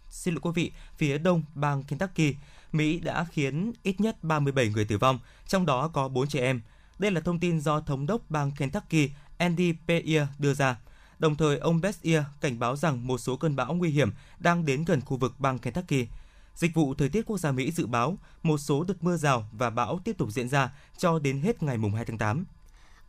xin 0.08 0.34
lỗi 0.34 0.40
quý 0.42 0.50
vị, 0.54 0.72
phía 0.96 1.18
đông 1.18 1.42
bang 1.54 1.82
Kentucky, 1.82 2.34
Mỹ 2.72 3.00
đã 3.00 3.24
khiến 3.24 3.72
ít 3.82 4.00
nhất 4.00 4.24
37 4.24 4.68
người 4.68 4.84
tử 4.84 4.98
vong, 4.98 5.18
trong 5.46 5.66
đó 5.66 5.88
có 5.88 6.08
4 6.08 6.28
trẻ 6.28 6.40
em. 6.40 6.62
Đây 6.98 7.10
là 7.10 7.20
thông 7.20 7.40
tin 7.40 7.60
do 7.60 7.80
thống 7.80 8.06
đốc 8.06 8.30
bang 8.30 8.50
Kentucky 8.58 9.10
Andy 9.38 9.74
Peier 9.86 10.26
đưa 10.38 10.54
ra. 10.54 10.76
Đồng 11.20 11.36
thời, 11.36 11.58
ông 11.58 11.80
Bessier 11.80 12.22
cảnh 12.40 12.58
báo 12.58 12.76
rằng 12.76 13.06
một 13.06 13.18
số 13.18 13.36
cơn 13.36 13.56
bão 13.56 13.74
nguy 13.74 13.90
hiểm 13.90 14.10
đang 14.38 14.64
đến 14.64 14.84
gần 14.84 15.00
khu 15.00 15.16
vực 15.16 15.34
bang 15.38 15.58
Kentucky. 15.58 16.06
Dịch 16.54 16.74
vụ 16.74 16.94
Thời 16.94 17.08
tiết 17.08 17.26
Quốc 17.26 17.38
gia 17.38 17.52
Mỹ 17.52 17.72
dự 17.72 17.86
báo 17.86 18.18
một 18.42 18.58
số 18.58 18.84
đợt 18.84 18.94
mưa 19.00 19.16
rào 19.16 19.48
và 19.52 19.70
bão 19.70 20.00
tiếp 20.04 20.18
tục 20.18 20.30
diễn 20.30 20.48
ra 20.48 20.72
cho 20.98 21.18
đến 21.18 21.40
hết 21.40 21.62
ngày 21.62 21.78
2 21.94 22.04
tháng 22.04 22.18
8. 22.18 22.44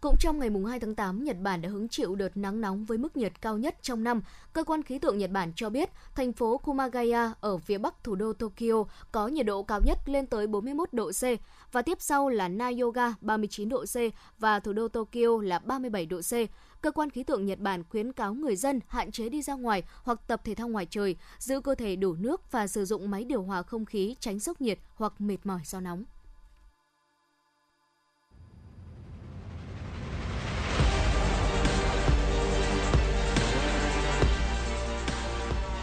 Cũng 0.02 0.18
trong 0.20 0.40
ngày 0.40 0.50
2 0.68 0.80
tháng 0.80 0.96
8, 0.96 1.24
Nhật 1.24 1.38
Bản 1.40 1.62
đã 1.62 1.70
hứng 1.70 1.88
chịu 1.88 2.16
đợt 2.16 2.38
nắng 2.38 2.62
nóng 2.62 2.86
với 2.86 2.98
mức 2.98 3.18
nhiệt 3.18 3.42
cao 3.42 3.58
nhất 3.58 3.76
trong 3.82 4.04
năm. 4.04 4.22
Cơ 4.54 4.64
quan 4.64 4.84
khí 4.84 5.00
tượng 5.00 5.18
Nhật 5.18 5.32
Bản 5.32 5.52
cho 5.56 5.70
biết, 5.70 5.90
thành 6.16 6.34
phố 6.34 6.58
Kumagaya 6.58 7.34
ở 7.42 7.58
phía 7.58 7.78
bắc 7.78 8.04
thủ 8.04 8.16
đô 8.16 8.34
Tokyo 8.34 8.84
có 9.12 9.28
nhiệt 9.28 9.46
độ 9.46 9.64
cao 9.64 9.82
nhất 9.86 9.98
lên 10.06 10.28
tới 10.28 10.48
41 10.48 10.94
độ 10.94 11.12
C 11.12 11.24
và 11.72 11.82
tiếp 11.82 11.98
sau 12.02 12.30
là 12.30 12.48
Nayoga 12.48 13.14
39 13.22 13.70
độ 13.70 13.86
C 13.86 13.98
và 14.40 14.60
thủ 14.60 14.74
đô 14.74 14.88
Tokyo 14.88 15.42
là 15.44 15.60
37 15.60 16.06
độ 16.06 16.22
C. 16.22 16.34
Cơ 16.82 16.92
quan 16.92 17.10
khí 17.10 17.24
tượng 17.24 17.46
Nhật 17.46 17.60
Bản 17.60 17.84
khuyến 17.90 18.14
cáo 18.14 18.34
người 18.34 18.56
dân 18.56 18.80
hạn 18.88 19.12
chế 19.12 19.30
đi 19.30 19.42
ra 19.42 19.54
ngoài 19.54 19.84
hoặc 20.04 20.20
tập 20.28 20.42
thể 20.44 20.56
thao 20.56 20.68
ngoài 20.68 20.88
trời, 20.90 21.16
giữ 21.40 21.62
cơ 21.62 21.76
thể 21.76 21.96
đủ 21.96 22.14
nước 22.14 22.52
và 22.52 22.68
sử 22.68 22.86
dụng 22.86 23.12
máy 23.12 23.24
điều 23.24 23.44
hòa 23.44 23.64
không 23.64 23.86
khí 23.86 24.16
tránh 24.20 24.40
sốc 24.40 24.62
nhiệt 24.62 24.80
hoặc 24.96 25.14
mệt 25.22 25.38
mỏi 25.44 25.60
do 25.66 25.80
nóng. 25.80 26.04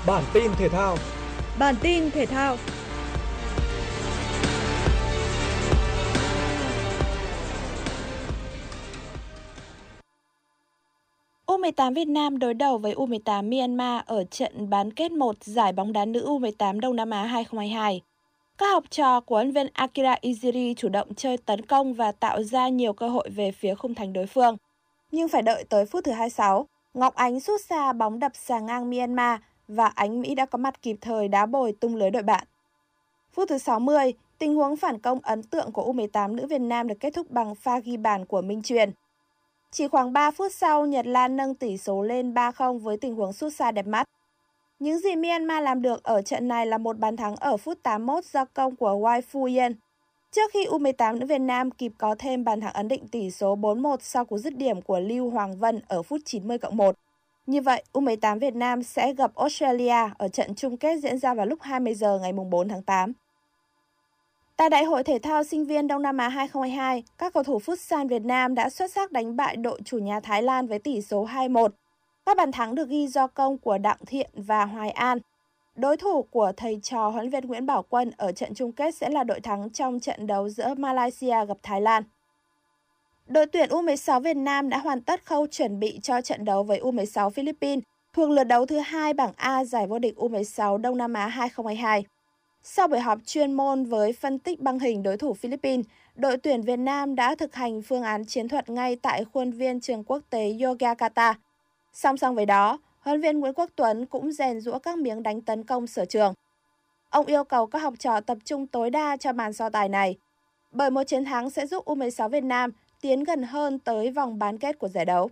Bản 0.08 0.24
tin 0.32 0.50
thể 0.58 0.68
thao 0.68 0.96
Bản 1.58 1.74
tin 1.82 2.10
thể 2.10 2.26
thao 2.26 2.56
U18 11.46 11.94
Việt 11.94 12.08
Nam 12.08 12.38
đối 12.38 12.54
đầu 12.54 12.78
với 12.78 12.94
U18 12.94 13.50
Myanmar 13.50 14.02
ở 14.06 14.24
trận 14.24 14.70
bán 14.70 14.92
kết 14.92 15.12
1 15.12 15.36
giải 15.40 15.72
bóng 15.72 15.92
đá 15.92 16.04
nữ 16.04 16.26
U18 16.26 16.80
Đông 16.80 16.96
Nam 16.96 17.10
Á 17.10 17.22
2022. 17.24 18.00
Các 18.58 18.66
học 18.72 18.84
trò 18.90 19.20
của 19.20 19.34
huấn 19.34 19.52
viên 19.52 19.66
Akira 19.72 20.16
Iziri 20.22 20.74
chủ 20.74 20.88
động 20.88 21.14
chơi 21.14 21.36
tấn 21.36 21.66
công 21.66 21.94
và 21.94 22.12
tạo 22.12 22.42
ra 22.42 22.68
nhiều 22.68 22.92
cơ 22.92 23.08
hội 23.08 23.28
về 23.30 23.52
phía 23.52 23.74
khung 23.74 23.94
thành 23.94 24.12
đối 24.12 24.26
phương. 24.26 24.56
Nhưng 25.10 25.28
phải 25.28 25.42
đợi 25.42 25.64
tới 25.64 25.86
phút 25.86 26.04
thứ 26.04 26.12
26, 26.12 26.66
Ngọc 26.94 27.14
Ánh 27.14 27.40
sút 27.40 27.60
xa 27.60 27.92
bóng 27.92 28.18
đập 28.18 28.32
xà 28.34 28.58
ngang 28.58 28.90
Myanmar 28.90 29.40
và 29.68 29.86
Ánh 29.86 30.20
Mỹ 30.20 30.34
đã 30.34 30.46
có 30.46 30.58
mặt 30.58 30.82
kịp 30.82 30.96
thời 31.00 31.28
đá 31.28 31.46
bồi 31.46 31.72
tung 31.72 31.96
lưới 31.96 32.10
đội 32.10 32.22
bạn. 32.22 32.46
Phút 33.32 33.48
thứ 33.48 33.58
60, 33.58 34.14
tình 34.38 34.54
huống 34.54 34.76
phản 34.76 34.98
công 34.98 35.18
ấn 35.22 35.42
tượng 35.42 35.72
của 35.72 35.92
U18 35.92 36.34
nữ 36.34 36.46
Việt 36.46 36.60
Nam 36.60 36.88
được 36.88 37.00
kết 37.00 37.14
thúc 37.14 37.30
bằng 37.30 37.54
pha 37.54 37.78
ghi 37.78 37.96
bàn 37.96 38.24
của 38.24 38.42
Minh 38.42 38.62
Truyền. 38.62 38.90
Chỉ 39.70 39.88
khoảng 39.88 40.12
3 40.12 40.30
phút 40.30 40.52
sau, 40.52 40.86
Nhật 40.86 41.06
Lan 41.06 41.36
nâng 41.36 41.54
tỷ 41.54 41.76
số 41.76 42.02
lên 42.02 42.34
3-0 42.34 42.78
với 42.78 42.96
tình 42.96 43.14
huống 43.14 43.32
sút 43.32 43.54
xa 43.54 43.70
đẹp 43.70 43.86
mắt. 43.86 44.08
Những 44.78 44.98
gì 44.98 45.16
Myanmar 45.16 45.64
làm 45.64 45.82
được 45.82 46.02
ở 46.02 46.22
trận 46.22 46.48
này 46.48 46.66
là 46.66 46.78
một 46.78 46.98
bàn 46.98 47.16
thắng 47.16 47.36
ở 47.36 47.56
phút 47.56 47.82
81 47.82 48.24
do 48.24 48.44
công 48.44 48.76
của 48.76 48.90
Wai 48.90 49.20
Fu 49.32 49.56
Yen. 49.56 49.74
Trước 50.32 50.50
khi 50.52 50.66
U18 50.66 51.18
nữ 51.18 51.26
Việt 51.26 51.38
Nam 51.38 51.70
kịp 51.70 51.92
có 51.98 52.14
thêm 52.18 52.44
bàn 52.44 52.60
thắng 52.60 52.72
ấn 52.72 52.88
định 52.88 53.08
tỷ 53.08 53.30
số 53.30 53.56
4-1 53.56 53.96
sau 54.00 54.24
cú 54.24 54.38
dứt 54.38 54.56
điểm 54.56 54.82
của 54.82 55.00
Lưu 55.00 55.30
Hoàng 55.30 55.58
Vân 55.58 55.80
ở 55.88 56.02
phút 56.02 56.20
90 56.24 56.58
cộng 56.58 56.76
1. 56.76 56.94
Như 57.48 57.60
vậy, 57.60 57.82
U18 57.92 58.38
Việt 58.38 58.54
Nam 58.54 58.82
sẽ 58.82 59.14
gặp 59.14 59.34
Australia 59.34 60.10
ở 60.18 60.28
trận 60.28 60.54
chung 60.54 60.76
kết 60.76 60.96
diễn 60.96 61.18
ra 61.18 61.34
vào 61.34 61.46
lúc 61.46 61.62
20 61.62 61.94
giờ 61.94 62.18
ngày 62.22 62.32
4 62.32 62.68
tháng 62.68 62.82
8. 62.82 63.12
Tại 64.56 64.70
Đại 64.70 64.84
hội 64.84 65.04
Thể 65.04 65.18
thao 65.18 65.44
Sinh 65.44 65.64
viên 65.64 65.88
Đông 65.88 66.02
Nam 66.02 66.18
Á 66.18 66.28
2022, 66.28 67.04
các 67.18 67.32
cầu 67.32 67.42
thủ 67.42 67.58
Futsal 67.58 68.08
Việt 68.08 68.22
Nam 68.22 68.54
đã 68.54 68.70
xuất 68.70 68.90
sắc 68.90 69.12
đánh 69.12 69.36
bại 69.36 69.56
đội 69.56 69.80
chủ 69.84 69.98
nhà 69.98 70.20
Thái 70.20 70.42
Lan 70.42 70.66
với 70.66 70.78
tỷ 70.78 71.02
số 71.02 71.26
2-1. 71.26 71.68
Các 72.26 72.36
bàn 72.36 72.52
thắng 72.52 72.74
được 72.74 72.88
ghi 72.88 73.06
do 73.06 73.26
công 73.26 73.58
của 73.58 73.78
Đặng 73.78 73.98
Thiện 74.06 74.30
và 74.34 74.64
Hoài 74.64 74.90
An. 74.90 75.18
Đối 75.74 75.96
thủ 75.96 76.22
của 76.22 76.52
thầy 76.56 76.80
trò 76.82 77.08
huấn 77.08 77.30
luyện 77.30 77.32
viên 77.32 77.48
Nguyễn 77.48 77.66
Bảo 77.66 77.82
Quân 77.82 78.10
ở 78.16 78.32
trận 78.32 78.54
chung 78.54 78.72
kết 78.72 78.94
sẽ 78.94 79.08
là 79.10 79.24
đội 79.24 79.40
thắng 79.40 79.70
trong 79.70 80.00
trận 80.00 80.26
đấu 80.26 80.48
giữa 80.48 80.74
Malaysia 80.74 81.46
gặp 81.46 81.56
Thái 81.62 81.80
Lan. 81.80 82.02
Đội 83.28 83.46
tuyển 83.46 83.70
U16 83.70 84.20
Việt 84.20 84.36
Nam 84.36 84.68
đã 84.68 84.78
hoàn 84.78 85.00
tất 85.00 85.24
khâu 85.24 85.46
chuẩn 85.46 85.80
bị 85.80 85.98
cho 86.02 86.20
trận 86.20 86.44
đấu 86.44 86.62
với 86.62 86.80
U16 86.80 87.30
Philippines 87.30 87.84
thuộc 88.12 88.30
lượt 88.30 88.44
đấu 88.44 88.66
thứ 88.66 88.78
hai 88.78 89.14
bảng 89.14 89.32
A 89.36 89.64
giải 89.64 89.86
vô 89.86 89.98
địch 89.98 90.16
U16 90.16 90.76
Đông 90.76 90.96
Nam 90.98 91.14
Á 91.14 91.26
2022. 91.26 92.04
Sau 92.62 92.88
buổi 92.88 93.00
họp 93.00 93.18
chuyên 93.26 93.52
môn 93.52 93.84
với 93.84 94.12
phân 94.12 94.38
tích 94.38 94.60
băng 94.60 94.78
hình 94.78 95.02
đối 95.02 95.16
thủ 95.16 95.34
Philippines, 95.34 95.86
đội 96.14 96.36
tuyển 96.36 96.62
Việt 96.62 96.76
Nam 96.76 97.14
đã 97.14 97.34
thực 97.34 97.54
hành 97.54 97.82
phương 97.82 98.02
án 98.02 98.24
chiến 98.24 98.48
thuật 98.48 98.70
ngay 98.70 98.96
tại 98.96 99.24
khuôn 99.32 99.50
viên 99.50 99.80
trường 99.80 100.04
quốc 100.04 100.22
tế 100.30 100.56
Yogyakarta. 100.64 101.34
Song 101.92 102.16
song 102.16 102.34
với 102.34 102.46
đó, 102.46 102.78
huấn 103.00 103.20
viên 103.20 103.40
Nguyễn 103.40 103.54
Quốc 103.54 103.70
Tuấn 103.76 104.06
cũng 104.06 104.32
rèn 104.32 104.60
rũa 104.60 104.78
các 104.78 104.98
miếng 104.98 105.22
đánh 105.22 105.40
tấn 105.40 105.64
công 105.64 105.86
sở 105.86 106.04
trường. 106.04 106.34
Ông 107.10 107.26
yêu 107.26 107.44
cầu 107.44 107.66
các 107.66 107.78
học 107.78 107.94
trò 107.98 108.20
tập 108.20 108.38
trung 108.44 108.66
tối 108.66 108.90
đa 108.90 109.16
cho 109.16 109.32
màn 109.32 109.52
so 109.52 109.70
tài 109.70 109.88
này, 109.88 110.16
bởi 110.70 110.90
một 110.90 111.04
chiến 111.04 111.24
thắng 111.24 111.50
sẽ 111.50 111.66
giúp 111.66 111.84
U16 111.84 112.28
Việt 112.28 112.44
Nam 112.44 112.70
tiến 113.00 113.24
gần 113.24 113.42
hơn 113.42 113.78
tới 113.78 114.10
vòng 114.10 114.38
bán 114.38 114.58
kết 114.58 114.78
của 114.78 114.88
giải 114.88 115.04
đấu. 115.04 115.30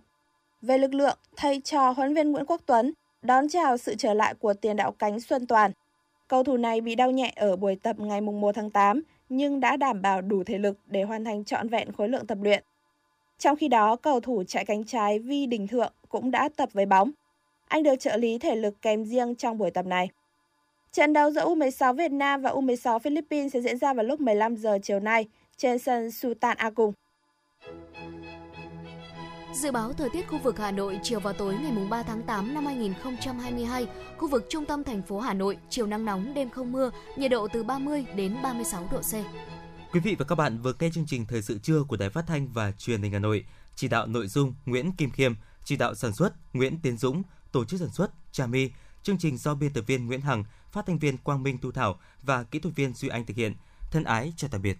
Về 0.61 0.77
lực 0.77 0.93
lượng, 0.93 1.17
thầy 1.35 1.61
trò 1.61 1.89
huấn 1.89 2.13
viên 2.13 2.31
Nguyễn 2.31 2.45
Quốc 2.45 2.61
Tuấn 2.65 2.93
đón 3.21 3.49
chào 3.49 3.77
sự 3.77 3.95
trở 3.95 4.13
lại 4.13 4.33
của 4.33 4.53
tiền 4.53 4.75
đạo 4.75 4.91
cánh 4.91 5.19
Xuân 5.19 5.47
Toàn. 5.47 5.71
Cầu 6.27 6.43
thủ 6.43 6.57
này 6.57 6.81
bị 6.81 6.95
đau 6.95 7.11
nhẹ 7.11 7.33
ở 7.35 7.55
buổi 7.55 7.75
tập 7.75 7.99
ngày 7.99 8.21
1 8.21 8.55
tháng 8.55 8.69
8 8.69 9.01
nhưng 9.29 9.59
đã 9.59 9.77
đảm 9.77 10.01
bảo 10.01 10.21
đủ 10.21 10.43
thể 10.43 10.57
lực 10.57 10.77
để 10.85 11.03
hoàn 11.03 11.25
thành 11.25 11.43
trọn 11.43 11.69
vẹn 11.69 11.91
khối 11.91 12.09
lượng 12.09 12.27
tập 12.27 12.37
luyện. 12.41 12.63
Trong 13.37 13.55
khi 13.55 13.67
đó, 13.67 13.95
cầu 13.95 14.19
thủ 14.19 14.43
chạy 14.47 14.65
cánh 14.65 14.83
trái 14.83 15.19
Vi 15.19 15.45
Đình 15.45 15.67
Thượng 15.67 15.93
cũng 16.09 16.31
đã 16.31 16.49
tập 16.55 16.69
với 16.73 16.85
bóng. 16.85 17.11
Anh 17.67 17.83
được 17.83 17.95
trợ 17.99 18.17
lý 18.17 18.37
thể 18.37 18.55
lực 18.55 18.81
kèm 18.81 19.05
riêng 19.05 19.35
trong 19.35 19.57
buổi 19.57 19.71
tập 19.71 19.85
này. 19.85 20.09
Trận 20.91 21.13
đấu 21.13 21.31
giữa 21.31 21.45
U16 21.45 21.93
Việt 21.93 22.11
Nam 22.11 22.41
và 22.41 22.51
U16 22.51 22.99
Philippines 22.99 23.53
sẽ 23.53 23.61
diễn 23.61 23.77
ra 23.77 23.93
vào 23.93 24.05
lúc 24.05 24.19
15 24.19 24.55
giờ 24.55 24.77
chiều 24.83 24.99
nay 24.99 25.25
trên 25.57 25.79
sân 25.79 26.11
Sultan 26.11 26.57
Agung. 26.57 26.93
Dự 29.53 29.71
báo 29.71 29.93
thời 29.93 30.09
tiết 30.09 30.27
khu 30.27 30.39
vực 30.43 30.59
Hà 30.59 30.71
Nội 30.71 30.99
chiều 31.03 31.19
và 31.19 31.33
tối 31.33 31.55
ngày 31.61 31.87
3 31.89 32.03
tháng 32.03 32.23
8 32.23 32.53
năm 32.53 32.65
2022, 32.65 33.87
khu 34.17 34.27
vực 34.27 34.45
trung 34.49 34.65
tâm 34.65 34.83
thành 34.83 35.01
phố 35.01 35.19
Hà 35.19 35.33
Nội 35.33 35.57
chiều 35.69 35.85
nắng 35.85 36.05
nóng 36.05 36.33
đêm 36.33 36.49
không 36.49 36.71
mưa, 36.71 36.91
nhiệt 37.17 37.31
độ 37.31 37.47
từ 37.47 37.63
30 37.63 38.05
đến 38.15 38.35
36 38.43 38.87
độ 38.91 39.01
C. 39.01 39.13
Quý 39.91 39.99
vị 39.99 40.15
và 40.19 40.25
các 40.25 40.35
bạn 40.35 40.61
vừa 40.61 40.73
nghe 40.79 40.89
chương 40.93 41.05
trình 41.07 41.25
Thời 41.25 41.41
sự 41.41 41.59
trưa 41.63 41.83
của 41.83 41.97
Đài 41.97 42.09
Phát 42.09 42.27
thanh 42.27 42.47
và 42.47 42.71
Truyền 42.71 43.01
hình 43.01 43.11
Hà 43.11 43.19
Nội. 43.19 43.45
Chỉ 43.75 43.87
đạo 43.87 44.07
nội 44.07 44.27
dung 44.27 44.53
Nguyễn 44.65 44.91
Kim 44.91 45.11
Khiêm, 45.11 45.33
chỉ 45.63 45.75
đạo 45.75 45.95
sản 45.95 46.13
xuất 46.13 46.33
Nguyễn 46.53 46.79
Tiến 46.81 46.97
Dũng, 46.97 47.23
tổ 47.51 47.65
chức 47.65 47.79
sản 47.79 47.89
xuất 47.89 48.11
Trà 48.31 48.45
My. 48.45 48.69
Chương 49.03 49.17
trình 49.17 49.37
do 49.37 49.55
biên 49.55 49.73
tập 49.73 49.83
viên 49.87 50.07
Nguyễn 50.07 50.21
Hằng, 50.21 50.43
phát 50.71 50.85
thanh 50.85 50.99
viên 50.99 51.17
Quang 51.17 51.43
Minh 51.43 51.57
Tu 51.61 51.71
Thảo 51.71 51.99
và 52.23 52.43
kỹ 52.43 52.59
thuật 52.59 52.75
viên 52.75 52.93
Duy 52.93 53.09
Anh 53.09 53.25
thực 53.25 53.37
hiện. 53.37 53.55
Thân 53.91 54.03
ái 54.03 54.33
chào 54.37 54.49
tạm 54.51 54.61
biệt. 54.61 54.77